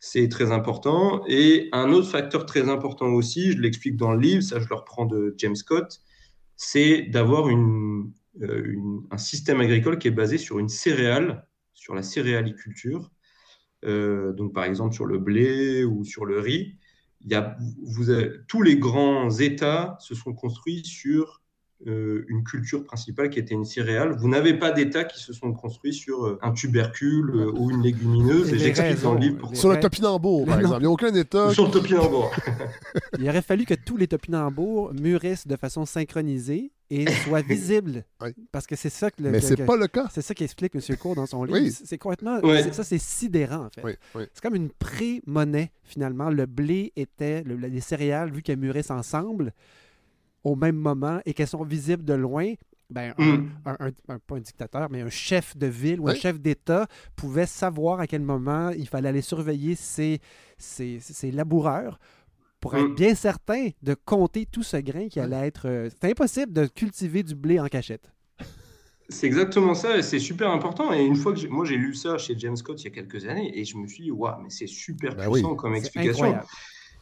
[0.00, 1.22] c'est très important.
[1.28, 4.74] Et un autre facteur très important aussi, je l'explique dans le livre, ça je le
[4.74, 6.00] reprends de James Scott,
[6.56, 8.10] c'est d'avoir une,
[8.40, 13.12] euh, une, un système agricole qui est basé sur une céréale, sur la céréaliculture.
[13.84, 16.76] Euh, donc par exemple sur le blé ou sur le riz
[17.24, 21.41] il y a, vous avez, tous les grands États se sont construits sur
[21.86, 24.16] une culture principale qui était une céréale.
[24.18, 27.82] Vous n'avez pas d'États qui se sont construits sur euh, un tubercule euh, ou une
[27.82, 28.52] légumineuse.
[28.52, 29.56] Et, j'explique dans le livre pourquoi.
[29.58, 30.76] Sur le topinambour, par exemple.
[30.78, 31.50] Il n'y a aucun État.
[31.52, 32.30] Sur le topinambour.
[33.18, 38.04] il aurait fallu que tous les topinambours mûrissent de façon synchronisée et soient visibles.
[38.22, 38.28] Oui.
[38.52, 40.06] Parce que c'est ça que le, Mais que- c'est pas le cas.
[40.12, 40.96] C'est ça qu'explique M.
[40.96, 41.58] Cour dans son livre.
[41.60, 41.72] Oui.
[41.72, 42.38] C'est complètement.
[42.70, 43.82] Ça, c'est sidérant, en fait.
[43.82, 44.24] Oui, oui.
[44.32, 46.30] C'est comme une pré-monnaie, finalement.
[46.30, 47.42] Le blé était.
[47.42, 49.52] le- les céréales, vu qu'elles mûrissent ensemble
[50.44, 52.52] au même moment et qu'elles sont visibles de loin,
[52.90, 53.50] ben, un, Mm.
[53.64, 56.86] un- un- un- pas un dictateur, mais un chef de ville ou un chef d'État
[57.16, 60.20] pouvait savoir à quel moment il fallait aller surveiller ses,
[60.58, 61.98] ses, ses laboureurs
[62.60, 62.94] pour être Mm.
[62.94, 65.66] bien certain de compter tout ce grain qui allait être.
[65.68, 68.12] euh, C'est impossible de cultiver du blé en cachette.
[69.08, 70.92] C'est exactement ça, et c'est super important.
[70.92, 72.90] Et une fois que j'ai- moi j'ai lu ça chez James Scott il y a
[72.90, 75.56] quelques années, et je me suis dit, waouh, mais c'est super Ben puissant oui.
[75.56, 76.24] comme explication.
[76.24, 76.46] incroyable.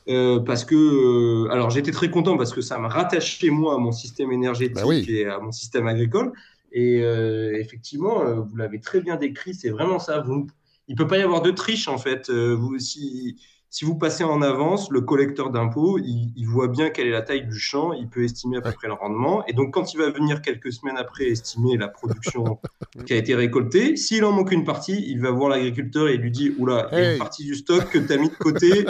[0.08, 3.78] Euh, parce que, euh, alors j'étais très content parce que ça me rattachait moi à
[3.78, 5.04] mon système énergétique oui.
[5.08, 6.32] et à mon système agricole.
[6.72, 10.20] Et euh, effectivement, vous l'avez très bien décrit, c'est vraiment ça.
[10.20, 10.46] Vous,
[10.88, 12.30] il peut pas y avoir de triche en fait.
[12.30, 13.36] Vous, si,
[13.68, 17.22] si vous passez en avance, le collecteur d'impôts, il, il voit bien quelle est la
[17.22, 19.44] taille du champ, il peut estimer à peu près le rendement.
[19.46, 22.58] Et donc quand il va venir quelques semaines après estimer la production
[23.06, 26.20] qui a été récoltée, s'il en manque une partie, il va voir l'agriculteur et il
[26.20, 27.12] lui dit, oula, il y a Hey.
[27.14, 28.86] une partie du stock que tu as mis de côté.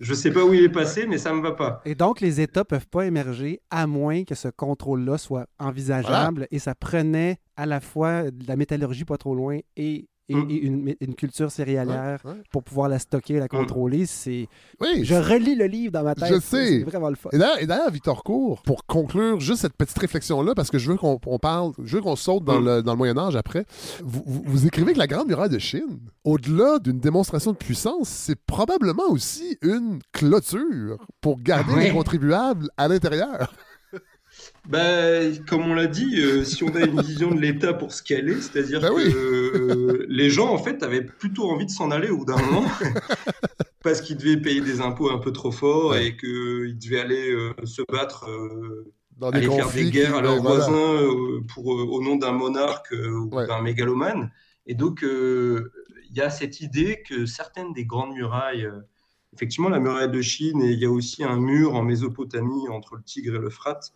[0.00, 1.80] Je sais pas où il est passé, mais ça me va pas.
[1.84, 6.46] Et donc, les États ne peuvent pas émerger à moins que ce contrôle-là soit envisageable.
[6.50, 10.50] Et ça prenait à la fois de la métallurgie pas trop loin et, et- Mm.
[10.50, 12.36] et une, une culture céréalière Ouais, ouais.
[12.50, 14.06] pour pouvoir la stocker, la contrôler.
[14.06, 14.48] C'est...
[14.80, 16.28] Oui, Je relis le livre dans ma tête.
[16.32, 16.78] Je sais.
[16.80, 17.30] C'est vraiment le fun.
[17.32, 20.90] Et d'ailleurs, et d'ailleurs, Victor Cour, pour conclure juste cette petite réflexion-là, parce que je
[20.90, 22.64] veux qu'on on parle, je veux qu'on saute dans, Mm.
[22.64, 23.64] le, dans le Moyen Âge après,
[24.02, 28.08] vous, vous- vous écrivez que la Grande Muraille de Chine, au-delà d'une démonstration de puissance,
[28.08, 31.84] c'est probablement aussi une clôture pour garder Ouais.
[31.84, 33.52] les contribuables à l'intérieur.
[34.68, 38.02] Bah, comme on l'a dit, euh, si on a une vision de l'État pour ce
[38.02, 39.12] qu'elle est, c'est-à-dire Bah que oui.
[39.14, 42.64] euh, les gens, en fait, avaient plutôt envie de s'en aller au bout d'un moment,
[43.82, 46.08] parce qu'ils devaient payer des impôts un peu trop forts Ouais.
[46.08, 48.26] et qu'ils devaient aller euh, se battre,
[49.16, 50.66] Dans aller faire des guerres à leurs voilà.
[50.66, 53.46] voisins pour, au nom d'un monarque ou Ouais.
[53.46, 54.32] d'un mégalomane.
[54.66, 58.68] Et donc, il y a cette idée que certaines des grandes murailles,
[59.32, 62.96] effectivement, la muraille de Chine, et il y a aussi un mur en Mésopotamie entre
[62.96, 63.92] le Tigre et l'Euphrate,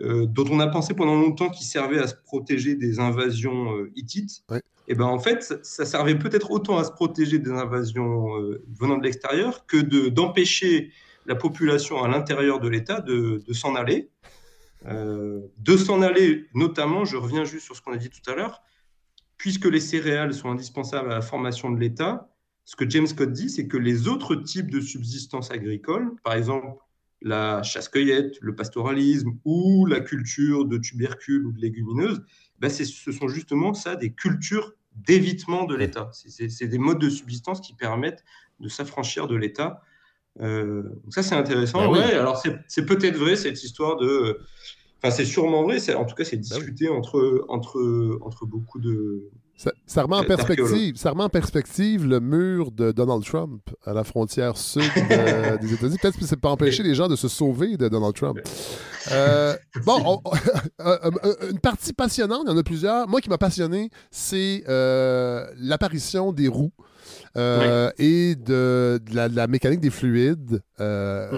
[0.00, 3.90] euh, dont on a pensé pendant longtemps qu'il servait à se protéger des invasions euh,
[3.96, 4.42] hittites.
[4.48, 4.62] Ouais.
[4.88, 8.98] Et ben en fait, ça, servait peut-être autant à se protéger des invasions euh, venant
[8.98, 10.90] de l'extérieur que de- d'empêcher
[11.26, 14.10] la population à l'intérieur de l'État de, de s'en aller.
[14.86, 18.34] Euh, de s'en aller, notamment, je reviens juste sur ce qu'on a dit tout à
[18.34, 18.62] l'heure,
[19.36, 22.30] puisque les céréales sont indispensables à la formation de l'État,
[22.64, 26.78] ce que James Scott dit, c'est que les autres types de subsistance agricole, par exemple
[27.22, 32.22] la chasse-cueillette, le pastoralisme ou la culture de tubercules ou de légumineuses,
[32.58, 36.10] ben c'est- ce sont justement ça des cultures d'évitement de l'État.
[36.12, 38.24] C'est- des modes de subsistance qui permettent
[38.58, 39.82] de s'affranchir de l'État.
[40.40, 41.80] Euh, donc ça, c'est intéressant.
[41.80, 41.98] Ben oui.
[41.98, 44.40] ouais, alors c'est peut-être vrai cette histoire de.
[45.02, 45.78] Enfin, c'est sûrement vrai.
[45.78, 46.56] c'est- En tout cas, c'est Ben oui.
[46.58, 49.30] discuté entre, entre, entre beaucoup de.
[49.62, 53.60] Ça, ça remet en Euh, perspective, ça remet en perspective le mur de Donald Trump
[53.84, 54.80] à la frontière sud
[55.10, 55.98] euh, des États-Unis.
[56.00, 58.38] Peut-être que c'est pas empêcher les gens de se sauver de Donald Trump.
[59.12, 59.54] Euh,
[59.84, 61.10] bon, on- on-
[61.50, 63.06] une partie passionnante, il y en a plusieurs.
[63.06, 66.72] Moi qui m'a passionné, c'est euh, l'apparition des roues
[67.36, 70.62] euh, et de, de la, de la mécanique des fluides.
[70.78, 71.34] Mm.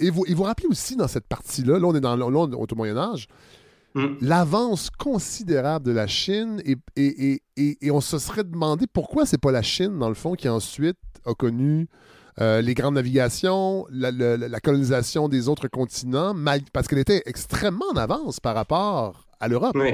[0.00, 2.50] Et vous, et vous rappelez aussi dans cette partie-là, là on est dans là, on
[2.50, 3.28] est au Moyen Âge,
[3.94, 4.16] Mm.
[4.20, 9.40] l'avance considérable de la Chine et, et, et, et, on se serait demandé pourquoi c'est
[9.40, 10.96] pas la Chine, dans le fond, qui ensuite
[11.26, 11.88] a connu
[12.40, 17.22] euh, les grandes navigations, la, la- la colonisation des autres continents, mal- parce qu'elle était
[17.26, 19.72] extrêmement en avance par rapport à l'Europe.
[19.74, 19.92] Oui.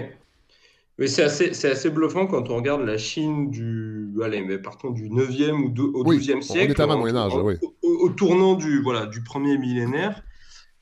[0.99, 4.91] Mais c'est assez, c'est assez bluffant quand on regarde la Chine du, allez, mais partons
[4.91, 6.71] du 9e ou au Oui, 12e on siècle.
[6.73, 7.55] est avant le en- Moyen Âge, en- oui.
[7.83, 10.23] Au, au tournant du, voilà, du premier millénaire,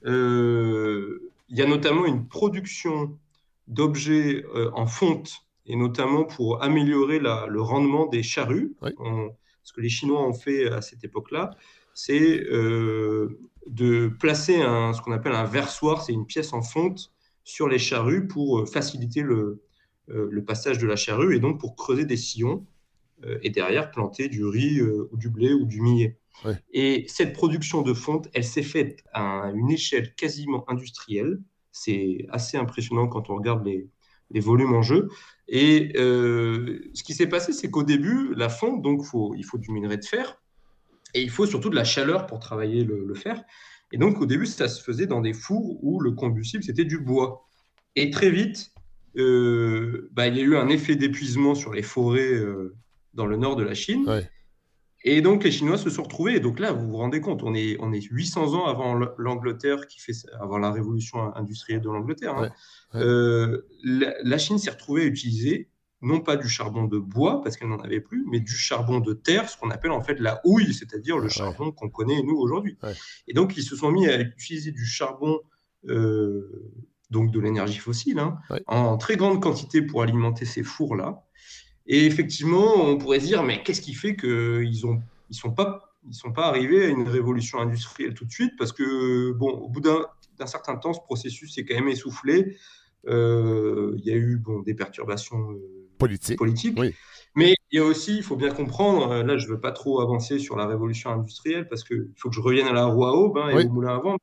[0.07, 3.19] euh, il y a notamment une production
[3.69, 5.33] d'objets euh, en fonte
[5.67, 8.75] et notamment pour améliorer la- le rendement des charrues.
[8.83, 8.91] Oui.
[8.99, 9.31] On-
[9.63, 11.51] ce que les Chinois ont fait à cette époque-là,
[11.95, 17.13] c'est euh, de placer un, ce qu'on appelle un versoir, c'est une pièce en fonte
[17.45, 19.63] sur les charrues pour euh, faciliter le,
[20.09, 22.67] le passage de la charrue et donc pour creuser des sillons
[23.41, 26.19] et derrière planter du riz ou du blé ou du millet.
[26.73, 31.41] Et cette production de fonte, elle s'est faite à une échelle quasiment industrielle.
[31.73, 33.89] C'est assez impressionnant quand on regarde les,
[34.31, 35.09] les volumes en jeu.
[35.49, 39.59] Et euh, ce qui s'est passé, c'est qu'au début, la fonte, donc faut, il faut
[39.59, 40.41] du minerai de fer
[41.15, 43.43] et il faut surtout de la chaleur pour travailler le, le fer.
[43.93, 46.99] Et donc au début, ça se faisait dans des fours où le combustible, c'était du
[46.99, 47.47] bois.
[47.97, 48.73] Et très vite,
[49.17, 52.75] euh, bah, il y a eu un effet d'épuisement sur les forêts euh,
[53.15, 54.09] dans le nord de la Chine.
[54.09, 54.29] Ouais.
[55.07, 56.37] Et donc les Chinois se sont retrouvés.
[56.37, 59.87] Et donc là, vous vous rendez compte, on est, on est 800 ans avant l'Angleterre,
[59.87, 62.35] qui fait, avant la révolution industrielle de l'Angleterre.
[62.37, 62.43] hein.
[62.95, 63.05] Ouais, ouais.
[63.07, 65.69] Euh, la, la Chine s'est retrouvée à utiliser
[66.01, 69.15] non pas du charbon de bois, parce qu'elle n'en avait plus, mais du charbon de
[69.15, 71.31] terre, ce qu'on appelle en fait la houille, c'est-à-dire le Ouais.
[71.31, 72.77] charbon qu'on connaît nous aujourd'hui.
[73.27, 75.41] Et donc ils se sont mis à utiliser du charbon,
[75.89, 76.71] euh,
[77.11, 81.24] donc de l'énergie fossile, hein, en très grande quantité pour alimenter ces fours-là.
[81.87, 85.01] Et effectivement, on pourrait se dire, mais qu'est-ce qui fait qu'ils ont,
[85.31, 88.53] ils sont pas, ils sont pas arrivés à une révolution industrielle tout de suite?
[88.59, 92.57] Parce que bon, au bout d'un certain temps, ce processus est quand même essoufflé.
[93.07, 96.39] Euh, Il y a eu bon, des perturbations euh, Politique.
[96.39, 96.77] politiques.
[96.79, 96.95] Oui.
[97.37, 99.73] Mais il y a aussi, il faut bien comprendre, euh, là je ne veux pas
[99.73, 103.05] trop avancer sur la révolution industrielle parce qu'il faut que je revienne à la roue
[103.05, 103.67] à aube hein, et Oui.
[103.67, 104.17] au moulin à vent.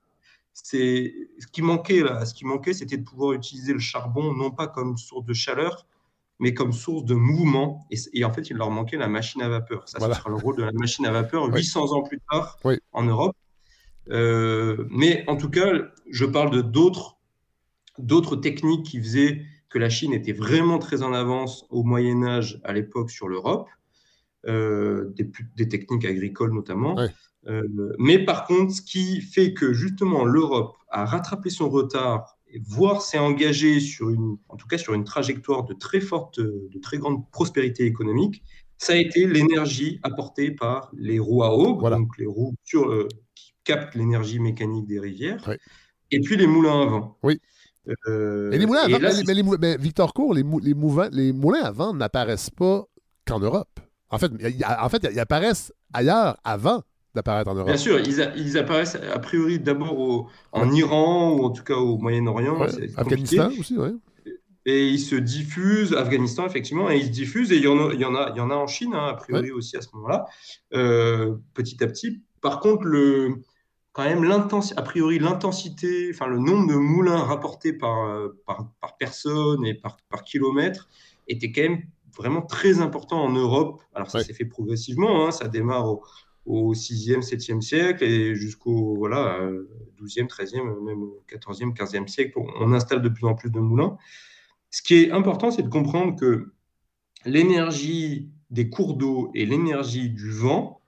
[0.53, 4.51] C'est ce qui manquait là, ce qui manquait, c'était de pouvoir utiliser le charbon non
[4.51, 5.85] pas comme source de chaleur,
[6.41, 7.87] mais comme source de mouvement.
[7.91, 9.87] Et, et en fait, il leur manquait la machine à vapeur.
[9.87, 10.15] Ça, Voilà.
[10.15, 11.59] ce sera le rôle de la machine à vapeur Oui.
[11.59, 12.79] 800 ans plus tard Oui.
[12.91, 13.35] en Europe.
[14.09, 15.71] Euh, mais en tout cas,
[16.09, 17.17] je parle de d'autres
[17.99, 22.59] d'autres techniques qui faisaient que la Chine était vraiment très en avance au Moyen Âge
[22.63, 23.67] à l'époque sur l'Europe,
[24.47, 25.13] euh,
[25.55, 26.97] des, techniques agricoles notamment.
[27.47, 27.61] Euh,
[27.99, 33.01] mais par contre, ce qui fait que justement l'Europe a rattrapé son retard, et voire
[33.01, 36.97] s'est engagée sur une, en tout cas sur une trajectoire de très forte, de très
[36.97, 38.43] grande prospérité économique,
[38.77, 41.49] ça a été l'énergie apportée par les roues à
[41.79, 41.97] Voilà.
[41.97, 45.47] donc les roues sur, euh, qui captent l'énergie mécanique des rivières,
[46.11, 47.17] et puis les moulins à vent.
[47.23, 47.39] Oui.
[48.07, 49.11] Euh, Et les moulins à vent, là,
[49.59, 52.85] mais, Victor Court, les, mou- les, mouvants- les moulins à vent n'apparaissent pas
[53.25, 53.79] qu'en Europe.
[54.09, 56.81] En fait, y en fait, ils apparaissent ailleurs avant
[57.15, 57.67] d'apparaître en Europe.
[57.67, 61.75] Bien sûr, ils, a- ils apparaissent a priori d'abord en Iran ou en tout cas
[61.75, 62.59] au Moyen-Orient.
[62.59, 62.89] Ouais.
[62.97, 63.99] Afghanistan aussi, oui.
[64.65, 67.93] Et ils se diffusent, Afghanistan effectivement, et ils se diffusent, et il y en a,
[67.93, 69.81] il y en a, il y en a en Chine, hein, a priori aussi à
[69.81, 70.25] ce moment-là,
[70.75, 72.21] euh, petit à petit.
[72.41, 73.37] Par contre, le,
[73.91, 78.97] quand même, a priori, l'intensité, enfin le nombre de moulins rapportés par, euh, par, par
[78.97, 80.87] personne et par, par kilomètre
[81.27, 81.81] était quand même
[82.15, 83.81] vraiment très important en Europe.
[83.95, 84.23] Alors ça Ouais.
[84.23, 86.03] s'est fait progressivement, hein, ça démarre au,
[86.45, 89.69] au 6e, 7e siècle et jusqu'au voilà, euh,
[90.01, 93.97] 12e, 13e, même au 14e, 15e siècle, on, installe de plus en plus de moulins.
[94.71, 96.51] Ce qui est important, c'est de comprendre que
[97.25, 100.81] l'énergie des cours d'eau et l'énergie du vent,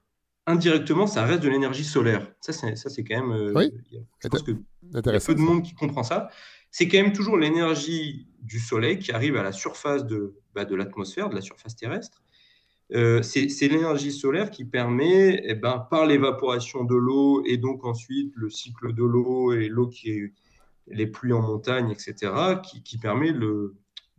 [0.48, 2.34] indirectement, ça reste de l'énergie solaire.
[2.42, 3.32] Ça, c'est quand même.
[3.32, 3.72] euh, Oui.
[3.92, 5.28] il y a- je pense que il y a Intéressant.
[5.28, 6.30] peu de monde qui comprend ça.
[6.72, 10.76] C'est quand même toujours l'énergie du Soleil qui arrive à la surface de, bah, de
[10.76, 12.23] l'atmosphère, de la surface terrestre.
[12.92, 18.32] Euh, c'est l'énergie solaire qui permet, eh ben, par l'évaporation de l'eau et donc ensuite
[18.36, 20.34] le cycle de l'eau et l'eau qui est
[20.88, 23.74] les pluies en montagne, etc., qui, qui permet le,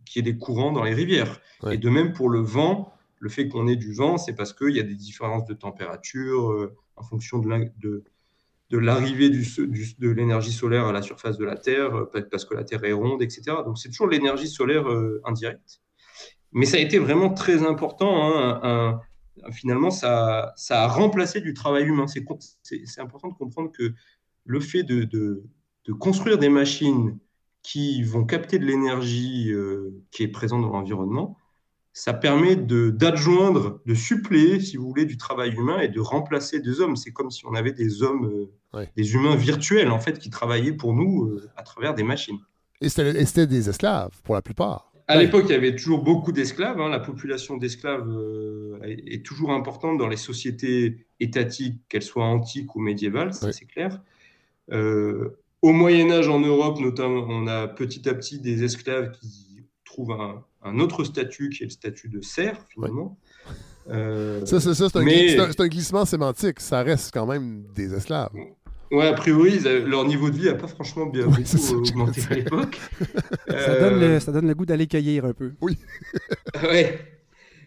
[0.07, 1.41] qu'il y ait des courants dans les rivières.
[1.63, 1.75] Ouais.
[1.75, 4.71] Et de même pour le vent, le fait qu'on ait du vent, c'est parce qu'il
[4.75, 8.03] y a des différences de température euh, en fonction de l'in- de,
[8.71, 12.05] de l'arrivée du, so- du- de l'énergie solaire à la surface de la Terre, euh,
[12.07, 13.43] pa- parce que la Terre est ronde, etc.
[13.65, 15.81] Donc c'est toujours l'énergie solaire euh, indirecte.
[16.55, 18.17] Mais ça a été vraiment très important.
[18.37, 19.01] hein, un-
[19.45, 22.07] un- finalement, ça, ça a remplacé du travail humain.
[22.07, 23.93] C'est important de comprendre que
[24.47, 25.43] le fait de, de-
[25.87, 27.19] de construire des machines
[27.63, 31.37] qui vont capter de l'énergie euh, qui est présente dans l'environnement,
[31.93, 36.61] ça permet de- d'adjoindre, de, suppléer, si vous voulez, du travail humain et de remplacer
[36.61, 36.97] des hommes.
[36.97, 38.91] C'est comme si on avait des hommes, euh, Ouais.
[38.97, 42.39] des humains virtuels, en fait, qui travaillaient pour nous euh, à travers des machines.
[42.81, 44.93] Et c'était des esclaves, pour la plupart.
[45.07, 45.25] À Ouais.
[45.25, 46.81] l'époque, il y avait toujours beaucoup d'esclaves.
[46.81, 46.89] hein.
[46.89, 52.81] La population d'esclaves euh, est, toujours importante dans les sociétés étatiques, qu'elles soient antiques ou
[52.81, 53.53] médiévales, ça Ouais.
[53.53, 54.01] c'est clair.
[54.73, 59.63] Euh, au Moyen Âge en Europe, notamment, on a petit à petit des esclaves qui
[59.85, 63.19] trouvent un, un autre statut, qui est le statut de serf, finalement.
[63.91, 66.61] Euh, Ça, c'est ça, c'est un, mais- gli- c'est un- c'est un glissement sémantique.
[66.61, 68.31] Ça reste quand même des esclaves.
[68.91, 71.75] Ouais, a priori, ils avaient- leur niveau de vie n'a pas franchement bien Ouais, beaucoup
[71.89, 72.79] augmenté à l'époque.
[73.49, 75.53] Ça, Euh, donne le, ça donne le goût d'aller cueillir un peu.
[76.63, 76.99] Ouais.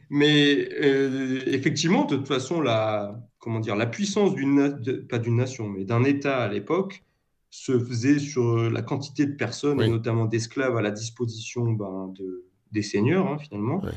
[0.10, 4.77] Mais euh, effectivement, de toute façon, la, comment dire, la puissance d'une,
[5.10, 7.03] pas d'une nation, mais d'un État à l'époque
[7.49, 9.85] se faisait sur la quantité de personnes, Oui.
[9.85, 13.84] et notamment d'esclaves à la disposition ben, de, des seigneurs, hein, finalement.
[13.84, 13.91] Ouais.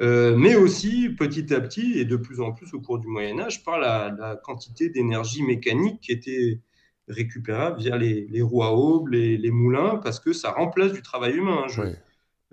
[0.00, 3.38] Euh, mais aussi, petit à petit, et de plus en plus au cours du Moyen
[3.40, 6.60] Âge, par la, la quantité d'énergie mécanique qui était
[7.08, 11.02] récupérable via les, les roues à aubes, les, les moulins, parce que ça remplace du
[11.02, 11.64] travail humain.
[11.68, 11.96] hein, Ouais.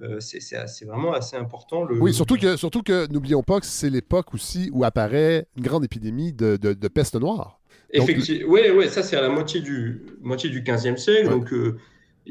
[0.02, 1.84] euh, c'est vraiment assez important.
[1.85, 1.99] Le...
[2.02, 5.85] Oui, surtout que, surtout que n'oublions pas que c'est l'époque aussi où apparaît une grande
[5.85, 7.60] épidémie de, de- de peste noire.
[7.93, 8.52] Effectivement.
[8.52, 11.26] Oui, ouais, ça c'est à la moitié du, moitié du 15e siècle.
[11.27, 11.30] Ouais.
[11.34, 11.77] Donc, euh,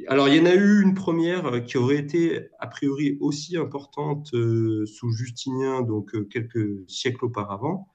[0.07, 3.57] alors, il y en a eu une première euh, qui aurait été a priori aussi
[3.57, 7.89] importante euh, sous Justinien, donc euh, quelques siècles auparavant.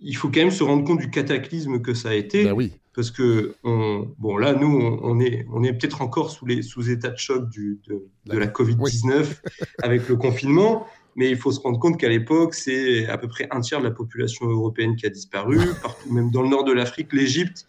[0.00, 2.44] Il faut quand même se rendre compte du cataclysme que ça a été.
[2.44, 2.72] Ben oui.
[2.94, 6.62] Parce que, on, bon, là, nous, on, on est, on est peut-être encore sous, les,
[6.62, 9.40] sous état de choc du, de, de la Covid-19
[9.82, 13.46] avec le confinement, mais il faut se rendre compte qu'à l'époque, c'est à peu près
[13.50, 16.72] un tiers de la population européenne qui a disparu, partout, même dans le nord de
[16.72, 17.66] l'Afrique, l'Égypte.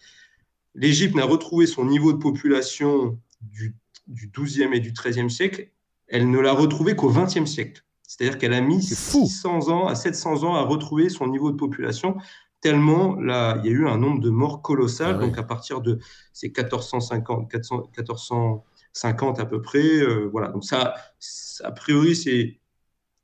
[0.76, 3.19] L'Égypte n'a retrouvé son niveau de population
[3.52, 3.76] du,
[4.07, 5.70] du 12e et du 13e siècle,
[6.07, 7.84] elle ne l'a retrouvé qu'au 20e siècle.
[8.06, 9.26] C'est-à-dire qu'elle a mis C'est fou.
[9.26, 12.18] 600 ans à 700 ans à retrouver son niveau de population
[12.64, 15.18] tellement là, il y a eu un nombre de morts colossal.
[15.18, 15.20] Ah.
[15.20, 15.99] Donc à partir de
[16.32, 20.48] ces 1450, 400 1450 à peu près, euh, voilà.
[20.48, 22.60] Donc ça, ça, a priori, c'est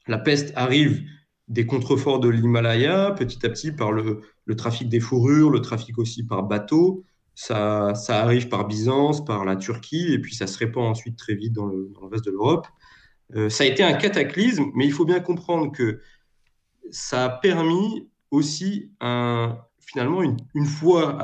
[0.07, 1.03] la peste arrive
[1.47, 5.97] des contreforts de l'Himalaya, petit à petit par le, le, trafic des fourrures, le trafic
[5.97, 7.03] aussi par bateau.
[7.41, 11.53] Ça, arrive par Byzance, par la Turquie, et puis ça se répand ensuite très vite
[11.53, 12.67] dans le, reste de l'Europe.
[13.33, 16.01] Euh, ça a été un cataclysme, mais il faut bien comprendre que
[16.91, 18.91] ça a permis aussi
[19.79, 21.17] finalement une, fois,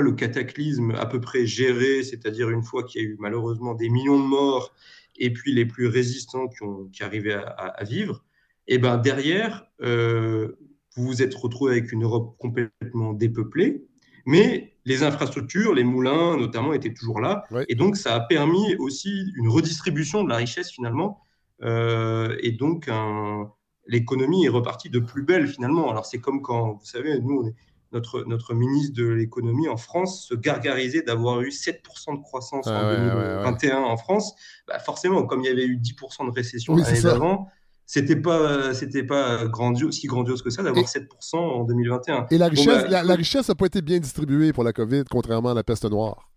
[0.00, 3.88] le cataclysme à peu près géré, c'est-à-dire une fois qu'il y a eu malheureusement des
[3.88, 4.72] millions de morts
[5.16, 6.48] et puis les plus résistants
[6.92, 8.24] qui, arrivaient à, vivre,
[8.68, 10.56] et ben derrière, euh,
[10.94, 13.84] vous vous êtes retrouvé avec une Europe complètement dépeuplée,
[14.26, 17.66] mais les infrastructures, les moulins notamment, étaient toujours là, ouais.
[17.68, 21.20] et donc ça a permis aussi une redistribution de la richesse finalement,
[21.62, 23.50] euh, et donc un,
[23.86, 25.90] l'économie est repartie de plus belle finalement.
[25.90, 27.54] Alors c'est comme quand, vous savez, nous, on est,
[27.92, 32.84] notre, notre ministre de l'économie en France se gargarisait d'avoir eu 7% de croissance ah,
[32.84, 33.90] en ouais, 2021 ouais, ouais.
[33.90, 34.34] en France.
[34.66, 37.48] Bah forcément, comme il y avait eu 10% de récession oui, l'année d'avant,
[37.86, 42.26] c'était pas, c'était pas grandiose, si grandiose que ça d'avoir 7% en 2021.
[42.30, 44.72] Et la richesse, bon, bah, la, la, richesse n'a pas été bien distribuée pour la
[44.72, 46.28] COVID, contrairement à la peste noire.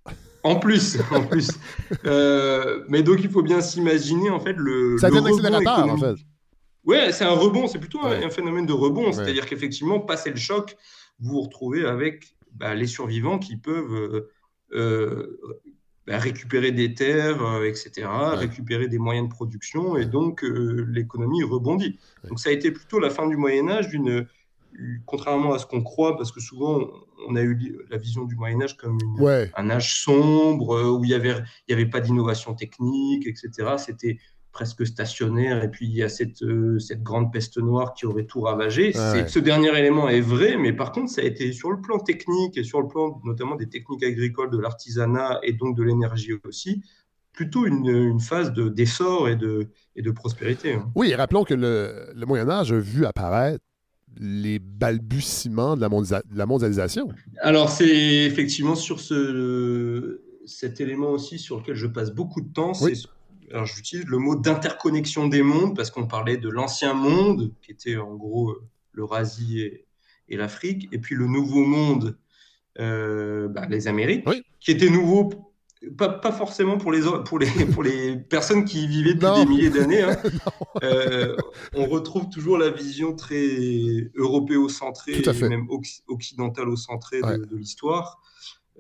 [0.43, 1.49] En plus, en plus.
[2.05, 4.97] euh, mais donc, il faut bien s'imaginer, en fait, le.
[4.99, 6.15] Ça a été un accélérateur, en fait.
[6.85, 8.23] Ouais, c'est un rebond, c'est plutôt ouais.
[8.23, 9.07] un, phénomène de rebond.
[9.07, 9.13] Ouais.
[9.13, 10.77] C'est-à-dire qu'effectivement, passer le choc,
[11.19, 14.27] vous vous retrouvez avec bah, les survivants qui peuvent
[14.71, 15.39] euh,
[16.09, 18.35] bah, récupérer des terres, euh, etc., ouais.
[18.35, 21.99] récupérer des moyens de production, et donc euh, l'économie rebondit.
[22.27, 24.25] Donc ça a été plutôt la fin du Moyen Âge d'une
[25.05, 26.89] contrairement à ce qu'on croit, parce que souvent
[27.27, 29.51] on a eu la vision du Moyen Âge comme une, ouais.
[29.55, 31.35] un âge sombre euh, où il n'y avait,
[31.67, 33.75] y avait pas d'innovation technique, etc.
[33.77, 34.17] C'était
[34.51, 38.25] presque stationnaire, et puis il y a cette, euh, cette grande peste noire qui aurait
[38.25, 38.97] tout ravagé.
[38.97, 39.27] Ouais.
[39.27, 42.57] Ce dernier élément est vrai, mais par contre, ça a été sur le plan technique
[42.57, 46.81] et sur le plan notamment des techniques agricoles, de l'artisanat et donc de l'énergie aussi,
[47.31, 50.73] plutôt une, une phase d'essor et de, et de prospérité.
[50.73, 50.91] hein.
[50.95, 53.63] Oui, et rappelons que le, le Moyen Âge a vu apparaître
[54.19, 57.07] les balbutiements de la, de la mondialisation.
[57.41, 62.73] Alors, c'est effectivement sur ce, cet élément aussi sur lequel je passe beaucoup de temps.
[62.81, 63.01] Oui.
[63.51, 67.97] Alors, j'utilise le mot d'interconnexion des mondes parce qu'on parlait de l'ancien monde, qui était
[67.97, 68.55] en gros
[68.93, 69.85] l'Eurasie et,
[70.29, 72.17] et l'Afrique, et puis le nouveau monde,
[72.79, 74.43] euh, bah, les Amériques, oui.
[74.59, 75.29] qui était nouveau
[75.97, 79.43] pas, pas, forcément pour les, pour, les, pour les personnes qui y vivaient depuis non.
[79.43, 80.01] des milliers d'années.
[80.01, 80.17] Hein.
[80.83, 81.35] euh,
[81.73, 85.67] on retrouve toujours la vision très européo-centrée, et même
[87.23, 87.37] ouais.
[87.37, 88.21] de, de l'histoire.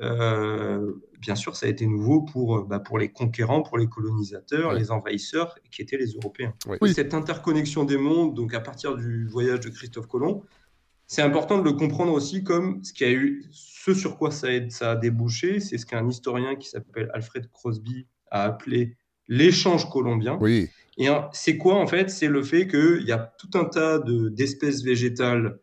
[0.01, 4.71] Euh, bien sûr, ça a été nouveau pour, bah, pour les conquérants, pour les colonisateurs,
[4.71, 4.79] ouais.
[4.79, 6.53] les envahisseurs, qui étaient les Européens.
[6.81, 6.93] Oui.
[6.93, 10.43] Cette interconnexion des mondes, donc à partir du voyage de Christophe Colomb,
[11.07, 14.47] c'est important de le comprendre aussi comme ce qui a eu, ce sur quoi ça
[14.47, 18.95] a, ça a débouché, c'est ce qu'un historien qui s'appelle Alfred Crosby a appelé
[19.27, 20.37] l'échange colombien.
[20.39, 20.69] Oui.
[20.97, 22.09] Et c'est quoi en fait?
[22.09, 25.59] C'est le fait qu'il y a tout un tas d'espèces végétales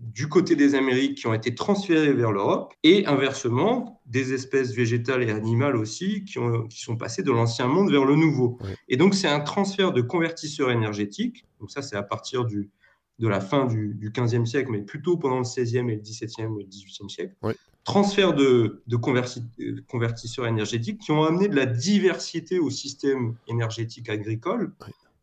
[0.00, 5.22] du côté des Amériques qui ont été transférées vers l'Europe et inversement des espèces végétales
[5.22, 8.58] et animales aussi qui, ont, qui sont passées de l'ancien monde vers le nouveau.
[8.62, 8.70] Oui.
[8.88, 11.44] Et donc c'est un transfert de convertisseurs énergétiques.
[11.60, 12.70] Donc ça c'est à partir du,
[13.18, 16.58] de la fin du, du 15e siècle, mais plutôt pendant le 16e et le 17e
[16.58, 17.34] et le 18e siècle.
[17.42, 17.52] Oui.
[17.84, 24.72] transfert de, de convertisseurs énergétiques qui ont amené de la diversité au système énergétique agricole.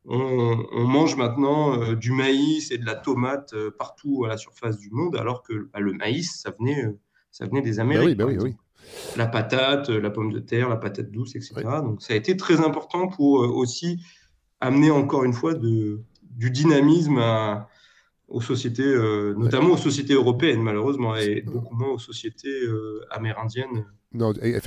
[0.10, 5.18] On, mange maintenant du maïs et de la tomate partout à la surface du monde,
[5.18, 6.86] alors que bah, le maïs, ça venait,
[7.30, 8.08] ça venait des bah Amériques.
[8.08, 8.56] oui, bah oui, oui
[9.16, 11.56] la patate, la pomme de terre, la patate douce, etc.
[11.84, 14.00] Donc ça a été très important pour euh, aussi
[14.60, 17.22] amener encore une fois de, du dynamisme
[18.28, 23.86] aux sociétés, euh, notamment aux sociétés européennes malheureusement, et beaucoup moins aux sociétés euh, amérindiennes.
[24.14, 24.58] Non, et,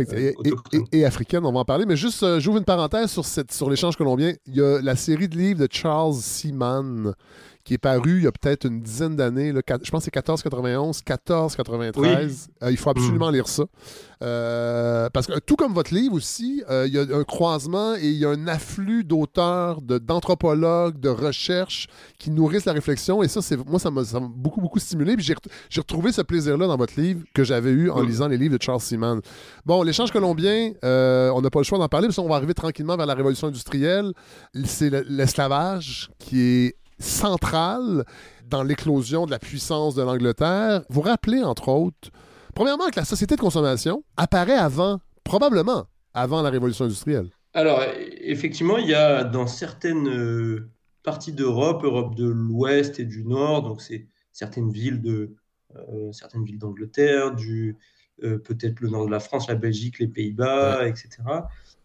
[0.92, 1.86] et, africaines, on va en parler.
[1.86, 4.34] Mais juste, j'ouvre une parenthèse sur, cette, sur l'échange colombien.
[4.46, 7.14] Il y a la série de livres de Charles Seaman
[7.64, 9.52] qui est paru il y a peut-être une dizaine d'années.
[9.52, 12.48] Je pense que c'est 1491, 1493.
[12.62, 13.34] Euh, il faut absolument mm.
[13.34, 13.64] lire ça.
[14.22, 18.06] Euh, parce que tout comme votre livre aussi, euh, il y a un croisement et
[18.06, 21.86] il y a un afflux d'auteurs, d'anthropologues, de, recherches
[22.18, 23.22] qui nourrissent la réflexion.
[23.22, 25.16] Et ça, c'est moi, ça m'a beaucoup, beaucoup stimulé.
[25.16, 28.56] Puis j'ai retrouvé ce plaisir-là dans votre livre que j'avais eu en lisant les livres
[28.56, 29.20] de Charles Seaman.
[29.66, 32.96] Bon, l'échange colombien, on n'a pas le choix d'en parler, parce qu'on va arriver tranquillement
[32.96, 34.12] vers la révolution industrielle.
[34.64, 38.04] C'est l'esclavage qui est centrale
[38.46, 40.82] dans l'éclosion de la puissance de l'Angleterre.
[40.88, 42.10] Vous rappelez, entre autres,
[42.54, 47.30] premièrement, que la société de consommation apparaît avant, probablement avant la révolution industrielle.
[47.54, 47.82] Alors,
[48.20, 50.70] effectivement, il y a dans certaines euh,
[51.02, 55.34] parties d'Europe, Europe de l'Ouest et du Nord, donc c'est certaines villes de
[55.76, 57.76] euh, certaines villes d'Angleterre, du
[58.22, 61.22] euh, peut-être le nord de la France, la Belgique, les Pays-Bas, etc.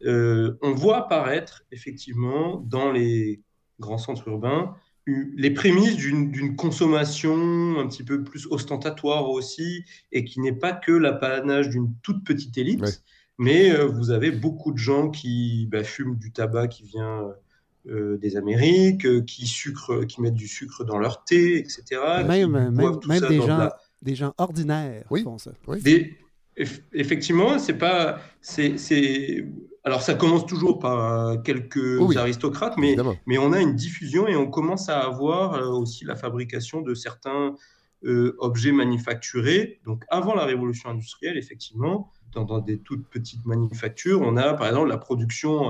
[0.03, 3.41] on voit apparaître effectivement dans les
[3.79, 4.75] grands centres urbains
[5.07, 10.91] les prémices d'une consommation un petit peu plus ostentatoire aussi, et qui n'est pas que
[10.91, 13.03] l'apanage d'une toute petite élite,
[13.37, 17.27] mais euh, vous avez beaucoup de gens qui bah, fument du tabac qui vient
[17.87, 21.83] euh, des Amériques, euh, qui, sucre, qui mettent du sucre dans leur thé, etc.
[22.25, 22.99] Même, même,
[23.29, 23.69] des, gens,
[24.01, 25.51] des gens ordinaires font ça.
[26.93, 28.19] effectivement, c'est pas...
[28.41, 28.77] c'est
[29.85, 32.97] alors, ça commence toujours par euh, quelques aristocrates, mais,
[33.27, 36.95] mais on a une diffusion et on commence à avoir euh, aussi la fabrication de
[36.95, 37.53] certains
[38.03, 39.79] euh, objets manufacturés.
[39.85, 44.89] Donc, avant la révolution industrielle, effectivement, dans, des toutes petites manufactures, on a par exemple
[44.89, 45.69] la production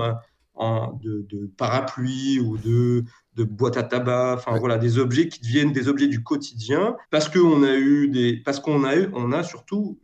[0.54, 3.04] en, de, parapluies ou de,
[3.36, 7.28] de boîtes à tabac, enfin voilà, des objets qui deviennent des objets du quotidien parce
[7.28, 10.00] qu'on a eu des, parce qu'on a eu, on a surtout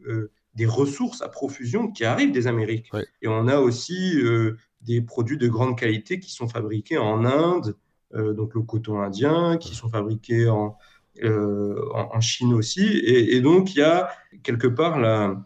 [0.54, 2.90] des ressources à profusion qui arrivent des Amériques.
[3.22, 7.76] Et on a aussi euh, des produits de grande qualité qui sont fabriqués en Inde,
[8.14, 10.76] euh, donc le coton indien, qui sont fabriqués en,
[11.22, 12.84] euh, en, Chine aussi.
[13.04, 14.10] Et, donc, il y a
[14.42, 15.42] quelque part la,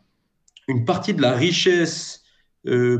[0.66, 2.23] une partie de la richesse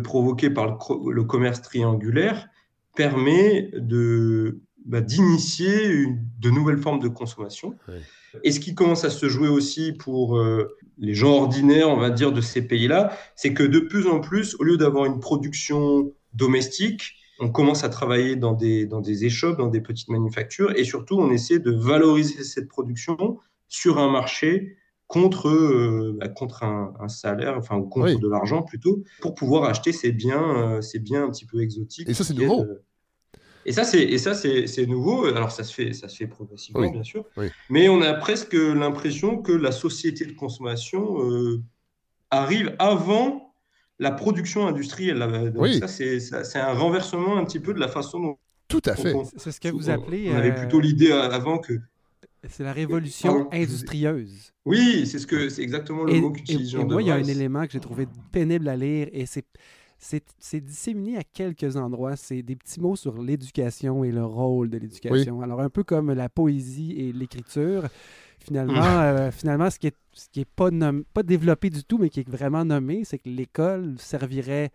[0.05, 0.79] provoquée par
[1.11, 2.49] le, commerce triangulaire
[2.95, 6.07] permet de, bah, d'initier
[6.39, 7.77] de nouvelles formes de consommation.
[8.45, 12.11] Et ce qui commence à se jouer aussi pour euh, les gens ordinaires, on va
[12.11, 16.13] dire, de ces pays-là, c'est que de plus en plus, au lieu d'avoir une production
[16.35, 20.85] domestique, on commence à travailler dans des, dans des échoppes, dans des petites manufactures, et
[20.85, 27.09] surtout, on essaie de valoriser cette production sur un marché contre, euh, bah, contre un,
[27.09, 31.25] salaire, enfin, ou contre de l'argent plutôt, pour pouvoir acheter ces biens, euh, ces biens
[31.25, 32.09] un petit peu exotiques.
[32.09, 32.65] Et ça, c'est nouveau.
[33.67, 35.27] Et ça, c'est et ça c'est nouveau.
[35.27, 37.25] Alors ça se fait ça se fait progressivement bien sûr,
[37.69, 41.61] mais on a presque l'impression que la société de consommation euh,
[42.31, 43.55] arrive avant
[43.99, 45.19] la production industrielle.
[45.53, 48.39] Donc ça c'est un renversement un petit peu de la façon dont.
[48.69, 49.15] Tout à fait.
[49.37, 50.31] C'est ce que vous appelez.
[50.31, 51.81] On, avait euh, plutôt l'idée avant que.
[52.49, 54.53] C'est la révolution industrieuse.
[54.65, 57.25] Oui, c'est ce que c'est exactement le mot qu'utilise Jean Moi, il y a un
[57.25, 59.45] élément que j'ai trouvé pénible à lire et c'est
[59.99, 62.17] c'est disséminé à quelques endroits.
[62.17, 65.41] C'est des petits mots sur l'éducation et le rôle de l'éducation.
[65.41, 67.85] Alors, un peu comme la poésie et l'écriture,
[68.39, 69.01] finalement, mmh.
[69.01, 70.71] euh, finalement, ce qui est, ce qui est pas,
[71.13, 74.71] pas développé du tout, mais qui est vraiment nommé, c'est que l'école servirait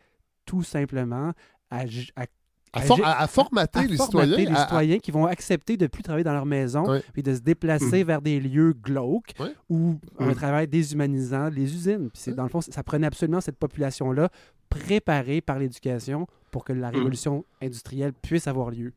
[0.46, 1.34] tout simplement
[1.70, 1.84] à,
[2.16, 2.26] à
[3.28, 5.00] formater les citoyens.
[5.00, 8.08] qui vont accepter de ne plus travailler dans leur maison et de se déplacer mmh.
[8.08, 9.34] vers des lieux glauques
[9.70, 10.36] ou un mmh.
[10.36, 12.10] travail déshumanisant, les usines.
[12.12, 14.30] Puis dans le fond, ça prenait absolument cette population-là
[14.70, 16.96] préparée par l'éducation pour que la mmh.
[16.96, 18.94] révolution industrielle puisse avoir lieu.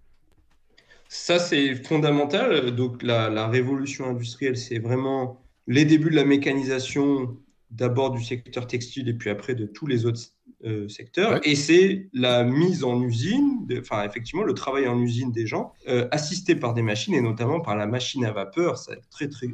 [1.08, 2.74] Ça, c'est fondamental.
[2.74, 7.36] Donc, la, la révolution industrielle, c'est vraiment les débuts de la mécanisation,
[7.70, 10.20] d'abord du secteur textile et puis après de tous les autres
[10.64, 11.46] euh, secteur.
[11.46, 16.08] Et c'est la mise en usine, enfin effectivement le travail en usine des gens, euh,
[16.10, 18.78] assisté par des machines et notamment par la machine à vapeur.
[18.78, 19.48] C'est très très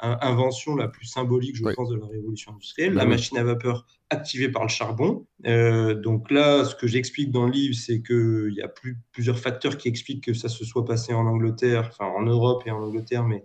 [0.00, 2.94] invention la plus symbolique, je pense, de la révolution industrielle.
[2.94, 5.26] Bah la machine à vapeur activée par le charbon.
[5.46, 9.38] Euh, donc là, ce que j'explique dans le livre, c'est qu'il y a plus, plusieurs
[9.38, 12.82] facteurs qui expliquent que ça se soit passé en Angleterre, enfin en Europe et en
[12.82, 13.44] Angleterre, mais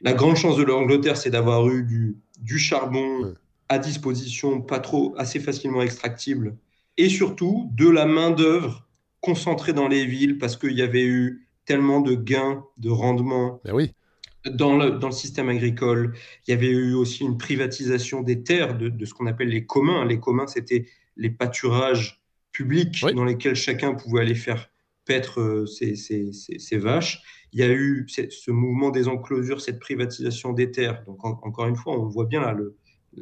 [0.00, 3.34] la grande chance de l'Angleterre, c'est d'avoir eu du, du charbon
[3.68, 6.56] à disposition, pas trop, assez facilement extractibles,
[6.96, 8.86] et surtout de la main-d'œuvre
[9.20, 13.72] concentrée dans les villes parce qu'il y avait eu tellement de gains de rendement Ben
[13.74, 13.92] oui.
[14.44, 16.14] dans le, dans le système agricole.
[16.46, 19.64] Il y avait eu aussi une privatisation des terres, de, de ce qu'on appelle les
[19.64, 20.04] communs.
[20.04, 20.86] Les communs, c'était
[21.16, 22.20] les pâturages
[22.52, 23.14] publics Oui.
[23.14, 24.68] dans lesquels chacun pouvait aller faire
[25.06, 27.22] paître euh, ses, ses- ses- ses vaches.
[27.52, 31.02] Il y a eu ce ce mouvement des enclosures, cette privatisation des terres.
[31.06, 32.76] Donc, en- encore une fois, on voit bien là le-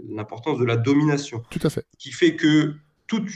[0.09, 1.85] l'importance de la domination Tout à fait.
[1.99, 2.75] qui fait que
[3.07, 3.31] toute,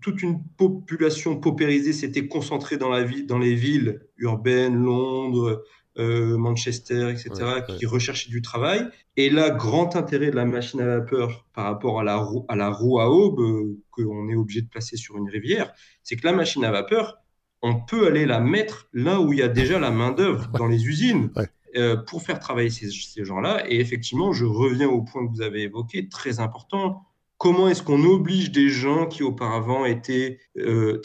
[0.00, 5.64] toute une population paupérisée s'était concentrée dans, la vie, dans les villes urbaines, Londres,
[5.98, 8.88] euh, Manchester, etc., Ouais, qui recherchaient du travail.
[9.16, 12.54] Et là, grand intérêt de la machine à vapeur par rapport à la roue à,
[12.54, 15.72] la roue à aube euh, qu'on est obligé de placer sur une rivière,
[16.04, 17.18] c'est que la machine à vapeur,
[17.62, 20.86] on peut aller la mettre là où il y a déjà la main-d'œuvre, dans les
[20.86, 21.30] usines.
[21.78, 23.62] Euh, pour faire travailler ces, ces gens-là.
[23.70, 27.04] Et effectivement, je reviens au point que vous avez évoqué, très important,
[27.40, 31.00] Comment est-ce qu'on oblige des gens qui auparavant étaient euh,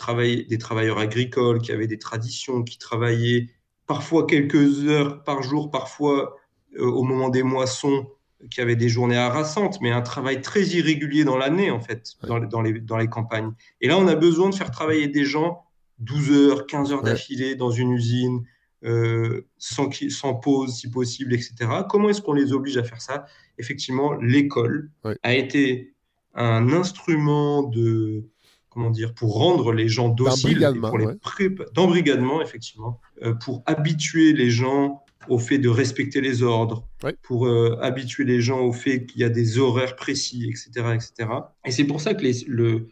[0.50, 3.50] des travailleurs agricoles, qui avaient des traditions, qui travaillaient
[3.86, 6.36] parfois quelques heures par jour, parfois
[6.80, 8.08] euh, au moment des moissons,
[8.50, 12.30] qui avaient des journées harassantes, mais un travail très irrégulier dans l'année, en fait, Ouais.
[12.30, 13.52] dans, les- dans les, dans les campagnes.
[13.80, 15.62] Et là, on a besoin de faire travailler des gens
[16.00, 17.12] 12 heures, 15 heures Ouais.
[17.12, 18.44] d'affilée dans une usine,
[18.86, 19.90] euh, sans,
[20.36, 21.54] pause si possible, etc.
[21.90, 23.26] Comment est-ce qu'on les oblige à faire ça?
[23.58, 24.92] Effectivement, l'école
[25.24, 25.94] a été
[26.34, 28.26] un instrument de
[28.70, 32.44] comment dire pour rendre les gens dociles D'embrigadement, pour les ouais.
[32.44, 37.16] effectivement euh, pour habituer les gens au fait de respecter les ordres Ouais.
[37.22, 41.30] pour euh, habituer les gens au fait qu'il y a des horaires précis etc etc
[41.66, 42.88] et c'est pour ça que le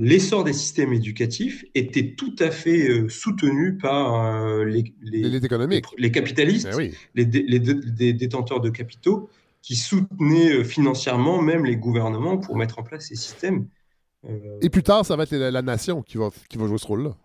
[0.00, 5.40] l'essor des systèmes éducatifs était tout à fait euh, soutenu par euh, les, les,
[5.98, 6.94] les capitalistes Ben oui.
[7.14, 9.28] les, dé- détenteurs de capitaux
[9.62, 13.66] qui soutenaient financièrement même les gouvernements pour mettre en place ces systèmes.
[14.62, 16.86] Et plus tard, ça va être la, la nation qui va, qui va jouer ce
[16.86, 17.16] rôle-là.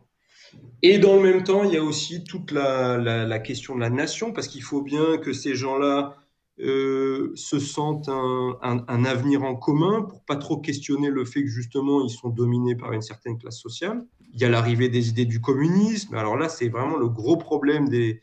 [0.82, 3.80] Et dans le même temps, il y a aussi toute la, la- la question de
[3.80, 6.18] la nation, parce qu'il faut bien que ces gens-là
[6.60, 11.41] euh, se sentent un, un- un avenir en commun pour pas trop questionner le fait
[11.41, 14.06] que justement ils sont dominés par une certaine classe sociale.
[14.34, 16.15] Il y a l'arrivée des idées du communisme.
[16.15, 18.22] Alors là, c'est vraiment le gros problème des,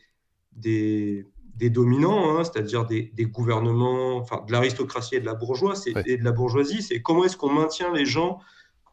[0.53, 5.91] des, des dominants, hein, c'est-à-dire des, des gouvernements, enfin de l'aristocratie et de la bourgeoisie,
[5.91, 6.03] c'est- Ouais.
[6.07, 6.81] et de la bourgeoisie.
[6.81, 8.39] C'est comment est-ce qu'on maintient les gens,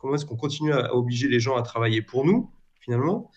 [0.00, 2.50] comment est-ce qu'on continue à, à obliger les gens à travailler pour nous?
[2.90, 3.30] Finalement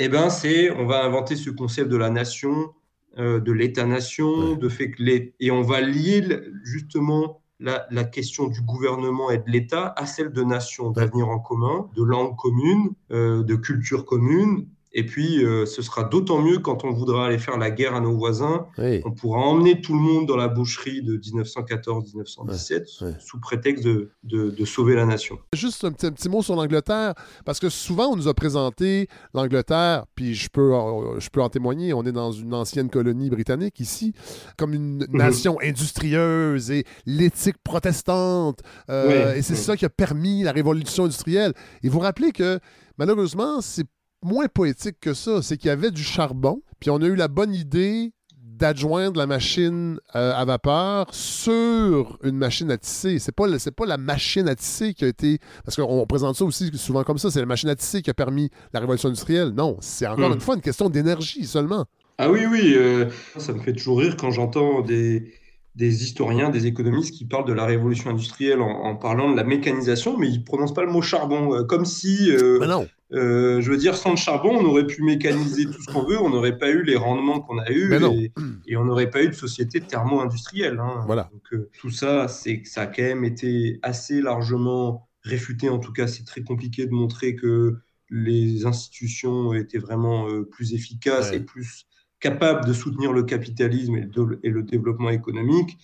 [0.00, 2.72] eh ben, c'est, on va inventer ce concept de la nation,
[3.18, 4.56] euh, de l'État-nation, Ouais.
[4.56, 6.22] de fait que les, et on va lier
[6.62, 11.40] justement la, la question du gouvernement et de l'État à celle de nation, d'avenir en
[11.40, 14.68] commun, de langue commune, euh, de culture commune.
[14.98, 18.00] Et puis, euh, ce sera d'autant mieux quand on voudra aller faire la guerre à
[18.00, 19.00] nos voisins Oui.
[19.04, 23.14] on pourra emmener tout le monde dans la boucherie de 1914-1917 Ouais, ouais.
[23.20, 25.38] sous prétexte de, de- de sauver la nation.
[25.54, 27.14] Juste un petit, un petit mot sur l'Angleterre,
[27.44, 31.48] parce que souvent on nous a présenté l'Angleterre, puis je peux, euh, je peux en
[31.48, 34.14] témoigner, on est dans une ancienne colonie britannique ici,
[34.56, 38.60] comme une nation industrieuse et l'éthique protestante,
[38.90, 39.58] euh, et c'est ouais.
[39.60, 41.52] ça qui a permis la révolution industrielle.
[41.84, 42.58] Et vous rappelez que
[42.98, 43.84] malheureusement, c'est
[44.22, 47.28] moins poétique que ça, c'est qu'il y avait du charbon, puis on a eu la
[47.28, 53.20] bonne idée d'adjoindre la machine euh, à vapeur sur une machine à tisser.
[53.20, 55.38] C'est pas, c'est pas la machine à tisser qui a été...
[55.64, 58.14] Parce qu'on présente ça aussi souvent comme ça, c'est la machine à tisser qui a
[58.14, 59.50] permis la révolution industrielle.
[59.50, 60.34] Non, c'est encore Hmm.
[60.34, 61.84] une fois une question d'énergie seulement.
[62.18, 65.32] Ah oui, oui, euh, ça me fait toujours rire quand j'entends des,
[65.78, 69.44] des historiens, des économistes qui parlent de la révolution industrielle en, en parlant de la
[69.44, 73.60] mécanisation, mais ils ne prononcent pas le mot charbon, euh, comme si, euh, non, euh,
[73.62, 76.30] je veux dire, sans le charbon, on aurait pu mécaniser tout ce qu'on veut, on
[76.30, 78.32] n'aurait pas eu les rendements qu'on a eus et,
[78.66, 80.78] et on n'aurait pas eu de société thermo-industrielle.
[80.80, 81.04] hein.
[81.06, 81.30] Voilà.
[81.32, 85.68] Donc, euh, tout ça, c'est que ça a quand même été assez largement réfuté.
[85.68, 87.76] En tout cas, c'est très compliqué de montrer que
[88.10, 91.36] les institutions étaient vraiment euh, plus efficaces Ouais.
[91.36, 91.86] et plus
[92.20, 95.78] capables de soutenir le capitalisme et le, do- et le développement économique.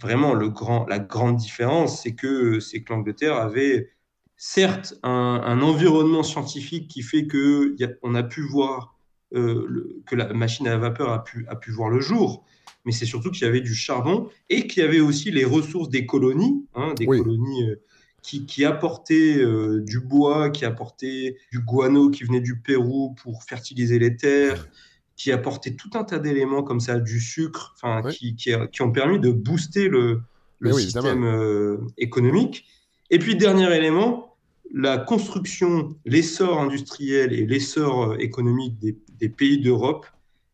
[0.00, 3.90] Vraiment, le grand, la grande différence, c'est que, que l'Angleterre avait
[4.36, 8.98] certes un, un environnement scientifique qui fait que y a- on a pu voir
[9.34, 12.44] euh, le- que la machine à vapeur a pu, a pu voir le jour,
[12.84, 15.88] mais c'est surtout qu'il y avait du charbon et qu'il y avait aussi les ressources
[15.88, 17.18] des colonies, hein, des Oui.
[17.18, 17.76] colonies euh,
[18.22, 23.44] qui, qui apportaient euh, du bois, qui apportaient du guano qui venait du Pérou pour
[23.44, 24.68] fertiliser les terres,
[25.16, 27.74] qui apportaient tout un tas d'éléments comme ça, du sucre,
[28.04, 28.12] Oui.
[28.14, 28.34] qui,
[28.72, 30.20] qui, ont permis de booster le,
[30.58, 32.64] le Mais oui, système euh, économique.
[33.10, 34.36] Et puis, dernier élément,
[34.72, 40.06] la construction, l'essor industriel et l'essor euh, économique des, des pays d'Europe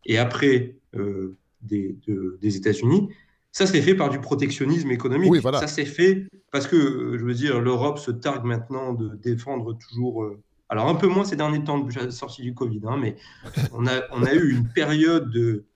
[0.05, 3.09] et après euh, des, de- des États-Unis
[3.53, 5.31] Ça, c'est fait par du protectionnisme économique.
[5.31, 5.61] Oui, voilà.
[5.61, 10.25] Ça, c'est fait parce que, je veux dire, l'Europe se targue maintenant de défendre toujours.
[10.71, 13.17] Alors, un peu moins ces derniers temps de la sortie du Covid, hein, mais
[13.73, 15.67] on a, on a eu une période de,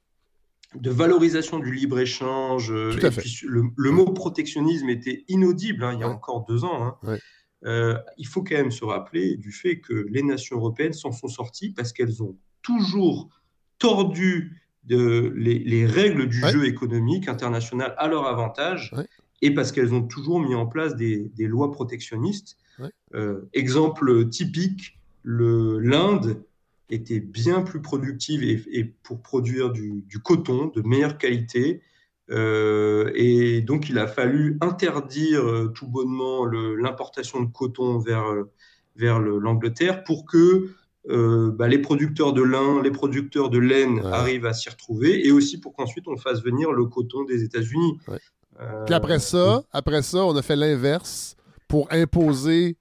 [0.77, 2.71] de valorisation du libre-échange.
[2.73, 3.21] euh, Tout à et fait.
[3.21, 6.15] puis, le, le mot protectionnisme était inaudible hein, il y a Ouais.
[6.15, 6.83] encore deux ans.
[6.85, 6.97] hein.
[7.03, 7.19] Ouais.
[7.67, 11.29] Euh, il faut quand même se rappeler du fait que les nations européennes s'en sont
[11.29, 13.31] sorties parce qu'elles ont toujours
[13.79, 16.53] tordu de, les, les règles du Ouais.
[16.53, 18.93] jeu économique international à leur avantage
[19.43, 22.57] et parce qu'elles ont toujours mis en place des, des lois protectionnistes.
[22.79, 22.91] Ouais.
[23.15, 26.43] Euh, exemple typique, l'Inde
[26.91, 31.81] était bien plus productive et, et pour produire du, du coton de meilleure qualité.
[32.31, 38.25] Euh, et donc, il a fallu interdire euh, tout bonnement l'importation de coton vers,
[38.97, 40.71] vers le- l'Angleterre pour que
[41.11, 44.07] euh, bah, les producteurs de lin, les producteurs de laine Ouais.
[44.07, 47.99] arrivent à s'y retrouver et aussi pour qu'ensuite on fasse venir le coton des États-Unis.
[48.09, 48.19] Ouais.
[48.61, 51.37] Euh, Puis après ça, après ça, on a fait l'inverse
[51.75, 52.77] pour imposer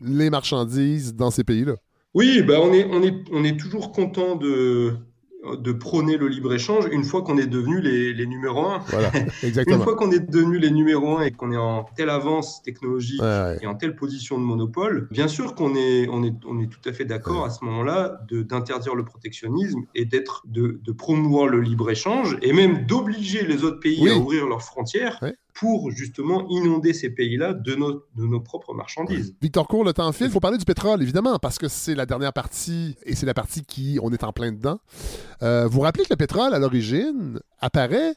[0.00, 1.74] les marchandises dans ces pays-là.
[2.14, 4.94] Oui, bah on, est, on, est, on est toujours content de,
[5.58, 8.78] de prôner le libre-échange une fois qu'on est devenu les, les numéros un.
[8.86, 9.10] Voilà,
[9.42, 9.82] Une exactement.
[9.82, 13.26] fois qu'on est devenu les numéros un et qu'on est en telle avance technologique Ouais,
[13.26, 13.58] ouais.
[13.62, 16.88] et en telle position de monopole, bien sûr qu'on est, on est, on est tout
[16.88, 17.46] à fait d'accord Ouais.
[17.48, 22.86] à ce moment-là d'interdire le protectionnisme et d'être, de, de promouvoir le libre-échange et même
[22.86, 24.10] d'obliger les autres pays Oui.
[24.10, 25.18] à ouvrir leurs frontières.
[25.54, 29.34] Pour justement inonder ces pays-là de nos, de nos propres marchandises.
[29.40, 30.26] Victor Cour, le temps file.
[30.26, 33.34] Il faut parler du pétrole, évidemment, parce que c'est la dernière partie et c'est la
[33.34, 34.80] partie qui, on est en plein dedans.
[35.42, 38.14] Euh, vous vous rappelez que le pétrole, à l'origine, apparaît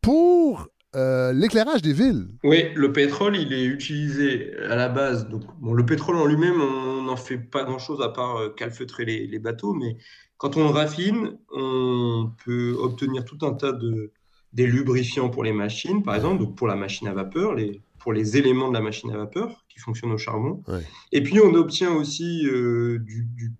[0.00, 2.28] pour euh, l'éclairage des villes.
[2.44, 5.28] Oui, le pétrole, il est utilisé à la base.
[5.28, 9.04] Donc, bon, le pétrole en lui-même, on n'en fait pas grand-chose à part euh, calfeutrer
[9.04, 9.96] les, les bateaux, mais
[10.38, 14.12] quand on le raffine, on peut obtenir tout un tas de
[14.56, 18.12] des lubrifiants pour les machines, par exemple, donc pour la machine à vapeur, les, pour
[18.18, 20.62] les éléments de la machine à vapeur qui fonctionnent au charbon.
[20.66, 20.82] Ouais.
[21.12, 23.52] Et puis, on obtient aussi euh, du, du-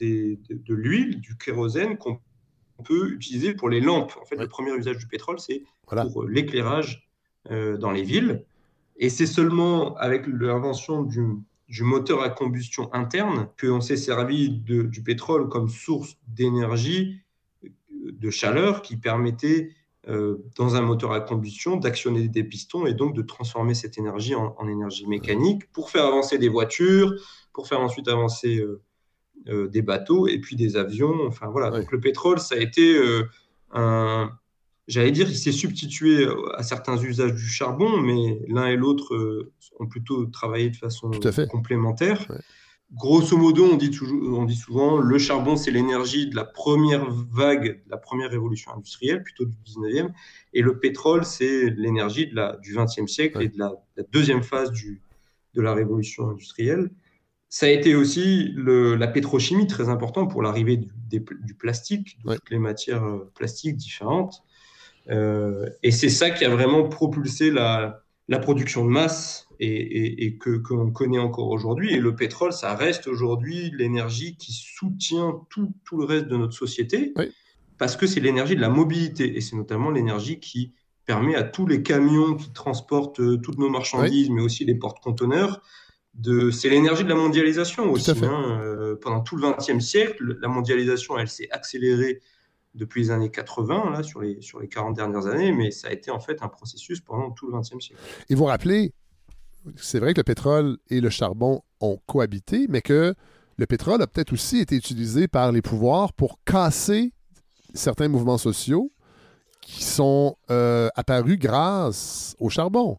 [0.00, 2.18] des- de, de l'huile, du kérosène qu'on
[2.84, 4.12] peut utiliser pour les lampes.
[4.20, 4.42] En fait, Ouais.
[4.42, 6.04] le premier usage du pétrole, c'est Voilà.
[6.10, 7.08] pour euh, l'éclairage
[7.50, 8.44] euh, dans les villes.
[8.96, 11.20] Et c'est seulement avec l'invention du,
[11.68, 17.20] du moteur à combustion interne qu'on s'est servi de- du pétrole comme source d'énergie,
[18.24, 19.70] de chaleur, qui permettait,
[20.06, 24.54] dans un moteur à combustion, d'actionner des pistons et donc de transformer cette énergie en,
[24.58, 27.12] en énergie mécanique pour faire avancer des voitures,
[27.52, 28.80] pour faire ensuite avancer euh,
[29.48, 31.26] euh, des bateaux et puis des avions.
[31.26, 31.70] Enfin voilà.
[31.70, 31.80] Ouais.
[31.80, 33.28] Donc le pétrole, ça a été euh,
[33.72, 34.30] un,
[34.88, 39.52] J'allais dire, il s'est substitué à certains usages du charbon, mais l'un et l'autre euh,
[39.78, 41.46] ont plutôt travaillé de façon Tout à fait.
[41.46, 42.26] complémentaire.
[42.28, 42.40] Ouais.
[42.92, 47.08] Grosso modo, on dit, toujours, on dit souvent, le charbon, c'est l'énergie de la première
[47.08, 50.10] vague, de la première révolution industrielle, plutôt du 19e,
[50.54, 53.44] et le pétrole, c'est l'énergie de la, du 20e siècle Ouais.
[53.44, 55.02] et de la, la deuxième phase du,
[55.54, 56.90] de la révolution industrielle.
[57.48, 62.18] Ça a été aussi le- la pétrochimie très important pour l'arrivée du, des- du plastique,
[62.24, 62.36] de Ouais.
[62.36, 64.42] toutes les matières euh, plastiques différentes.
[65.10, 70.24] Euh, et c'est ça qui a vraiment propulsé la, la production de masse et, et-
[70.24, 71.92] et que que l'on connaît encore aujourd'hui.
[71.94, 76.54] Et le pétrole, ça reste aujourd'hui l'énergie qui soutient tout, tout le reste de notre
[76.54, 77.26] société, Oui.
[77.76, 80.72] parce que c'est l'énergie de la mobilité, et c'est notamment l'énergie qui
[81.06, 85.60] permet à tous les camions qui transportent euh, toutes nos marchandises, mais aussi les porte-conteneurs,
[86.14, 86.50] de...
[86.50, 88.12] c'est l'énergie de la mondialisation aussi.
[88.22, 88.60] hein.
[88.62, 92.20] Euh, pendant tout le XXe siècle, la mondialisation, elle s'est accélérée
[92.74, 95.92] depuis les années 80, là, sur les, sur les 40 dernières années, mais ça a
[95.92, 98.00] été en fait un processus pendant tout le XXe siècle.
[98.28, 98.92] Et vous rappelez,
[99.76, 103.14] c'est vrai que le pétrole et le charbon ont cohabité, mais que
[103.56, 107.12] le pétrole a peut-être aussi été utilisé par les pouvoirs pour casser
[107.74, 108.92] certains mouvements sociaux
[109.60, 112.98] qui sont euh, apparus grâce au charbon.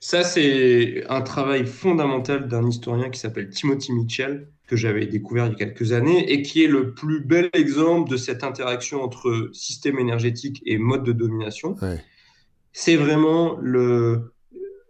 [0.00, 5.50] Ça, c'est un travail fondamental d'un historien qui s'appelle Timothy Mitchell, que j'avais découvert il
[5.50, 9.50] y a quelques années, et qui est le plus bel exemple de cette interaction entre
[9.52, 11.76] système énergétique et mode de domination.
[11.82, 12.02] Ouais.
[12.72, 14.32] C'est vraiment le,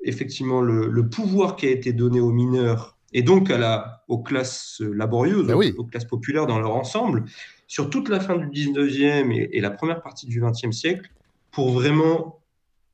[0.05, 4.18] effectivement le, le pouvoir qui a été donné aux mineurs et donc à la, aux
[4.22, 5.74] classes laborieuses, Ben aux, oui.
[5.76, 7.24] aux classes populaires dans leur ensemble,
[7.66, 11.10] sur toute la fin du 19e et, et la première partie du 20e siècle,
[11.51, 12.40] pour vraiment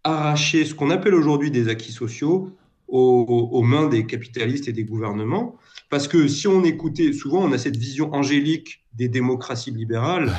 [0.04, 2.50] arracher ce qu'on appelle aujourd'hui des acquis sociaux
[2.88, 5.56] aux, aux- aux mains des capitalistes et des gouvernements.
[5.90, 10.32] Parce que si on écoutait, souvent on a cette vision angélique des démocraties libérales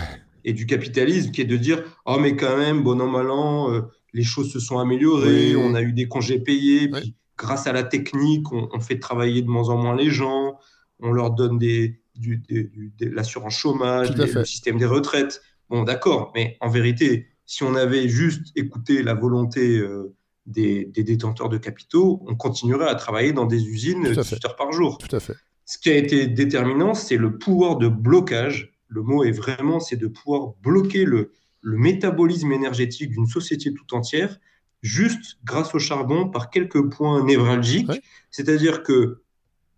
[0.45, 3.71] et du capitalisme qui est de dire Oh, mais quand même, bon an, mal an,
[3.71, 3.81] euh,
[4.13, 5.61] les choses se sont améliorées, Oui.
[5.63, 6.99] on a eu des congés payés, Oui.
[7.01, 10.57] puis grâce à la technique, on, on fait travailler de moins en moins les gens,
[10.99, 15.41] on leur donne des, du, des- du- de l'assurance chômage, le système des retraites.
[15.69, 20.13] Bon, d'accord, mais en vérité, si on avait juste écouté la volonté euh,
[20.45, 24.97] des, détenteurs de capitaux, on continuerait à travailler dans des usines 18 heures par jour.
[24.97, 25.35] Tout à fait.
[25.65, 28.73] Ce qui a été déterminant, c'est le pouvoir de blocage.
[28.87, 31.31] Le mot est vraiment, c'est de pouvoir bloquer le,
[31.61, 34.37] le métabolisme énergétique d'une société tout entière
[34.81, 38.01] juste grâce au charbon par quelques points névralgiques.
[38.31, 39.21] C'est-à-dire que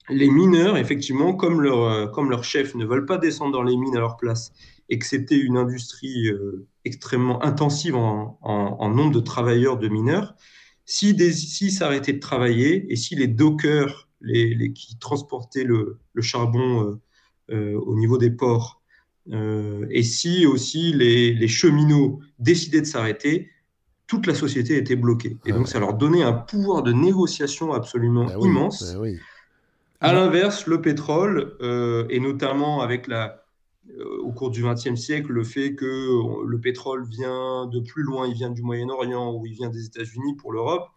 [0.10, 3.76] les mineurs, effectivement, comme leur, euh, comme leur chef ne veulent pas descendre dans les
[3.78, 4.52] mines à leur place
[4.90, 10.36] et que c'était une industrie euh, extrêmement intensive en, nombre de travailleurs de mineurs,
[10.86, 17.00] si, si s'arrêtaient de travailler et si les dockers les, qui transportaient le, charbon
[17.52, 18.82] euh, au niveau des ports
[19.90, 23.50] et si aussi les, les cheminots décidaient de s'arrêter,
[24.08, 25.38] toute la société était bloquée.
[25.46, 28.96] Et donc, ça leur donnait un pouvoir de négociation absolument bah immense.
[28.96, 29.08] Bah
[30.02, 33.43] à l'inverse, le pétrole, euh, et notamment avec la, euh,
[34.22, 38.34] au cours du XXe siècle, le fait que le pétrole vient de plus loin, il
[38.34, 40.88] vient du Moyen-Orient ou il vient des États-Unis pour l'Europe,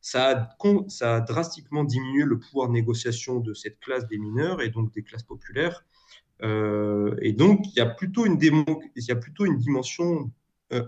[0.00, 0.56] ça a,
[0.88, 4.92] ça a drastiquement diminué le pouvoir de négociation de cette classe des mineurs et donc
[4.92, 5.84] des classes populaires.
[6.42, 10.30] Euh, et donc, il y, a plutôt une il y a plutôt une dimension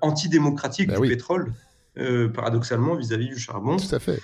[0.03, 1.55] antidémocratique du pétrole
[1.99, 3.79] euh, paradoxalement, vis-à-vis du charbon.
[3.79, 4.21] Tout à fait.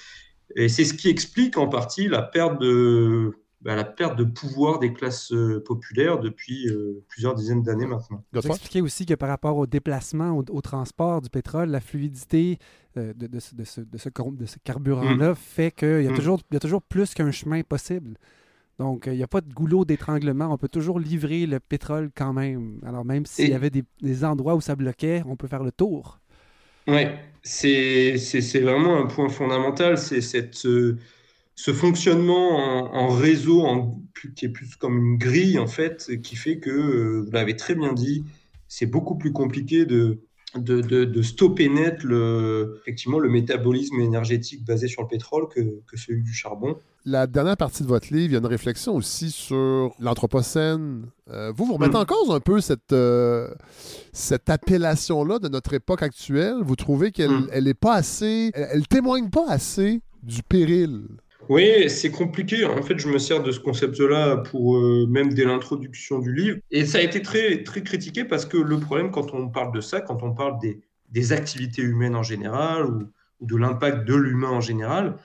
[0.56, 3.32] Et c'est ce qui explique en partie la perte de,
[3.62, 8.24] bah, la perte de pouvoir des classes euh, populaires depuis euh, plusieurs dizaines d'années maintenant.
[8.32, 12.58] Vous expliquez aussi que par rapport au déplacement, au, transport du pétrole, la fluidité
[12.96, 13.98] de, de, ce, de, ce, de,
[14.46, 15.36] ce, carburant-là mm.
[15.36, 16.14] fait qu'il y, a mm.
[16.14, 18.16] toujours, il y a toujours plus qu'un chemin possible.
[18.78, 20.52] Donc, il n'y a pas de goulot d'étranglement.
[20.52, 22.80] On peut toujours livrer le pétrole quand même.
[22.84, 25.72] Alors, même s'il y avait des, des endroits où ça bloquait, on peut faire le
[25.72, 26.18] tour.
[26.88, 27.06] Oui,
[27.42, 30.98] c'est vraiment un point fondamental, c'est cette euh,
[31.54, 34.00] ce fonctionnement en, réseau en,
[34.34, 37.74] qui est plus comme une grille en fait, qui fait que, euh, vous l'avez très
[37.74, 38.24] bien dit,
[38.68, 40.20] c'est beaucoup plus compliqué de,
[40.56, 45.96] de, de, stopper net le, effectivement, le métabolisme énergétique basé sur le pétrole que, que
[45.96, 46.76] celui du charbon.
[47.04, 51.06] La dernière partie de votre livre, il y a une réflexion aussi sur l'Anthropocène.
[51.30, 52.02] Euh, vous, vous remettez hmm.
[52.02, 53.52] en cause un peu cette, euh,
[54.12, 56.56] cette appellation-là de notre époque actuelle.
[56.62, 57.48] Vous trouvez qu'elle hmm.
[57.50, 61.02] elle pas assez, elle, elle témoigne pas assez du péril
[61.48, 62.64] oui, c'est compliqué.
[62.64, 66.58] En fait, je me sers de ce concept-là pour euh, même dès l'introduction du livre.
[66.70, 69.80] Et ça a été très, très critiqué parce que le problème, quand on parle de
[69.80, 73.08] ça, quand on parle des, des activités humaines en général ou,
[73.40, 75.16] de l'impact de l'humain en général,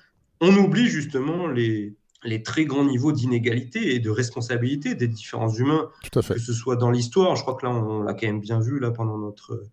[0.41, 5.89] on oublie justement les, les très grands niveaux d'inégalité et de responsabilité des différents humains,
[6.11, 6.33] Tout à fait.
[6.33, 7.35] que ce soit dans l'histoire.
[7.35, 9.63] Je crois que là, on, l'a quand même bien vu là pendant notre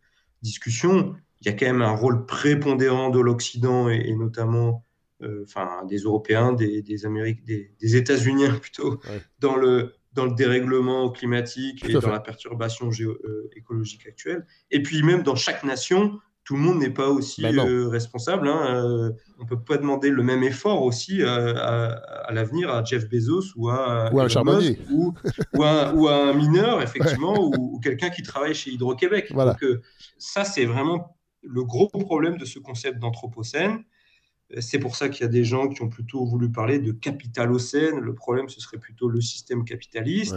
[0.43, 1.15] discussion.
[1.41, 4.79] Il y a quand même un rôle prépondérant de l'Occident et, et notamment euh,
[5.43, 9.01] enfin des Européens, des, des, Amériques, des, États-Unis plutôt,
[9.39, 14.47] dans, le, dans le dérèglement climatique et dans la perturbation euh, écologique actuelle.
[14.71, 18.49] Et puis même dans chaque nation, tout le monde n'est pas aussi ben euh, responsable.
[18.49, 19.15] Hein.
[19.39, 23.71] on ne peut pas demander le même effort aussi à, l'avenir à Jeff Bezos ou
[23.71, 25.15] à, ou un charbonnier ou,
[25.55, 29.33] ou, à, un mineur, effectivement, ou, quelqu'un qui travaille chez Hydro-Québec.
[29.33, 29.65] Donc,
[30.19, 33.85] ça, c'est vraiment le gros problème de ce concept d'anthropocène.
[34.61, 37.99] C'est pour ça qu'il y a des gens qui ont plutôt voulu parler de capitalocène.
[37.99, 40.37] Le problème, ce serait plutôt le système capitaliste.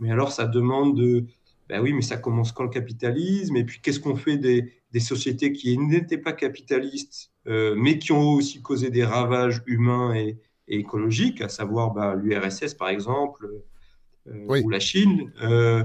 [0.00, 1.24] Mais alors, ça demande de.
[1.68, 3.56] Ben oui, mais ça commence quand le capitalisme?
[3.56, 8.30] Et puis, qu'est-ce qu'on fait des, sociétés qui n'étaient pas capitalistes, euh, mais qui ont
[8.30, 10.38] aussi causé des ravages humains et,
[10.68, 13.48] écologiques, à savoir ben, l'URSS, par exemple,
[14.28, 15.84] euh, ou la Chine euh,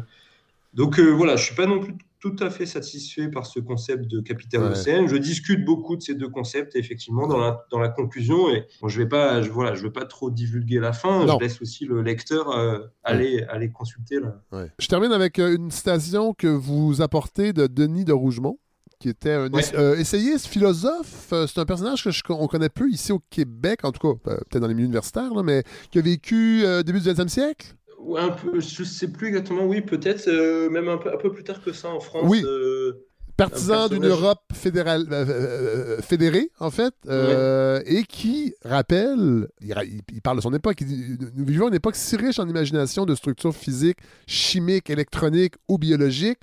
[0.74, 4.08] Donc, voilà, je ne suis pas non plus tout à fait satisfait par ce concept
[4.08, 5.08] de capital océan.
[5.08, 8.50] Je discute beaucoup de ces deux concepts, effectivement, dans la, dans la conclusion.
[8.50, 11.28] Et je ne vais, pas, je, voilà, je veux pas trop divulguer la fin.
[11.28, 14.22] Je laisse aussi le lecteur euh, aller, aller consulter.
[14.22, 14.70] Là.
[14.80, 18.58] Je termine avec euh, une citation que vous apportez de Denis de Rougemont
[19.00, 21.28] qui était un euh, essayiste, philosophe.
[21.30, 24.74] c'est un personnage qu'on connaît peu ici au Québec, en tout cas, peut-être dans les
[24.74, 27.76] milieux universitaires, mais qui a vécu début du 20e siècle
[28.18, 31.44] un peu, je sais plus exactement, oui, peut-être euh, même un peu, un peu plus
[31.44, 32.26] tard que ça en France.
[32.28, 32.44] Oui.
[32.46, 33.06] Euh,
[33.36, 36.94] Partisan d'une Europe fédérale, euh, fédérée, en fait,
[37.88, 42.16] et qui rappelle, il, parle de son époque, il dit, nous vivons une époque si
[42.16, 43.98] riche en imagination de structures physiques,
[44.28, 46.38] chimiques, électroniques ou biologiques,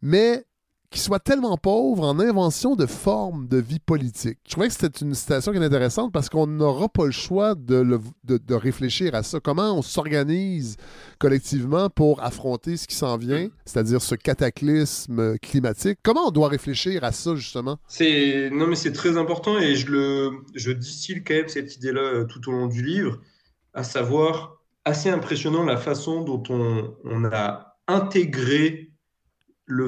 [0.00, 0.46] mais
[0.90, 4.38] qui soit tellement pauvre en invention de formes de vie politique.
[4.44, 7.54] Je trouvais que c'était une citation qui est intéressante parce qu'on n'aura pas le choix
[7.54, 9.38] de, de, réfléchir à ça.
[9.38, 10.76] Comment on s'organise
[11.20, 16.00] collectivement pour affronter ce qui s'en vient, c'est-à-dire ce cataclysme climatique?
[16.02, 17.78] Comment on doit réfléchir à ça, justement?
[17.86, 18.50] C'est...
[18.50, 20.30] Non, mais c'est très important et je, le...
[20.56, 23.20] je distille quand même cette idée-là euh, tout au long du livre,
[23.74, 28.89] à savoir assez impressionnant la façon dont on, on a intégré
[29.70, 29.86] le,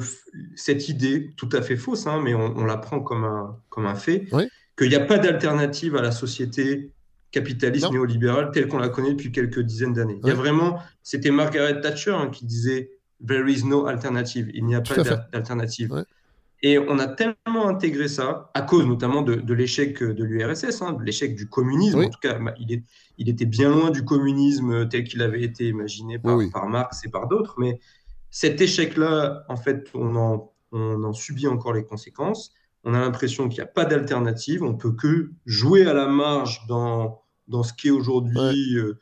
[0.55, 3.95] cette idée, tout à fait fausse, hein, mais on, la prend comme un, comme un
[3.95, 4.47] fait, Oui.
[4.77, 6.91] qu'il n'y a pas d'alternative à la société
[7.31, 7.91] capitaliste Non.
[7.93, 10.19] néolibérale telle qu'on la connaît depuis quelques dizaines d'années.
[10.23, 12.91] Il y a vraiment, c'était Margaret Thatcher hein, qui disait
[13.25, 14.51] There is no alternative.
[14.53, 16.05] Il n'y a Tout pas d'alternative.
[16.61, 21.03] Et on a tellement intégré ça, à cause notamment de, l'échec de l'URSS, hein, de
[21.03, 21.99] l'échec du communisme.
[21.99, 22.05] Oui.
[22.05, 22.83] En tout cas, bah, il, est,
[23.17, 26.51] il était bien loin du communisme tel qu'il avait été imaginé par, Oui, oui.
[26.51, 27.55] par Marx et par d'autres.
[27.57, 27.79] Mais
[28.33, 32.51] cet échec-là, en fait, on en, on en subit encore les conséquences.
[32.83, 34.63] On a l'impression qu'il n'y a pas d'alternative.
[34.63, 38.99] On peut que jouer à la marge dans, dans ce qui est aujourd'hui euh,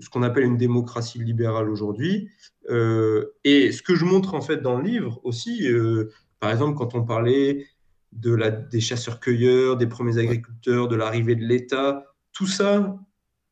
[0.00, 2.30] ce qu'on appelle une démocratie libérale aujourd'hui.
[2.68, 6.10] Euh, et ce que je montre en fait dans le livre aussi, euh,
[6.40, 7.68] par exemple, quand on parlait
[8.10, 12.98] de la, des chasseurs-cueilleurs, des premiers agriculteurs, de l'arrivée de l'État, tout ça,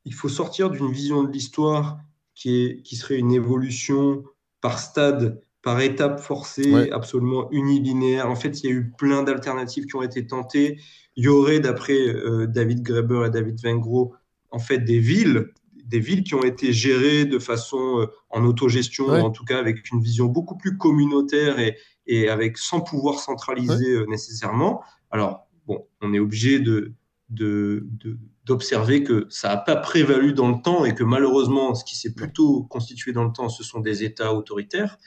[0.05, 2.01] il faut sortir d'une vision de l'histoire
[2.35, 4.25] qui, est, qui serait une évolution
[4.63, 6.91] par stade, par étape forcée, Ouais.
[6.91, 8.31] absolument unilinéaire.
[8.31, 10.81] En fait, il y a eu plein d'alternatives qui ont été tentées.
[11.17, 14.15] Il y aurait, d'après euh, David Graeber et David Vengro,
[14.51, 15.51] en fait, des villes,
[15.85, 19.21] des villes qui ont été gérées de façon euh, en autogestion, Ouais.
[19.21, 21.77] en tout cas avec une vision beaucoup plus communautaire et,
[22.07, 24.83] et avec sans pouvoir centralisé euh, nécessairement.
[25.11, 26.93] Alors, bon, on est obligé de,
[27.29, 31.85] de, de- d'observer que ça n'a pas prévalu dans le temps et que malheureusement, ce
[31.85, 34.99] qui s'est plutôt constitué dans le temps, ce sont des États autoritaires.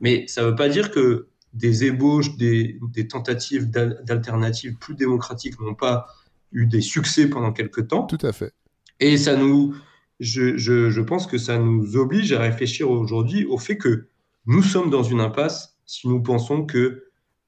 [0.00, 4.94] Mais ça ne veut pas dire que des ébauches, des, des tentatives d'al- d'alternatives plus
[4.94, 6.06] démocratiques n'ont pas
[6.50, 8.04] eu des succès pendant quelques temps.
[8.06, 8.52] Tout à fait.
[8.98, 9.76] Et ça nous,
[10.18, 14.08] je, je, je pense que ça nous oblige à réfléchir aujourd'hui au fait que
[14.46, 17.04] nous sommes dans une impasse si nous pensons que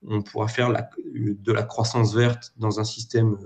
[0.07, 3.37] on pourra faire la- de la croissance verte dans un système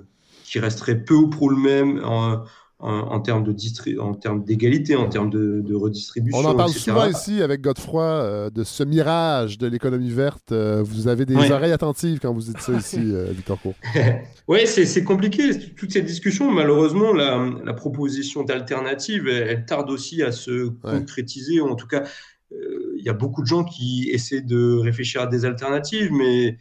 [0.50, 2.42] qui resterait peu ou prou le même en,
[2.80, 6.38] en, en termes de distri- en termes d'égalité, en termes de, de redistribution.
[6.38, 6.84] On en parle etc.
[6.84, 10.52] souvent ici avec Godefroy euh, de ce mirage de l'économie verte.
[10.52, 11.50] Euh, vous avez des Ouais.
[11.50, 13.74] oreilles attentives quand vous dites ça ici, euh, Victor Cour.
[14.48, 16.50] Oui, c'est compliqué, toute cette discussion.
[16.50, 21.60] Malheureusement, la, la proposition d'alternative, elle, elle tarde aussi à se concrétiser.
[21.60, 22.04] En tout cas,
[22.50, 26.56] il y a beaucoup de gens qui essaient de réfléchir à des alternatives, mais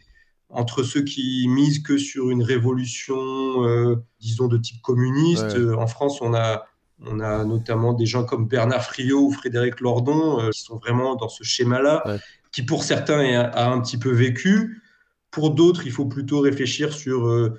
[0.50, 3.16] entre ceux qui misent que sur une révolution,
[3.66, 5.58] euh, disons, de type communiste, Ouais.
[5.58, 6.64] euh, en France, on a,
[7.06, 11.16] on a notamment des gens comme Bernard Friot ou Frédéric Lordon euh, qui sont vraiment
[11.16, 12.16] dans ce schéma-là, Ouais.
[12.50, 14.82] qui pour certains a un petit peu vécu.
[15.30, 17.54] Pour d'autres, il faut plutôt réfléchir sur euh,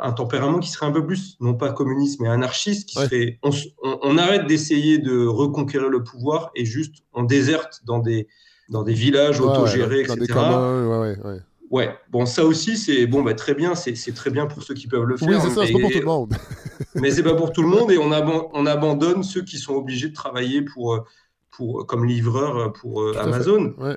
[0.00, 3.04] un tempérament qui serait un peu plus, non pas communiste, mais anarchiste, qui Ouais.
[3.04, 7.82] serait, on, s- on- on arrête d'essayer de reconquérir le pouvoir et juste on déserte
[7.84, 8.26] dans des,
[8.70, 10.32] dans des villages autogérés, dans des etc.
[10.32, 11.14] communs,
[11.70, 14.86] ouais, bon, ça aussi, c'est bon, bah, très bien, c'est très bien pour ceux qui
[14.86, 15.28] peuvent le faire.
[15.28, 16.34] Oui, c'est ça, c'est pas pour tout le monde.
[16.94, 19.74] mais c'est pas pour tout le monde et on, aban- on abandonne ceux qui sont
[19.74, 21.06] obligés de travailler pour,
[21.50, 23.18] pour, comme livreur pour euh, Tout.
[23.18, 23.74] Amazon.
[23.78, 23.96] Ouais.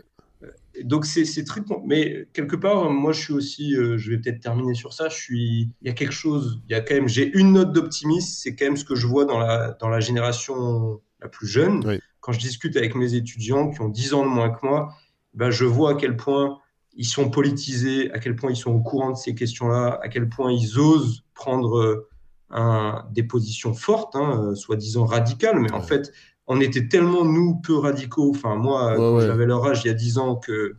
[0.84, 4.40] Donc c'est très con- mais quelque part moi je suis aussi euh, je vais peut-être
[4.40, 7.10] terminer sur ça je suis il y a quelque chose il y a quand même
[7.10, 10.00] j'ai une note d'optimisme c'est quand même ce que je vois dans la dans la
[10.00, 12.00] génération la plus jeune Oui.
[12.22, 14.94] quand je discute avec mes étudiants qui ont 10 ans de moins que moi
[15.34, 16.60] ben je vois à quel point
[17.00, 20.30] ils sont politisés à quel point ils sont au courant de ces questions-là à quel
[20.30, 22.08] point ils osent prendre euh,
[22.52, 26.12] un- des positions fortes hein, euh, soi-disant radicales mais en fait
[26.52, 28.32] on était tellement, nous, peu radicaux.
[28.32, 29.26] Enfin, moi, Ouais, quand ouais.
[29.28, 30.78] j'avais leur âge, il y a 10 ans, que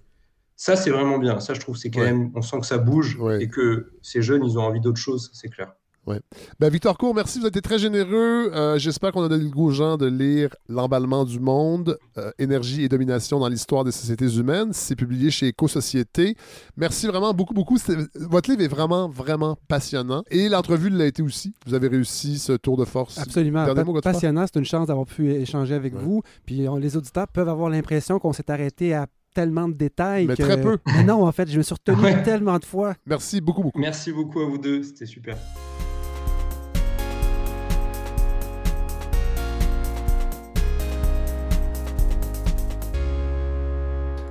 [0.56, 1.38] ça, c'est vraiment bien.
[1.38, 4.44] Ça, je trouve, c'est quand même, on sent que ça bouge et que ces jeunes,
[4.44, 5.72] ils ont envie d'autre chose, c'est clair.
[6.58, 8.50] Ben, Victor Cour, merci, vous avez été très généreux.
[8.54, 12.30] Euh, J'espère qu'on a donné le goût aux gens de lire L'emballement du monde, euh,
[12.38, 14.70] énergie et domination dans l'histoire des sociétés humaines.
[14.72, 16.36] C'est publié chez Éco-Société.
[16.76, 17.76] Merci vraiment beaucoup, beaucoup.
[18.14, 20.22] Votre livre est vraiment, vraiment passionnant.
[20.30, 21.54] Et l'entrevue l'a été aussi.
[21.66, 23.18] Vous avez réussi ce tour de force.
[23.18, 23.64] Absolument.
[23.66, 24.44] Pa- mot, passionnant.
[24.46, 26.00] C'est une chance d'avoir pu échanger avec Ouais.
[26.02, 26.22] vous.
[26.46, 30.26] Puis on- les auditeurs peuvent avoir l'impression qu'on s'est arrêté à tellement de détails.
[30.26, 30.78] Mais que- très peu.
[30.86, 32.22] Mais non, en fait, je me suis retenu Ouais.
[32.22, 32.94] tellement de fois.
[33.06, 33.78] Merci beaucoup, beaucoup.
[33.80, 35.36] Merci beaucoup à vous deux, c'était super.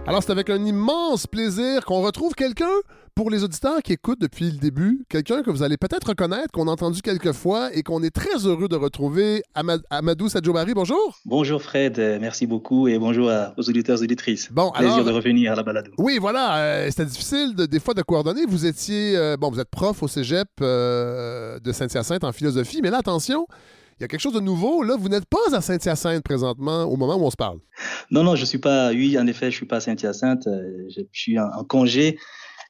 [0.09, 2.65] Alors, c'est avec un immense plaisir qu'on retrouve quelqu'un,
[3.13, 6.67] pour les auditeurs qui écoutent depuis le début, quelqu'un que vous allez peut-être reconnaître, qu'on
[6.67, 9.43] a entendu quelques fois et qu'on est très heureux de retrouver.
[9.53, 11.19] Ama- Amadou Sadjobari, bonjour.
[11.25, 14.51] Bonjour Fred, euh, merci beaucoup et bonjour à- aux auditeurs et auditrices.
[14.51, 15.91] Bon, Plaisir alors- de revenir à la balado.
[15.99, 18.45] Oui, voilà, euh, c'était difficile de- des fois de coordonner.
[18.47, 22.89] Vous étiez, euh, bon, vous êtes prof au cégep euh, de Saint-Hyacinthe en philosophie, mais
[22.89, 23.45] là, attention,
[23.99, 24.81] il y a quelque chose de nouveau?
[24.83, 27.59] Là, vous n'êtes pas à Saint-Hyacinthe présentement au moment où on se parle.
[28.11, 31.01] Non, non, je suis pas, oui, en effet, je suis pas à Saint-Hyacinthe, euh, je
[31.11, 32.17] suis en, en congé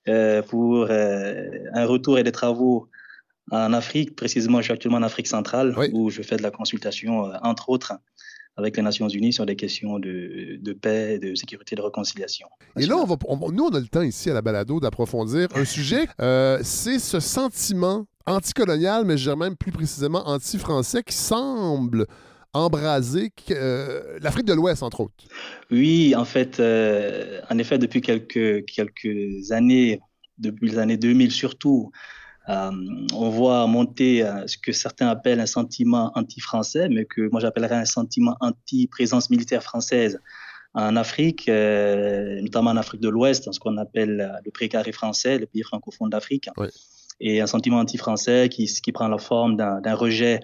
[0.07, 1.43] euh, pour euh,
[1.73, 2.87] un retour et des travaux
[3.51, 4.15] en Afrique.
[4.15, 5.89] Précisément, je suis actuellement en Afrique centrale Oui.
[5.93, 7.93] où je fais de la consultation, euh, entre autres,
[8.59, 12.47] avec les Nations Unies sur des questions de, paix, de sécurité, de réconciliation.
[12.77, 13.15] Et là, on va,
[13.51, 17.19] nous, on a le temps ici à la balado d'approfondir un sujet, euh, c'est ce
[17.19, 22.05] sentiment anticolonial, mais je dirais même plus précisément anti-français, qui semble
[22.53, 25.13] embraser euh, l'Afrique de l'Ouest, entre autres.
[25.71, 29.99] Oui, en fait, euh, en effet, depuis quelques, quelques années,
[30.37, 31.91] depuis les années 2000 surtout,
[32.49, 37.85] on voit monter ce que certains appellent un sentiment anti-français, mais que moi j'appellerais un
[37.85, 40.19] sentiment anti-présence militaire française
[40.73, 45.45] en Afrique, notamment en Afrique de l'Ouest, dans ce qu'on appelle le précaré français, le
[45.45, 46.49] pays francophone d'Afrique.
[47.19, 50.39] Et un sentiment anti-français qui, qui prend la forme d'un rejet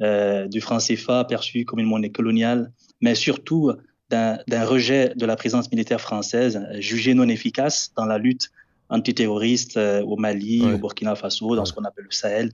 [0.00, 2.70] euh, du franc CFA perçu comme une monnaie coloniale,
[3.00, 3.72] mais surtout
[4.10, 8.50] d'un rejet de la présence militaire française jugée non efficace dans la lutte
[8.88, 12.52] antiterroriste euh, au Mali, au Burkina Faso, dans ce qu'on appelle le Sahel,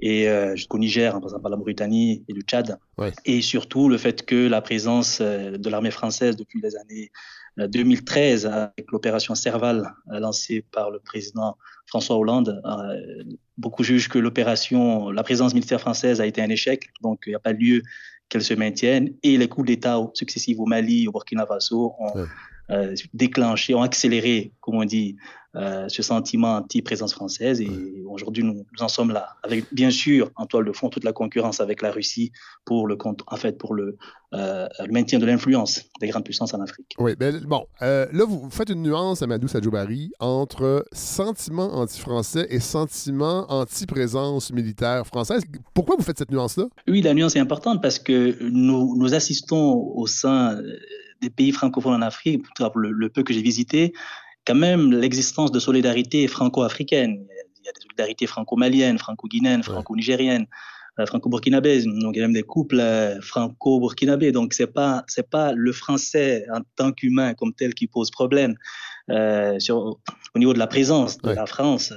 [0.00, 2.78] et euh, jusqu'au Niger, en passant par la Mauritanie et le Tchad.
[3.24, 7.10] Et surtout le fait que la présence de l'armée française depuis les années
[7.56, 12.62] 2013, avec l'opération Serval lancée par le président François Hollande,
[13.58, 17.34] beaucoup jugent que l'opération, la présence militaire française a été un échec, donc il n'y
[17.34, 17.82] a pas lieu
[18.28, 19.12] qu'elle se maintienne.
[19.22, 22.26] Et les coups d'État successifs au Mali, au Burkina Faso ont
[22.70, 25.16] euh, déclenché, ont accéléré, comme on dit,
[25.56, 27.60] euh, ce sentiment anti-présence française.
[27.60, 31.12] Et aujourd'hui, nous, en sommes là, avec bien sûr en toile de fond toute la
[31.12, 32.30] concurrence avec la Russie
[32.64, 32.96] pour le
[33.26, 33.96] en fait, pour le,
[34.32, 36.94] euh, le maintien de l'influence des grandes puissances en Afrique.
[36.98, 43.50] Oui, ben, bon, là, vous faites une nuance, Amadou Sadjoubari, entre sentiment anti-français et sentiment
[43.50, 45.42] anti-présence militaire française.
[45.74, 46.66] Pourquoi vous faites cette nuance-là?
[46.86, 50.60] Oui, la nuance est importante parce que nous, nous assistons au sein
[51.20, 52.44] des pays francophones en Afrique,
[52.74, 53.92] le, peu que j'ai visité,
[54.46, 57.26] quand même l'existence de solidarité franco-africaine.
[57.60, 60.46] Il y a des solidarités franco-maliennes, franco-guinéennes, franco-nigériennes,
[60.98, 61.84] euh, franco-burkinabées.
[61.84, 64.32] Donc, il y a même des couples euh, franco-burkinabés.
[64.32, 68.54] Donc, c'est pas, c'est pas le français en tant qu'humain comme tel qui pose problème.
[69.10, 69.98] Euh, sur,
[70.34, 71.92] au niveau de la présence de la France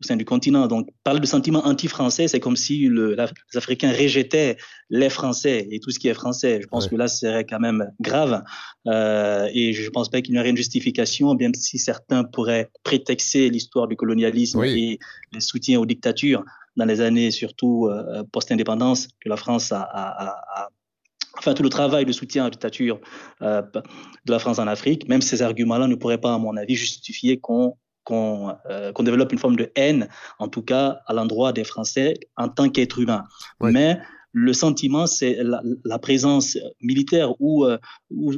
[0.00, 0.66] au sein du continent.
[0.66, 4.56] Donc, parler de sentiment anti-français, c'est comme si le, les Africains rejetaient
[4.90, 6.60] les Français et tout ce qui est français.
[6.62, 8.42] Je pense que là, ce serait quand même grave.
[8.86, 12.70] Euh, et je ne pense pas qu'il y aurait une justification, bien si certains pourraient
[12.84, 14.98] prétexter l'histoire du colonialisme et
[15.32, 16.44] les soutiens aux dictatures
[16.76, 20.68] dans les années surtout euh, post-indépendance que la France a, a, a,
[21.36, 23.00] enfin tout le travail de soutien à la dictature
[23.42, 23.62] euh,
[24.24, 27.38] de la France en Afrique, même ces arguments-là ne pourraient pas, à mon avis, justifier
[27.38, 27.76] qu'on
[28.10, 30.08] euh, qu'on développe une forme de haine,
[30.38, 33.24] en tout cas à l'endroit des Français en tant qu'être humain.
[33.60, 33.98] Mais
[34.32, 37.78] le sentiment, c'est la, présence militaire ou, euh,
[38.10, 38.32] ou,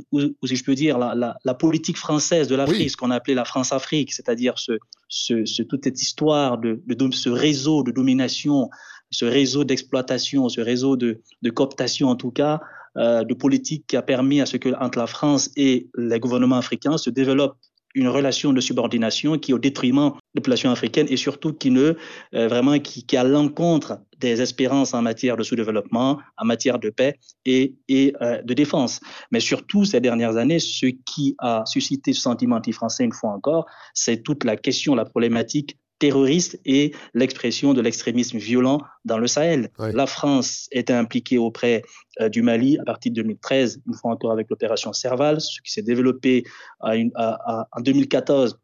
[0.45, 3.45] si je peux dire, la, la politique française de l'Afrique, ce qu'on a appelé la
[3.45, 4.79] France-Afrique, c'est-à-dire ce,
[5.09, 8.71] ce, toute cette histoire de, de, ce réseau de domination,
[9.11, 12.61] ce réseau d'exploitation, ce réseau de, de, cooptation en tout cas,
[12.97, 16.57] euh, de politique qui a permis à ce que entre la France et les gouvernements
[16.57, 17.57] africains se développe
[17.95, 21.71] une relation de subordination qui est au détriment de la population africaine et surtout qui
[21.71, 21.95] ne
[22.35, 27.75] euh, vraiment qui, l'encontre des espérances en matière de sous-développement, en matière de paix et,
[27.89, 29.01] et euh, de défense.
[29.31, 33.67] Mais surtout ces dernières années, ce qui a suscité ce sentiment anti-français une fois encore,
[33.95, 39.71] c'est toute la question, la problématique terroriste et l'expression de l'extrémisme violent dans le Sahel.
[39.79, 41.83] La France était impliquée auprès
[42.21, 45.71] euh, du Mali à partir de 2013, une fois encore avec l'opération Serval, ce qui
[45.71, 46.45] s'est développé
[46.81, 48.59] à en 2014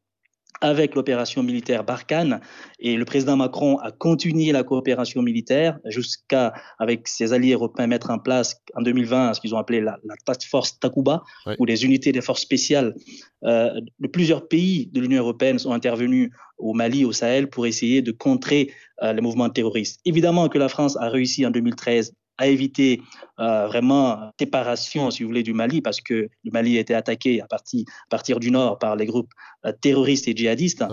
[0.60, 2.40] avec l'opération militaire Barkhane.
[2.78, 8.10] Et le président Macron a continué la coopération militaire jusqu'à, avec ses alliés européens, mettre
[8.10, 11.22] en place en 2020 ce qu'ils ont appelé la, Task Force Takuba,
[11.58, 12.94] où des unités des forces spéciales.
[13.44, 13.70] Euh,
[14.00, 18.12] de plusieurs pays de l'Union européenne sont intervenus au Mali, au Sahel, pour essayer de
[18.12, 18.72] contrer
[19.02, 20.00] euh, les mouvements terroristes.
[20.04, 23.02] Évidemment que la France a réussi en 2013 à éviter
[23.38, 27.40] euh, vraiment séparation, si vous voulez, du Mali, parce que le Mali a été attaqué
[27.40, 29.32] à partir, à partir du nord par les groupes
[29.64, 30.84] euh, terroristes et djihadistes.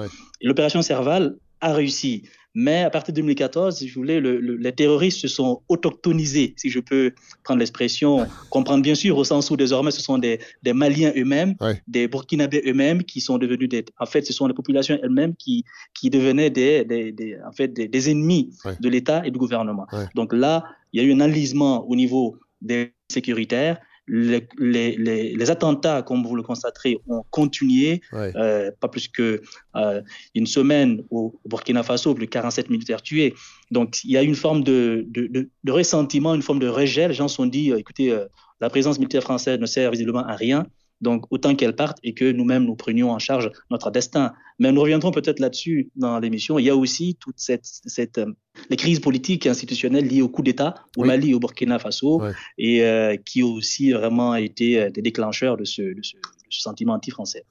[0.41, 2.23] L'opération Serval a réussi.
[2.55, 6.79] Mais à partir de 2014, si vous voulez, les terroristes se sont autochtonisés, si je
[6.79, 7.11] peux
[7.43, 11.55] prendre l'expression, comprendre bien sûr, au sens où désormais ce sont des, des Maliens eux-mêmes,
[11.87, 13.85] des Burkinabés eux-mêmes qui sont devenus des.
[13.99, 15.65] En fait, ce sont les populations elles-mêmes qui,
[15.95, 19.87] qui devenaient des, des, des en fait, des, ennemis de l'État et du gouvernement.
[20.13, 25.51] Donc là, il y a eu un enlisement au niveau des sécuritaires les, les, les,
[25.51, 29.41] attentats, comme vous le constaterez, ont continué, euh, pas plus que
[29.75, 30.01] euh,
[30.35, 33.33] une semaine au, Burkina Faso, plus de 47 militaires tués.
[33.71, 37.07] Donc il y a une forme de, de, de, ressentiment, une forme de rejet.
[37.07, 38.17] Les gens se sont dit, euh, écoutez,
[38.59, 40.65] la présence militaire française ne sert visiblement à rien.
[41.03, 44.33] Donc, autant qu'elle parte et que nous-mêmes, nous prenions en charge notre destin.
[44.59, 46.57] Mais nous reviendrons peut-être là-dessus dans l'émission.
[46.57, 48.33] Il y a aussi toute cette, cette euh,
[48.69, 52.21] les crises politiques et institutionnelles liées au coup d'État au Mali et au Burkina Faso
[52.57, 56.15] et euh, qui ont aussi vraiment été euh, des déclencheurs de ce, de ce,
[56.49, 57.45] sentiment anti-français.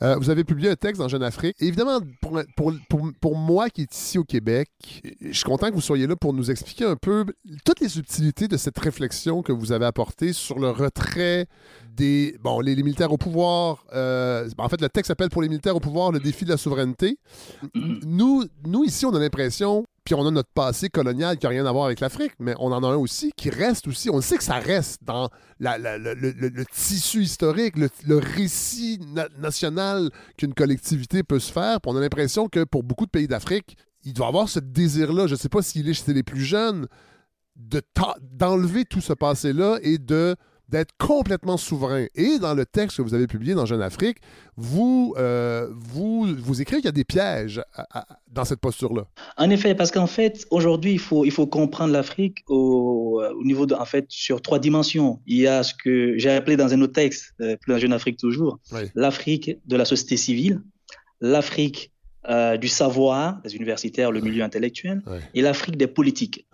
[0.00, 1.54] Euh, vous avez publié un texte dans Jeune Afrique.
[1.60, 4.70] évidemment, pour, pour, pour, pour, moi qui est ici au Québec,
[5.20, 7.26] je suis content que vous soyez là pour nous expliquer un peu
[7.66, 11.48] toutes les subtilités de cette réflexion que vous avez apportée sur le retrait
[11.96, 13.84] des bon les, militaires au pouvoir.
[13.92, 16.56] Euh, en fait, le texte s'appelle pour les militaires au pouvoir le défi de la
[16.56, 17.18] souveraineté.
[17.74, 18.04] Mm-hmm.
[18.06, 21.66] Nous, nous ici, on a l'impression puis on a notre passé colonial qui n'a rien
[21.66, 24.10] à voir avec l'Afrique, mais on en a un aussi qui reste aussi.
[24.10, 25.28] On sait que ça reste dans
[25.60, 28.98] le, tissu historique, le, récit
[29.38, 31.80] national qu'une collectivité peut se faire.
[31.80, 35.26] Puis on a l'impression que pour beaucoup de pays d'Afrique, il doit avoir ce désir-là.
[35.26, 36.86] Je ne sais pas s'il est chez les plus jeunes,
[38.32, 40.34] d'enlever tout ce passé-là et de
[40.70, 42.06] d'être complètement souverain.
[42.14, 44.18] Et dans le texte que vous avez publié dans Jeune Afrique,
[44.56, 47.62] vous, euh, vous, vous écrivez qu'il y a des pièges
[48.28, 49.06] dans cette posture-là.
[49.36, 53.66] En effet, parce qu'en fait, aujourd'hui, il faut, il faut comprendre l'Afrique au, au, niveau
[53.66, 55.20] de, en fait, sur trois dimensions.
[55.26, 57.92] Il y a ce que j'ai appelé dans un autre texte, euh, plus dans Jeune
[57.92, 58.58] Afrique toujours,
[58.94, 60.62] l'Afrique de la société civile,
[61.20, 61.92] l'Afrique
[62.28, 65.02] euh, du savoir, des universitaires, le milieu intellectuel,
[65.34, 66.46] et l'Afrique des politiques.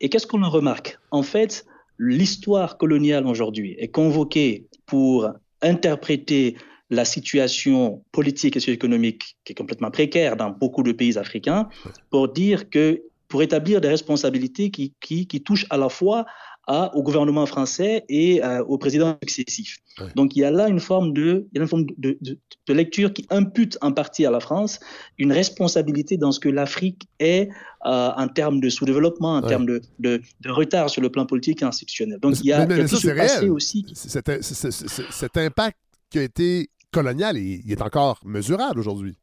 [0.00, 0.98] Et qu'est-ce qu'on en remarque?
[1.10, 1.64] En fait,
[1.98, 5.28] l'histoire coloniale aujourd'hui est convoquée pour
[5.62, 6.56] interpréter
[6.90, 11.68] la situation politique et socio-économique qui est complètement précaire dans beaucoup de pays africains,
[12.10, 16.26] pour dire que, pour établir des responsabilités qui, qui, qui touchent à la fois
[16.68, 19.78] au gouvernement français et euh, au président successif.
[20.14, 22.38] Donc il y a là une forme, de, il y a une forme de, de,
[22.66, 24.80] de, lecture qui impute en partie à la France
[25.18, 27.48] une responsabilité dans ce que l'Afrique est
[27.86, 31.64] euh, en termes de sous-développement, en termes de, de, retard sur le plan politique et
[31.64, 32.18] institutionnel.
[32.18, 33.86] Donc il y a, mais, aussi.
[33.94, 35.78] Cet, impact
[36.10, 39.16] qui a été colonial, il, il est encore mesurable aujourd'hui.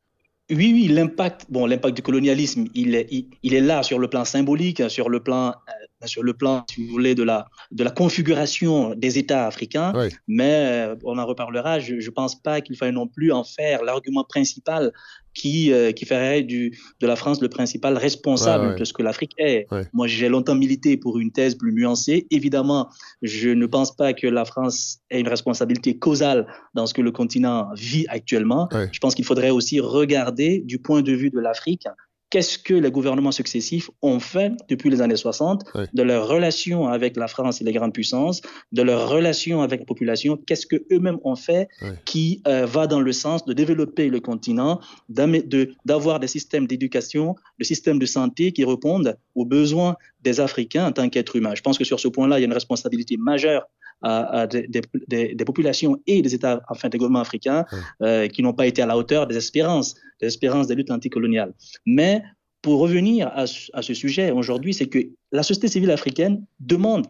[0.50, 4.10] Oui, oui, l'impact, bon, l'impact du colonialisme, il est, il, il, est là sur le
[4.10, 7.84] plan symbolique, sur le plan euh, sur le plan, si vous voulez, de la, de
[7.84, 9.94] la configuration des États africains.
[10.28, 11.80] Mais euh, on en reparlera.
[11.80, 14.92] Je ne pense pas qu'il faille non plus en faire l'argument principal
[15.34, 19.34] qui, euh, qui ferait du, de la France le principal responsable de ce que l'Afrique
[19.38, 19.68] est.
[19.94, 22.28] Moi, j'ai longtemps milité pour une thèse plus nuancée.
[22.32, 22.90] Évidemment,
[23.22, 27.12] je ne pense pas que la France ait une responsabilité causale dans ce que le
[27.12, 28.70] continent vit actuellement.
[28.92, 31.88] Je pense qu'il faudrait aussi regarder du point de vue de l'Afrique
[32.34, 37.16] qu'est-ce que les gouvernements successifs ont fait depuis les années 60, de leur relation avec
[37.16, 38.42] la France et les grandes puissances,
[38.72, 41.68] de leur relation avec la population, qu'est-ce qu'eux-mêmes ont fait
[42.06, 44.80] qui euh, va dans le sens de développer le continent,
[45.10, 50.92] d'avoir des systèmes d'éducation, de systèmes de santé qui répondent aux besoins des Africains en
[50.92, 51.54] tant qu'êtres humains.
[51.54, 53.68] Je pense que sur ce point-là, il y a une responsabilité majeure
[54.04, 54.68] à, des,
[55.08, 57.66] des, populations et des États, enfin des gouvernements africains,
[58.02, 61.54] euh, qui n'ont pas été à la hauteur des espérances, des espérances des luttes anticoloniales.
[61.86, 62.22] Mais
[62.62, 65.00] pour revenir à, à ce sujet aujourd'hui, c'est que
[65.32, 67.08] la société civile africaine demande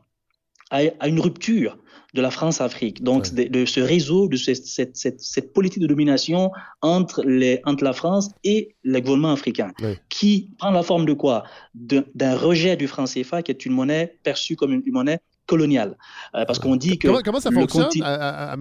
[0.74, 1.78] à, une rupture
[2.14, 6.52] de la France-Afrique, donc de, ce réseau, de cette, cette, cette, politique de domination
[6.82, 9.72] entre, les, entre la France et les gouvernements africains,
[10.10, 11.44] qui prend la forme de quoi?
[11.74, 15.98] D'un rejet du franc CFA, qui est une monnaie perçue comme une monnaie coloniale.
[16.36, 17.08] Euh, parce qu'on dit que.
[17.08, 18.56] Comment, comment ça fonctionne, à,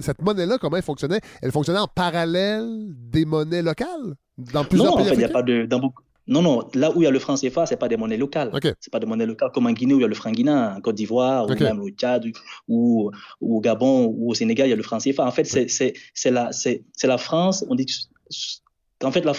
[0.00, 1.20] Cette monnaie-là, comment elle fonctionnait?
[1.40, 4.14] Elle fonctionnait en parallèle des monnaies locales?
[4.38, 5.66] Dans plusieurs non, pays en fait, il n'y a pas de.
[5.66, 6.02] Dans beaucoup...
[6.28, 8.16] Non, non, là où il y a le franc CFA, ce n'est pas des monnaies
[8.16, 8.50] locales.
[8.62, 10.30] Ce n'est pas des monnaies locales comme en Guinée où il y a le franc
[10.30, 12.24] guinéen, en Côte d'Ivoire, ou même au Tchad,
[12.68, 15.26] ou, ou, au Gabon, ou au Sénégal, il y a le franc CFA.
[15.26, 16.50] En fait, c'est la,
[17.02, 17.86] la France, on dit
[19.04, 19.32] en fait, la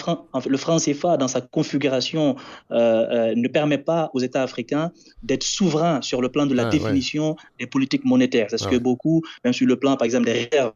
[0.46, 2.36] le franc CFA, dans sa configuration,
[2.70, 4.92] euh, euh, ne permet pas aux États africains
[5.22, 8.46] d'être souverains sur le plan de la ah, définition des politiques monétaires.
[8.50, 10.72] C'est ce ah, que beaucoup, même sur le plan, par exemple, des réserves,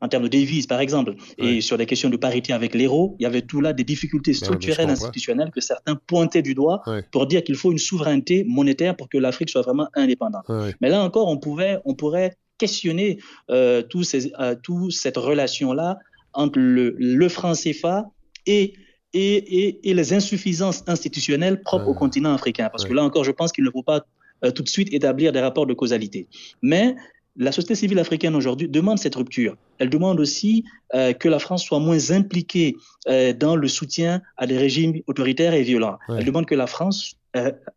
[0.00, 3.22] en termes de devises, par exemple, et sur des questions de parité avec l'euro, il
[3.22, 7.44] y avait tout là des difficultés structurelles, institutionnelles que certains pointaient du doigt pour dire
[7.44, 10.44] qu'il faut une souveraineté monétaire pour que l'Afrique soit vraiment indépendante.
[10.80, 13.18] Mais là encore, on, pouvait, on pourrait questionner
[13.50, 14.32] euh, tout, ces,
[14.62, 15.98] tout cette relation-là
[16.32, 18.06] entre le, le franc CFA
[18.46, 18.74] et,
[19.12, 22.68] et, et, les insuffisances institutionnelles propres au continent africain.
[22.70, 24.06] Parce que là encore, je pense qu'il ne faut pas
[24.44, 26.26] euh, tout de suite établir des rapports de causalité.
[26.62, 26.96] Mais
[27.36, 29.56] la société civile africaine aujourd'hui demande cette rupture.
[29.78, 30.64] Elle demande aussi
[30.94, 32.76] euh, que la France soit moins impliquée
[33.08, 35.98] euh, dans le soutien à des régimes autoritaires et violents.
[36.08, 37.16] Elle demande que la France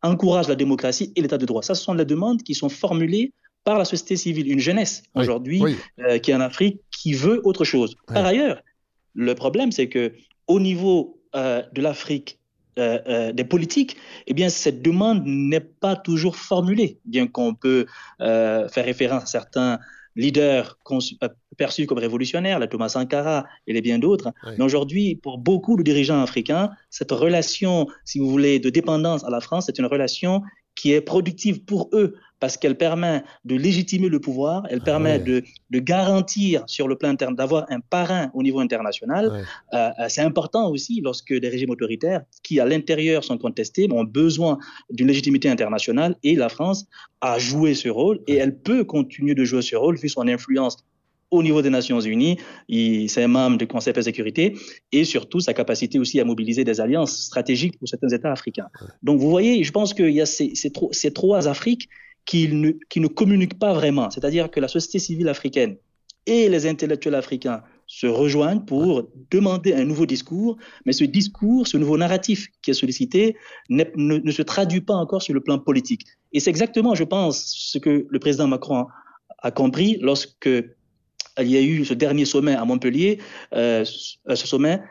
[0.01, 1.61] encourage la démocratie et l'état de droit.
[1.61, 3.31] Ça, ce sont les demandes qui sont formulées
[3.63, 5.63] par la société civile, une jeunesse aujourd'hui
[6.21, 7.95] qui est en Afrique qui veut autre chose.
[8.07, 8.61] Par ailleurs,
[9.13, 10.11] le problème, c'est que
[10.47, 12.39] au niveau euh, de l'Afrique,
[12.77, 13.97] euh, euh, des politiques,
[14.27, 17.85] eh bien, cette demande n'est pas toujours formulée, bien qu'on peut
[18.19, 19.79] faire référence à certains
[20.17, 20.77] leaders
[21.57, 24.31] perçus comme révolutionnaires, la Thomas Sankara et les bien d'autres.
[24.57, 29.29] Mais aujourd'hui, pour beaucoup de dirigeants africains, cette relation, si vous voulez, de dépendance à
[29.29, 30.41] la France, c'est une relation
[30.75, 32.15] qui est productive pour eux
[32.45, 35.41] parce qu'elle permet de légitimer le pouvoir, elle permet de,
[35.71, 39.25] de, garantir sur le plan interne, d'avoir un parrain au niveau international.
[39.73, 44.03] Euh, euh, c'est important aussi lorsque des régimes autoritaires qui à l'intérieur sont contestés ont
[44.03, 44.59] besoin
[44.91, 46.17] d'une légitimité internationale.
[46.21, 46.85] Et la France
[47.19, 50.85] a joué ce rôle et elle peut continuer de jouer ce rôle vu son influence
[51.31, 52.37] au niveau des Nations Unies,
[52.69, 54.55] c'est un membre du Conseil de sécurité,
[54.91, 58.67] et surtout sa capacité aussi à mobiliser des alliances stratégiques pour certains États africains.
[59.03, 61.89] Donc vous voyez, je pense qu'il y a ces, ces, trois Afriques
[62.25, 65.77] qui ne, qui ne communiquent pas vraiment, c'est-à-dire que la société civile africaine
[66.25, 71.77] et les intellectuels africains se rejoignent pour demander un nouveau discours, mais ce discours, ce
[71.77, 73.35] nouveau narratif qui est sollicité
[73.69, 76.01] ne, se traduit pas encore sur le plan politique.
[76.33, 78.87] Et c'est exactement, je pense, ce que le président Macron
[79.39, 83.19] a compris lorsque il y a eu ce dernier sommet à Montpellier,
[83.53, 84.81] euh, ce sommet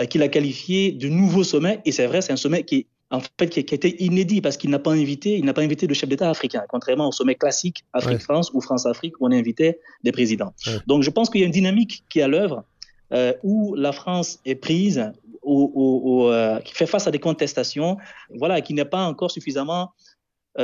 [0.00, 1.80] euh, qu'il a qualifié de nouveau sommet.
[1.84, 4.70] Et c'est vrai, c'est un sommet qui en fait, qui, qui était inédit parce qu'il
[4.70, 7.84] n'a pas invité, il n'a pas invité de chef d'État africain, contrairement au sommet classique
[7.92, 10.52] Afrique-France ou France-Afrique où on invitait des présidents.
[10.86, 12.64] Donc, je pense qu'il y a une dynamique qui est à l'œuvre
[13.12, 15.12] euh, où la France est prise,
[15.44, 17.98] qui fait face à des contestations,
[18.30, 19.92] voilà, qui n'est pas encore suffisamment,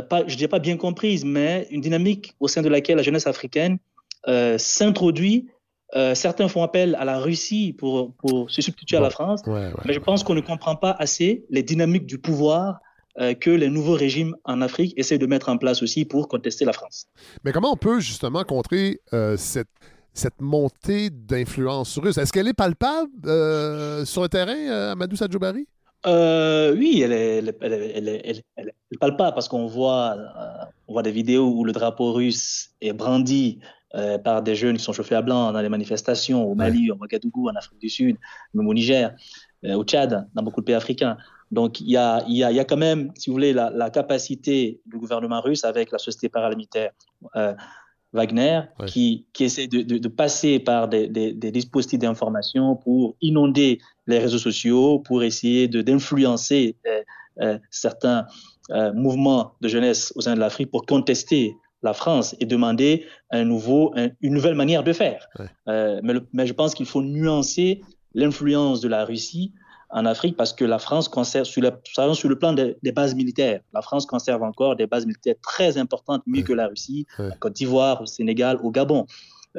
[0.08, 3.26] pas, je dirais pas bien comprise, mais une dynamique au sein de laquelle la jeunesse
[3.26, 3.78] africaine
[4.26, 5.48] euh, s'introduit.
[5.96, 9.94] Euh, certains font appel à la Russie pour, pour se substituer à la France, mais
[9.94, 12.80] je pense qu'on ne comprend pas assez les dynamiques du pouvoir
[13.18, 16.66] euh, que les nouveaux régimes en Afrique essaient de mettre en place aussi pour contester
[16.66, 17.06] la France.
[17.42, 19.00] Mais comment on peut justement contrer
[19.36, 19.68] cette,
[20.12, 22.18] cette montée d'influence russe?
[22.18, 23.10] Est-ce qu'elle est palpable
[24.04, 25.66] sur le terrain, Amadou Sadjoubari?
[26.04, 30.16] oui, elle est, elle, elle, elle, palpable parce qu'on voit,
[30.86, 33.58] on voit des vidéos où le drapeau russe est brandi
[33.94, 36.96] euh, par des jeunes qui sont chauffés à blanc dans les manifestations au Mali, au
[36.96, 38.18] Ouagadougou, en Afrique du Sud,
[38.52, 39.14] même au Niger,
[39.64, 41.16] euh, au Tchad, dans beaucoup de pays africains.
[41.50, 43.88] Donc il y a, y, a, y a, quand même, si vous voulez, la, la,
[43.88, 46.90] capacité du gouvernement russe avec la société paramilitaire
[47.34, 47.54] euh,
[48.12, 53.16] Wagner qui, qui, essaie de, de, de passer par des, des, des dispositifs d'information pour
[53.22, 56.76] inonder les réseaux sociaux, pour essayer d'influencer
[57.70, 58.26] certains
[58.94, 63.94] mouvements de jeunesse au sein de l'Afrique pour contester la France et demander un nouveau,
[64.20, 65.28] une nouvelle manière de faire.
[65.68, 67.82] Euh, mais, mais, je pense qu'il faut nuancer
[68.14, 69.52] l'influence de la Russie
[69.90, 71.70] en Afrique parce que la France conserve, sur le,
[72.14, 76.22] sur le plan des, bases militaires, la France conserve encore des bases militaires très importantes,
[76.26, 79.06] mieux que la Russie, en Côte d'Ivoire, au Sénégal, au Gabon.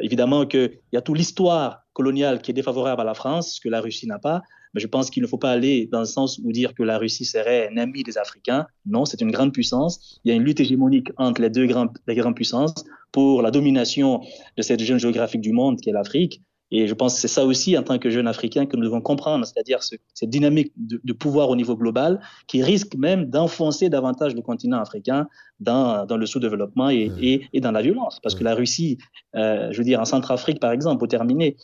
[0.01, 3.81] Évidemment qu'il y a toute l'histoire coloniale qui est défavorable à la France, que la
[3.81, 4.41] Russie n'a pas,
[4.73, 6.97] mais je pense qu'il ne faut pas aller dans le sens où dire que la
[6.97, 8.67] Russie serait un ami des Africains.
[8.85, 10.19] Non, c'est une grande puissance.
[10.23, 13.51] Il y a une lutte hégémonique entre les deux grandes, les grandes puissances pour la
[13.51, 14.21] domination
[14.57, 16.41] de cette zone géographique du monde qui est l'Afrique.
[16.71, 19.01] Et je pense que c'est ça aussi, en tant que jeunes Africains, que nous devons
[19.01, 24.41] comprendre, c'est-à-dire cette dynamique de, pouvoir au niveau global qui risque même d'enfoncer davantage le
[24.41, 25.27] continent africain
[25.59, 28.19] dans, dans le sous-développement et, et, et, dans la violence.
[28.21, 28.99] Parce que la Russie,
[29.35, 31.57] euh, je veux dire, en Centrafrique, par exemple, pour terminer,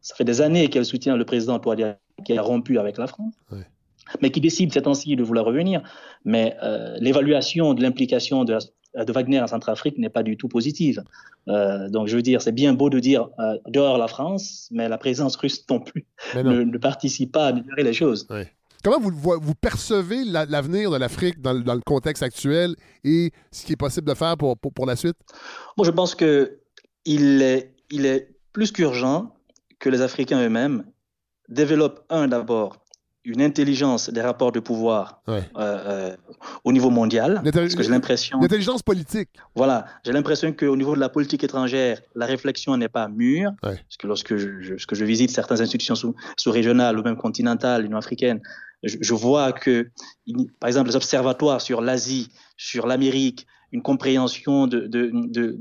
[0.00, 3.34] ça fait des années qu'elle soutient le président Touadéra qui a rompu avec la France,
[4.20, 5.82] mais qui décide ces temps-ci de vouloir revenir.
[6.24, 8.58] Mais euh, l'évaluation de l'implication de,
[8.94, 11.02] de, Wagner en Centrafrique n'est pas du tout positive.
[11.48, 14.88] Euh, donc je veux dire, c'est bien beau de dire euh, dehors la France, mais
[14.88, 18.28] la présence russe non plus ne, participe pas à améliorer les choses.
[18.84, 23.74] Comment vous, vous percevez l'avenir de l'Afrique dans, dans, le contexte actuel et ce qui
[23.74, 25.14] est possible de faire pour, pour, pour la suite?
[25.76, 26.48] Moi, je pense qu'il
[27.42, 29.34] est, il est plus qu'urgent
[29.78, 30.84] que les Africains eux-mêmes
[31.48, 32.82] développent, un, d'abord,
[33.24, 36.16] une intelligence des rapports de pouvoir euh, euh,
[36.64, 37.40] au niveau mondial.
[37.52, 38.40] Parce que j'ai l'impression.
[38.40, 39.28] L'intelligence politique.
[39.54, 39.86] Voilà.
[40.04, 43.52] J'ai l'impression qu'au niveau de la politique étrangère, la réflexion n'est pas mûre.
[43.60, 45.94] Parce que lorsque je, je visite certaines institutions
[46.36, 48.40] sous-régionales ou même continentales, l'Union africaine,
[48.82, 49.90] je, je, vois que,
[50.58, 55.56] par exemple, les observatoires sur l'Asie, sur l'Amérique, une compréhension de, de,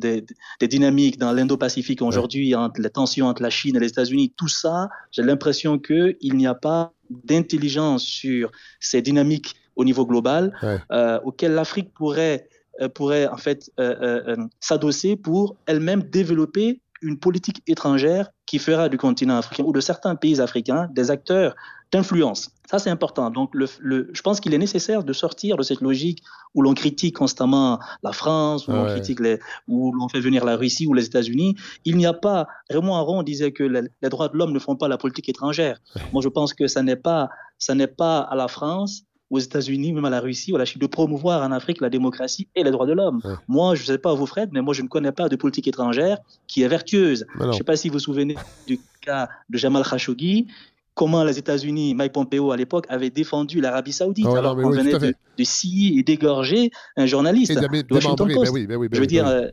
[0.60, 4.50] des dynamiques dans l'Indo-Pacifique aujourd'hui, entre les tensions entre la Chine et les États-Unis, tout
[4.50, 10.54] ça, j'ai l'impression qu'il n'y a pas d'intelligence sur ces dynamiques au niveau global
[10.92, 12.50] euh, auxquelles l'Afrique pourrait,
[12.82, 18.98] euh, pourrait en fait euh, s'adosser pour elle-même développer une politique étrangère qui fera du
[18.98, 21.56] continent africain ou de certains pays africains des acteurs
[21.92, 22.52] d'influence.
[22.70, 23.30] Ça, c'est important.
[23.30, 23.68] Donc, le,
[24.14, 26.24] je pense qu'il est nécessaire de sortir de cette logique
[26.56, 30.56] où l'on critique constamment la France, où l'on critique les, où l'on fait venir la
[30.56, 31.56] Russie ou les États-Unis.
[31.84, 32.48] Il n'y a pas.
[32.70, 35.80] Raymond Aron disait que les, droits de l'homme ne font pas la politique étrangère.
[36.14, 39.94] Moi, je pense que ça n'est pas, ça n'est pas à la France aux États-Unis,
[39.94, 42.64] même à la Russie ou à la Chine, de promouvoir en Afrique la démocratie et
[42.64, 43.22] les droits de l'homme.
[43.24, 43.34] Ouais.
[43.48, 45.68] Moi, je ne sais pas vous, Fred, mais moi, je ne connais pas de politique
[45.70, 47.26] étrangère qui est vertueuse.
[47.40, 48.36] Je ne sais pas si vous vous souvenez
[48.68, 50.48] du cas de Jamal Khashoggi,
[50.94, 54.78] comment les États-Unis, Mike Pompeo à l'époque, avait défendu l'Arabie Saoudite, ouais, alors qu'on oui,
[54.78, 58.52] venait de, de scier et d'égorger un journaliste de Washington Post.
[58.52, 59.48] ben oui, ben oui, ben Je veux dire, euh,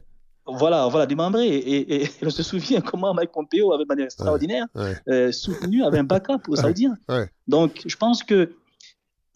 [0.47, 1.47] voilà, voilà, démembré.
[1.47, 4.97] Et, et- et on se souvient comment Mike Pompeo avait de manière extraordinaire Ouais.
[5.09, 6.97] euh, soutenu, avait un backup aux Saoudiens.
[7.09, 7.29] ouais.
[7.47, 8.53] Donc, je pense que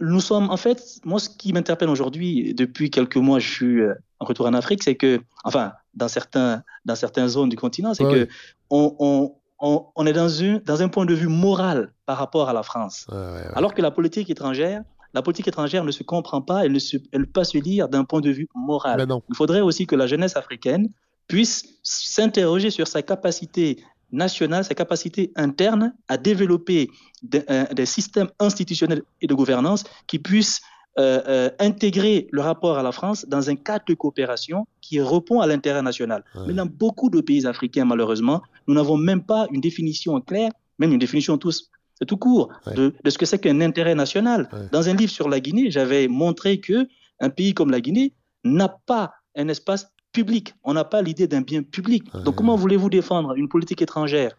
[0.01, 3.95] nous sommes, en fait, moi, ce qui m'interpelle aujourd'hui, depuis quelques mois, je suis euh,
[4.19, 8.05] en retour en Afrique, c'est que, enfin, dans certains, dans certaines zones du continent, c'est
[8.05, 8.27] que
[8.71, 12.51] on, on, on, on est dans, une, dans un point de vue moral par rapport
[12.51, 13.07] à la France.
[13.09, 13.55] Ouais, ouais, ouais.
[13.55, 14.83] Alors que la politique étrangère,
[15.15, 17.89] la politique étrangère ne se comprend pas, elle ne se, elle peut pas se lire
[17.89, 19.07] d'un point de vue moral.
[19.07, 19.21] Ben.
[19.31, 20.91] Il faudrait aussi que la jeunesse africaine
[21.29, 26.91] puisse s'interroger sur sa capacité nationale, sa capacité interne à développer
[27.23, 30.61] des, des systèmes institutionnels et de gouvernance qui puissent
[30.99, 35.41] euh, euh, intégrer le rapport à la France dans un cadre de coopération qui répond
[35.41, 36.23] à l'intérêt national.
[36.35, 36.43] Ouais.
[36.49, 40.93] Mais dans beaucoup de pays africains, malheureusement, nous n'avons même pas une définition claire, même
[40.93, 41.71] une définition tous,
[42.07, 42.75] tout court, Ouais.
[42.75, 44.49] de, de ce que c'est qu'un intérêt national.
[44.53, 44.59] Ouais.
[44.71, 46.87] Dans un livre sur la Guinée, j'avais montré que
[47.21, 48.13] un pays comme la Guinée
[48.45, 50.55] n'a pas un espace public.
[50.63, 52.13] On n'a pas l'idée d'un bien public.
[52.13, 52.23] Ouais.
[52.23, 54.37] Donc comment voulez-vous défendre une politique étrangère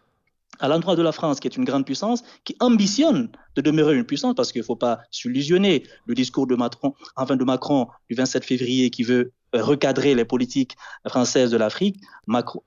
[0.60, 4.04] à l'endroit de la France, qui est une grande puissance, qui ambitionne de demeurer une
[4.04, 5.84] puissance, parce qu'il ne faut pas s'illusionner.
[6.06, 10.24] Le discours de Macron, enfin de Macron du 27 février, qui veut euh, recadrer les
[10.24, 10.76] politiques
[11.08, 11.96] françaises de l'Afrique,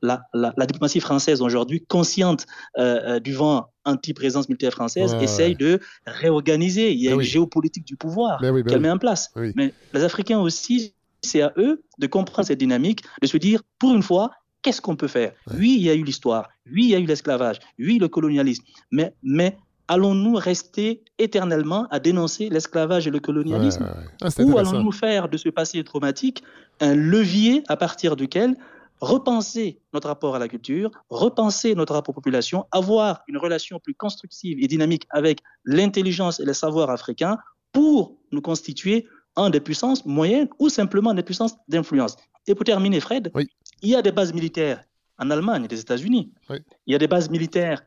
[0.02, 2.46] la, la- la diplomatie française aujourd'hui, consciente
[2.78, 6.92] euh, euh, du vent anti-présence militaire française, Ouais, essaye de réorganiser.
[6.92, 7.24] Il y a une oui.
[7.26, 8.84] géopolitique du pouvoir oui, qu'elle oui.
[8.84, 9.32] met en place.
[9.56, 13.94] Mais les Africains aussi, c'est à eux de comprendre cette dynamique, de se dire, pour
[13.96, 14.32] une fois,
[14.68, 15.32] qu'est-ce qu'on peut faire?
[15.48, 15.56] Ouais.
[15.60, 18.66] Oui, il y a eu l'histoire, oui, il y a eu l'esclavage, oui, le colonialisme,
[18.92, 19.58] mais, mais
[19.88, 23.84] allons-nous rester éternellement à dénoncer l'esclavage et le colonialisme?
[23.84, 24.34] Ouais, ouais.
[24.38, 26.44] Ah, Ou allons-nous faire de ce passé traumatique
[26.82, 28.58] un levier à partir duquel
[29.00, 33.94] repenser notre rapport à la culture, repenser notre rapport aux populations, avoir une relation plus
[33.94, 37.38] constructive et dynamique avec l'intelligence et les savoirs africains
[37.72, 42.18] pour nous constituer en des puissances moyennes ou simplement des puissances d'influence?
[42.48, 43.48] Et pour terminer, Fred, Oui.
[43.82, 44.84] Il y a des bases militaires
[45.20, 46.32] en Allemagne et des États-Unis.
[46.50, 46.58] Oui.
[46.86, 47.82] Il y a des bases militaires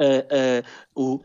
[0.00, 0.62] euh, euh,
[0.96, 1.22] au-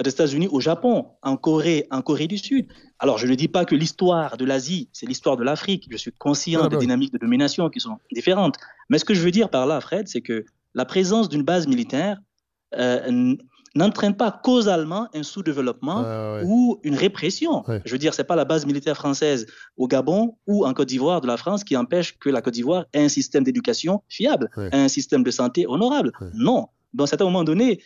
[0.00, 2.66] aux États-Unis, au Japon, en Corée, en Corée du Sud.
[2.98, 5.86] Alors, je ne dis pas que l'histoire de l'Asie, c'est l'histoire de l'Afrique.
[5.90, 6.80] Je suis conscient Ah, des oui.
[6.82, 8.56] dynamiques de domination qui sont différentes.
[8.88, 10.44] Mais ce que je veux dire par là, Fred, c'est que
[10.74, 12.18] la présence d'une base militaire
[12.74, 13.36] euh,
[13.74, 17.64] n'entraîne pas causalement un sous-développement ouais, ou une répression.
[17.68, 17.80] Ouais.
[17.84, 19.46] Je veux dire, c'est pas la base militaire française
[19.76, 22.84] au Gabon ou en Côte d'Ivoire de la France qui empêche que la Côte d'Ivoire
[22.92, 24.68] ait un système d'éducation fiable, Ouais.
[24.72, 26.12] un système de santé honorable.
[26.34, 26.68] Non.
[26.92, 27.80] Dans un certain moment donné,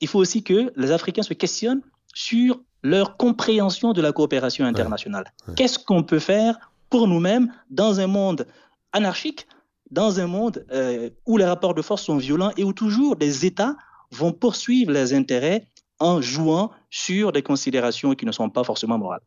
[0.00, 1.82] il faut aussi que les Africains se questionnent
[2.14, 5.32] sur leur compréhension de la coopération internationale.
[5.54, 6.58] Qu'est-ce qu'on peut faire
[6.88, 8.46] pour nous-mêmes dans un monde
[8.92, 9.46] anarchique,
[9.92, 13.46] dans un monde euh, où les rapports de force sont violents et où toujours des
[13.46, 13.76] États
[14.12, 15.64] vont poursuivre leurs intérêts
[16.00, 19.20] en jouant sur des considérations qui ne sont pas forcément morales.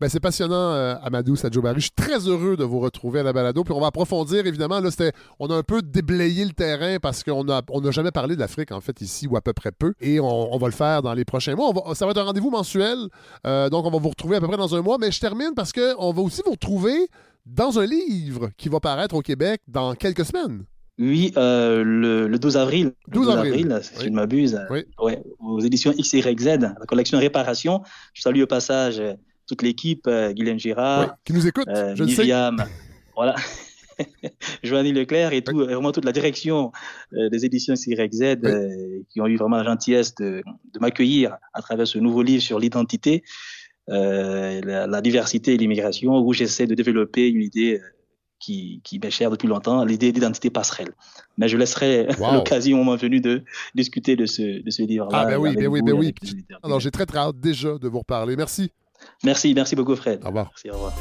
[0.00, 1.80] Ben, c'est passionnant, euh, Amadou Sadjobari.
[1.80, 3.64] Je suis très heureux de vous retrouver à la balado.
[3.64, 4.78] Puis on va approfondir, évidemment.
[4.80, 4.90] Là,
[5.40, 8.40] on a un peu déblayé le terrain parce qu'on n'a on n'a jamais parlé de
[8.40, 9.92] l'Afrique, en fait, ici, ou à peu près peu.
[10.00, 11.72] Et on, va le faire dans les prochains mois.
[11.94, 13.08] Ça va être un rendez-vous mensuel.
[13.46, 14.98] Euh, donc, on va vous retrouver à peu près dans un mois.
[14.98, 17.08] Mais je termine parce qu'on va aussi vous retrouver
[17.44, 20.64] dans un livre qui va paraître au Québec dans quelques semaines.
[20.98, 24.04] Oui, euh, le, le 12 avril, le 12 avril, si oui.
[24.04, 24.84] je ne m'abuse, euh, Oui.
[25.00, 27.82] ouais, aux éditions XYZ, la collection Réparation.
[28.14, 29.14] Je salue au passage euh,
[29.46, 32.22] toute l'équipe, euh, Guylaine Girard, Oui, qui nous écoute, euh, je le sais.
[32.22, 32.64] Myriam,
[33.14, 33.36] voilà.
[34.62, 36.72] Joanny Leclerc et tout, vraiment toute la direction
[37.14, 40.42] euh, des éditions euh, qui ont eu vraiment la gentillesse de,
[40.74, 43.22] de m'accueillir à travers ce nouveau livre sur l'identité,
[43.88, 47.86] euh, la, la diversité et l'immigration, où j'essaie de développer une idée euh,
[48.38, 50.92] qui, qui m'est chère depuis longtemps, l'idée d'identité passerelle.
[51.36, 52.32] Mais je laisserai Wow.
[52.34, 53.42] l'occasion au moment venu de
[53.74, 55.18] discuter de ce, de ce livre-là.
[55.20, 56.14] Ah, ben oui, ben oui, ben oui.
[56.62, 58.36] Alors, j'ai très, très hâte déjà de vous reparler.
[58.36, 58.70] Merci.
[59.24, 60.20] Merci, merci beaucoup Fred.
[60.24, 60.46] Au revoir.
[60.50, 60.92] Merci, au revoir.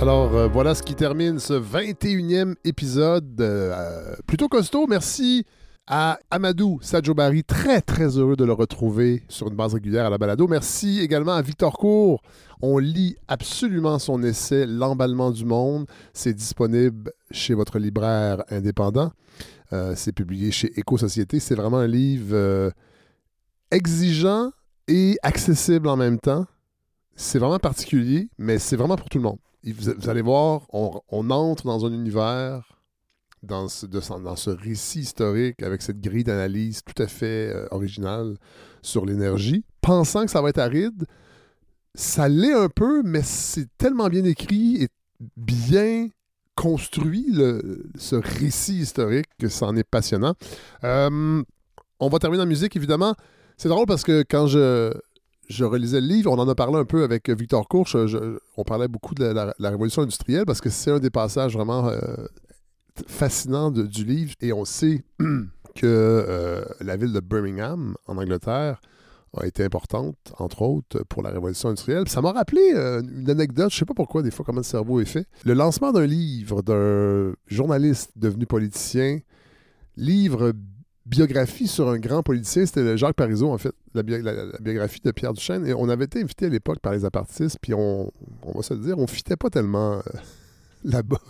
[0.00, 3.40] Alors, euh, voilà ce qui termine ce 21e épisode.
[3.40, 4.86] euh, euh, plutôt costaud.
[4.86, 5.44] Merci
[5.88, 7.42] à Amadou Sadjobari.
[7.42, 10.46] Très, très heureux de le retrouver sur une base régulière à la balado.
[10.46, 12.22] Merci également à Victor Cour.
[12.60, 15.86] On lit absolument son essai L'emballement du monde.
[16.12, 19.12] C'est disponible chez votre libraire indépendant.
[19.72, 21.40] Euh, c'est publié chez Éco-Société.
[21.40, 22.70] C'est vraiment un livre euh,
[23.70, 24.50] exigeant
[24.86, 26.46] et accessible en même temps.
[27.16, 29.38] C'est vraiment particulier, mais c'est vraiment pour tout le monde.
[29.64, 32.77] Vous, allez voir, on entre dans un univers
[33.42, 38.36] dans ce, dans ce récit historique avec cette grille d'analyse tout à fait euh, originale
[38.82, 41.04] sur l'énergie, pensant que ça va être aride.
[41.94, 44.88] Ça l'est un peu, mais c'est tellement bien écrit et
[45.36, 46.08] bien
[46.54, 50.34] construit, le, ce récit historique, que c'en est passionnant.
[50.84, 51.42] Euh,
[52.00, 53.14] on va terminer en musique, évidemment.
[53.56, 54.92] C'est drôle parce que quand je,
[55.48, 57.96] je relisais le livre, on en a parlé un peu avec Victor Courche,
[58.56, 61.88] on parlait beaucoup de la, la, révolution industrielle parce que c'est un des passages vraiment
[61.88, 61.98] euh,
[63.06, 65.04] fascinants de, du livre et on sait
[65.74, 68.80] que euh, la ville de Birmingham, en Angleterre,
[69.36, 72.08] a été importante, entre autres, pour la révolution industrielle.
[72.08, 74.64] ça m'a rappelé euh, une anecdote, je ne sais pas pourquoi, des fois, comment le
[74.64, 75.26] cerveau est fait.
[75.44, 79.20] Le lancement d'un livre d'un journaliste devenu politicien,
[79.96, 80.52] livre
[81.08, 85.66] biographie sur un grand politicien, c'était Jacques Parizeau, en fait, la, biographie de Pierre Duchesne.
[85.66, 88.12] Et on avait été invité à l'époque par les apartistes, puis on,
[88.54, 90.00] va se dire, on fitait pas tellement euh,
[90.84, 91.20] là-bas.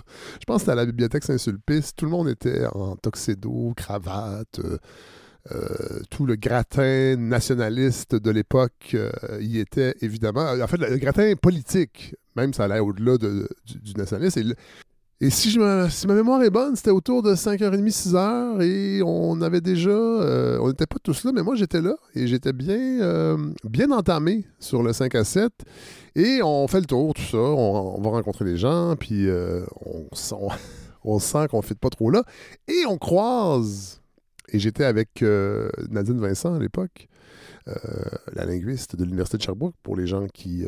[0.40, 1.94] Je pense que à la bibliothèque Saint-Sulpice.
[1.94, 4.58] Tout le monde était en tuxedo, cravate.
[4.60, 4.78] Euh,
[5.52, 8.94] euh, tout le gratin nationaliste de l'époque
[9.40, 10.52] y était évidemment.
[10.60, 13.94] En fait, le, gratin politique, même ça allait au-delà du, du,
[15.30, 19.90] si, je ma mémoire est bonne, c'était autour de 5h30, 6h et on avait déjà.
[19.90, 23.90] Euh, on n'était pas tous là, mais moi j'étais là et j'étais bien, euh, bien
[23.90, 25.52] entamé sur le 5 à 7.
[26.14, 27.36] Et on fait le tour, tout ça.
[27.36, 30.06] On, va rencontrer les gens, puis euh, on,
[31.04, 32.22] on, sent qu'on ne fit pas trop là.
[32.68, 34.00] Et on croise.
[34.50, 35.22] Et j'étais avec
[35.90, 37.08] Nadine Vincent à l'époque,
[37.66, 40.64] la linguiste de l'Université de Sherbrooke, pour les gens qui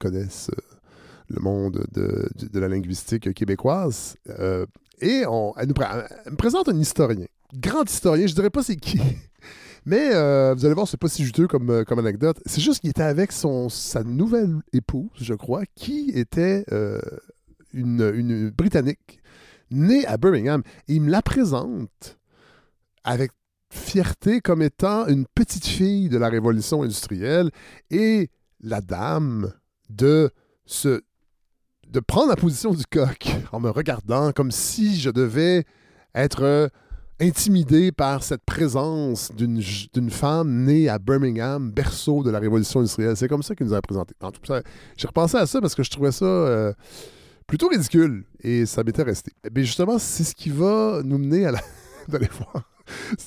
[0.00, 0.50] connaissent
[1.32, 4.16] le monde de, la linguistique québécoise.
[4.28, 4.66] Euh,
[5.00, 9.00] et on, elle, nous, me présente un historien, grand historien, je dirais pas c'est qui,
[9.86, 12.40] mais euh, vous allez voir, c'est pas si juteux comme, euh, comme anecdote.
[12.46, 16.64] C'est juste qu'il était avec son, sa nouvelle épouse, je crois, qui était
[17.72, 19.20] une, une, Britannique,
[19.70, 20.62] née à Birmingham.
[20.88, 22.18] Et il me la présente
[23.04, 23.32] avec
[23.70, 27.50] fierté comme étant une petite fille de la révolution industrielle
[27.90, 28.30] et
[28.60, 29.52] la dame
[29.88, 30.30] de
[30.66, 31.02] ce
[31.92, 35.64] de prendre la position du coq en me regardant comme si je devais
[36.14, 36.68] être euh,
[37.20, 43.16] intimidé par cette présence d'une femme née à Birmingham, berceau de la révolution industrielle.
[43.16, 44.14] C'est comme ça qu'il nous a présenté.
[44.96, 46.72] J'ai repensé à ça parce que je trouvais ça euh,
[47.46, 49.30] plutôt ridicule et ça m'était resté.
[49.54, 51.60] Mais justement, c'est ce qui va nous mener à la...
[52.08, 52.64] d'aller voir.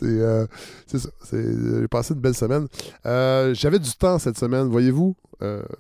[0.04, 0.48] Euh,
[0.88, 1.10] c'est ça.
[1.32, 2.68] J'ai passé une belle semaine.
[3.04, 5.16] J'avais du temps cette semaine, voyez-vous,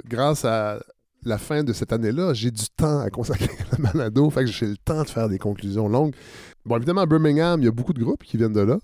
[0.07, 0.80] grâce à
[1.26, 4.52] la fin de cette année-là, j'ai du temps à consacrer à la Manado, fait que
[4.52, 6.14] j'ai le temps de faire des conclusions longues.
[6.65, 8.77] Bon, évidemment, à Birmingham, il y a beaucoup de groupes qui viennent de là.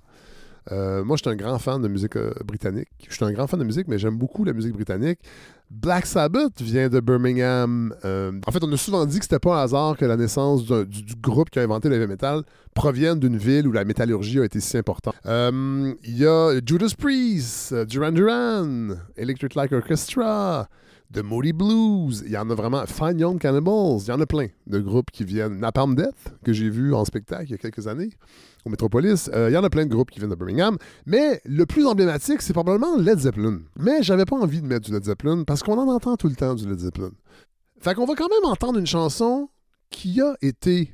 [0.72, 2.90] Euh, moi, je suis un grand fan de musique euh, britannique.
[3.10, 5.20] Je suis un grand fan de musique, mais j'aime beaucoup la musique britannique.
[5.72, 7.96] Black Sabbath vient de Birmingham.
[8.06, 10.66] Euh, en fait, on a souvent dit que c'était pas un hasard que la naissance
[10.66, 12.44] du, groupe qui a inventé le heavy metal
[12.76, 15.16] provienne d'une ville où la métallurgie a été si importante.
[15.26, 20.68] Il y a Judas Priest, Duran Duran, Electric Light Orchestra,
[21.14, 22.86] The Moody Blues, il y en a vraiment.
[22.86, 25.60] Fine Young Cannibals, il y en a plein de groupes qui viennent.
[25.60, 28.12] Napalm Death, que j'ai vu en spectacle il y a quelques années
[28.66, 29.30] au Metropolis.
[29.34, 30.78] Euh, il y en a plein de groupes qui viennent de Birmingham.
[31.06, 33.60] Mais le plus emblématique, c'est probablement Led Zeppelin.
[33.78, 36.36] Mais j'avais pas envie de mettre du Led Zeppelin parce qu'on en entend tout le
[36.36, 37.12] temps du Led Zeppelin.
[37.80, 39.50] Fait qu'on va quand même entendre une chanson
[39.90, 40.94] qui a été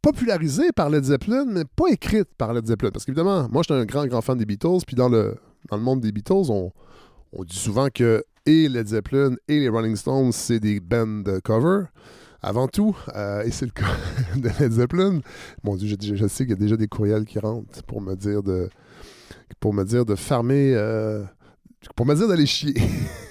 [0.00, 2.90] popularisée par Led Zeppelin, mais pas écrite par Led Zeppelin.
[2.90, 4.80] Parce qu'évidemment, moi, je suis un grand, grand fan des Beatles.
[4.84, 5.36] Puis dans le,
[5.70, 6.72] dans le monde des Beatles, on,
[7.32, 11.84] on dit souvent que et Led Zeppelin et les Rolling Stones, c'est des bands cover.
[12.44, 13.94] Avant tout, euh, et c'est le cas
[14.36, 15.20] de Led Zeppelin.
[15.62, 18.42] Mon Dieu, je, sais qu'il y a déjà des courriels qui rentrent pour me dire
[18.42, 18.68] de
[19.60, 21.22] pour me dire de fermer euh,
[21.94, 22.74] pour me dire d'aller chier.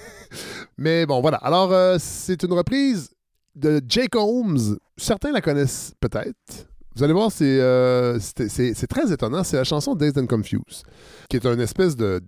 [0.77, 1.37] Mais bon, voilà.
[1.37, 3.09] Alors, euh, c'est une reprise
[3.53, 4.77] de Jake Holmes.
[4.95, 6.69] Certains la connaissent peut-être.
[6.95, 9.43] Vous allez voir, c'est très étonnant.
[9.43, 10.83] C'est la chanson Dazed and Confused,
[11.29, 12.21] qui est une espèce de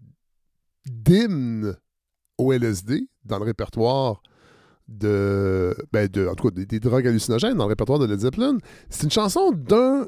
[0.85, 1.77] d'hymne
[2.38, 4.22] au LSD dans le répertoire
[4.88, 8.57] de, ben de en tout cas, des, drogues hallucinogènes dans le répertoire de Led Zeppelin.
[8.89, 10.07] C'est une chanson d'un,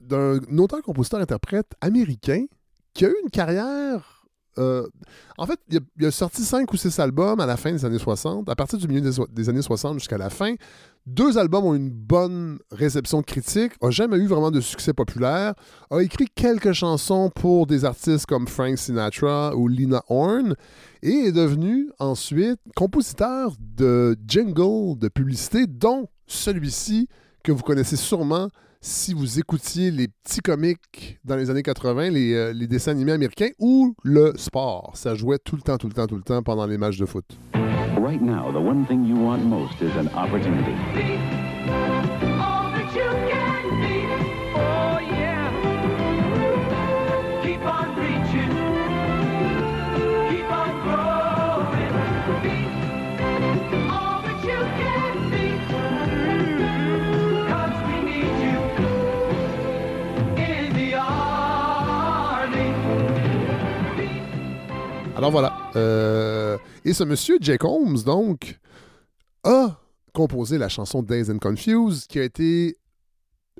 [0.00, 2.44] d'un auteur-compositeur-interprète américain
[2.94, 4.11] qui a eu une carrière
[4.58, 4.86] euh,
[5.38, 8.48] en fait, il a, sorti cinq ou six albums à la fin des années 60.
[8.48, 9.00] À partir du milieu
[9.30, 10.54] des, années 60 jusqu'à la fin,
[11.06, 15.54] deux albums ont une bonne réception critique, a jamais eu vraiment de succès populaire,
[15.90, 20.54] a écrit quelques chansons pour des artistes comme Frank Sinatra ou Lina Horne,
[21.02, 27.08] et est devenu ensuite compositeur de jingles de publicité, dont celui-ci
[27.42, 28.48] que vous connaissez sûrement
[28.82, 33.50] si vous écoutiez les petits comiques dans les années 80, euh, les, dessins animés américains
[33.60, 34.90] ou le sport.
[34.94, 37.06] Ça jouait tout le temps, tout le temps, tout le temps pendant les matchs de
[37.06, 37.24] foot.
[37.96, 41.41] Right now, the one thing you want most is an opportunity.
[65.22, 65.56] Alors voilà.
[65.76, 68.58] Euh, et ce monsieur, Jake Holmes, donc,
[69.44, 69.78] a
[70.12, 72.76] composé la chanson Days and Confused, qui a été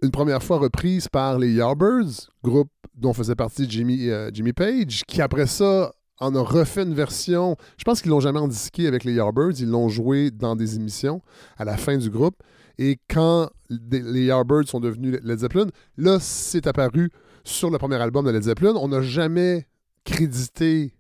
[0.03, 5.05] une première fois reprise par les Yardbirds, groupe dont faisait partie Jimmy, euh, Jimmy Page,
[5.07, 7.55] qui après ça en a refait une version.
[7.79, 11.23] Je pense qu'ils l'ont jamais disqué avec les Yardbirds, ils l'ont joué dans des émissions
[11.59, 12.43] à la fin du groupe.
[12.77, 17.13] Et quand les Yardbirds sont devenus Led Zeppelin, là, c'est apparu
[17.45, 18.75] sur le premier album de Led Zeppelin.
[18.75, 19.69] On n'a jamais
[20.05, 20.93] crédité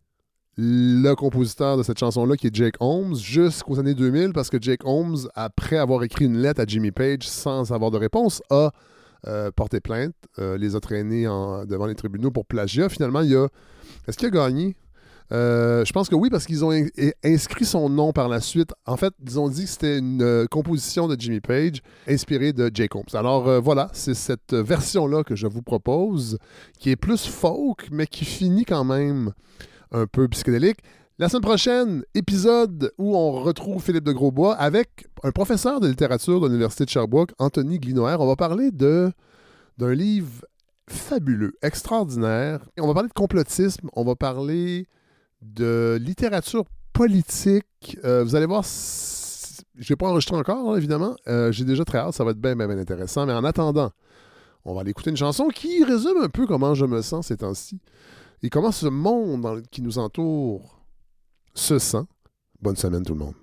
[0.56, 4.80] le compositeur de cette chanson-là, qui est Jake Holmes, jusqu'aux années 2000, parce que Jake
[4.84, 8.70] Holmes, après avoir écrit une lettre à Jimmy Page sans avoir de réponse, a
[9.28, 12.88] euh, porté plainte, euh, les a traînés devant les tribunaux pour plagiat.
[12.88, 13.46] Finalement, il a.
[14.06, 14.76] Est-ce qu'il a gagné?
[15.30, 16.72] Euh, je pense que oui, parce qu'ils ont
[17.24, 18.72] inscrit son nom par la suite.
[18.84, 22.94] En fait, ils ont dit que c'était une composition de Jimmy Page inspirée de Jake
[22.94, 23.04] Holmes.
[23.14, 26.36] Alors voilà, c'est cette version-là que je vous propose,
[26.78, 29.32] qui est plus folk, mais qui finit quand même
[29.92, 30.78] un peu psychédélique.
[31.18, 36.40] La semaine prochaine, épisode où on retrouve Philippe de Grosbois avec un professeur de littérature
[36.40, 38.16] de l'Université de Sherbrooke, Anthony Glinoer.
[38.18, 39.12] On va parler d'un
[39.78, 40.44] livre
[40.88, 42.60] fabuleux, extraordinaire.
[42.78, 44.88] On va parler de complotisme, on va parler
[45.42, 47.98] de littérature politique.
[48.04, 51.14] Euh, vous allez voir, je vais pas enregistrer encore, évidemment.
[51.28, 53.26] Euh, j'ai déjà très hâte, ça va être bien, bien, bien intéressant.
[53.26, 53.92] Mais en attendant,
[54.64, 57.36] on va aller écouter une chanson qui résume un peu comment je me sens ces
[57.36, 57.80] temps-ci
[58.42, 60.80] et comment ce monde qui nous entoure
[61.54, 62.04] se sent?
[62.60, 63.34] Bonne semaine tout le monde.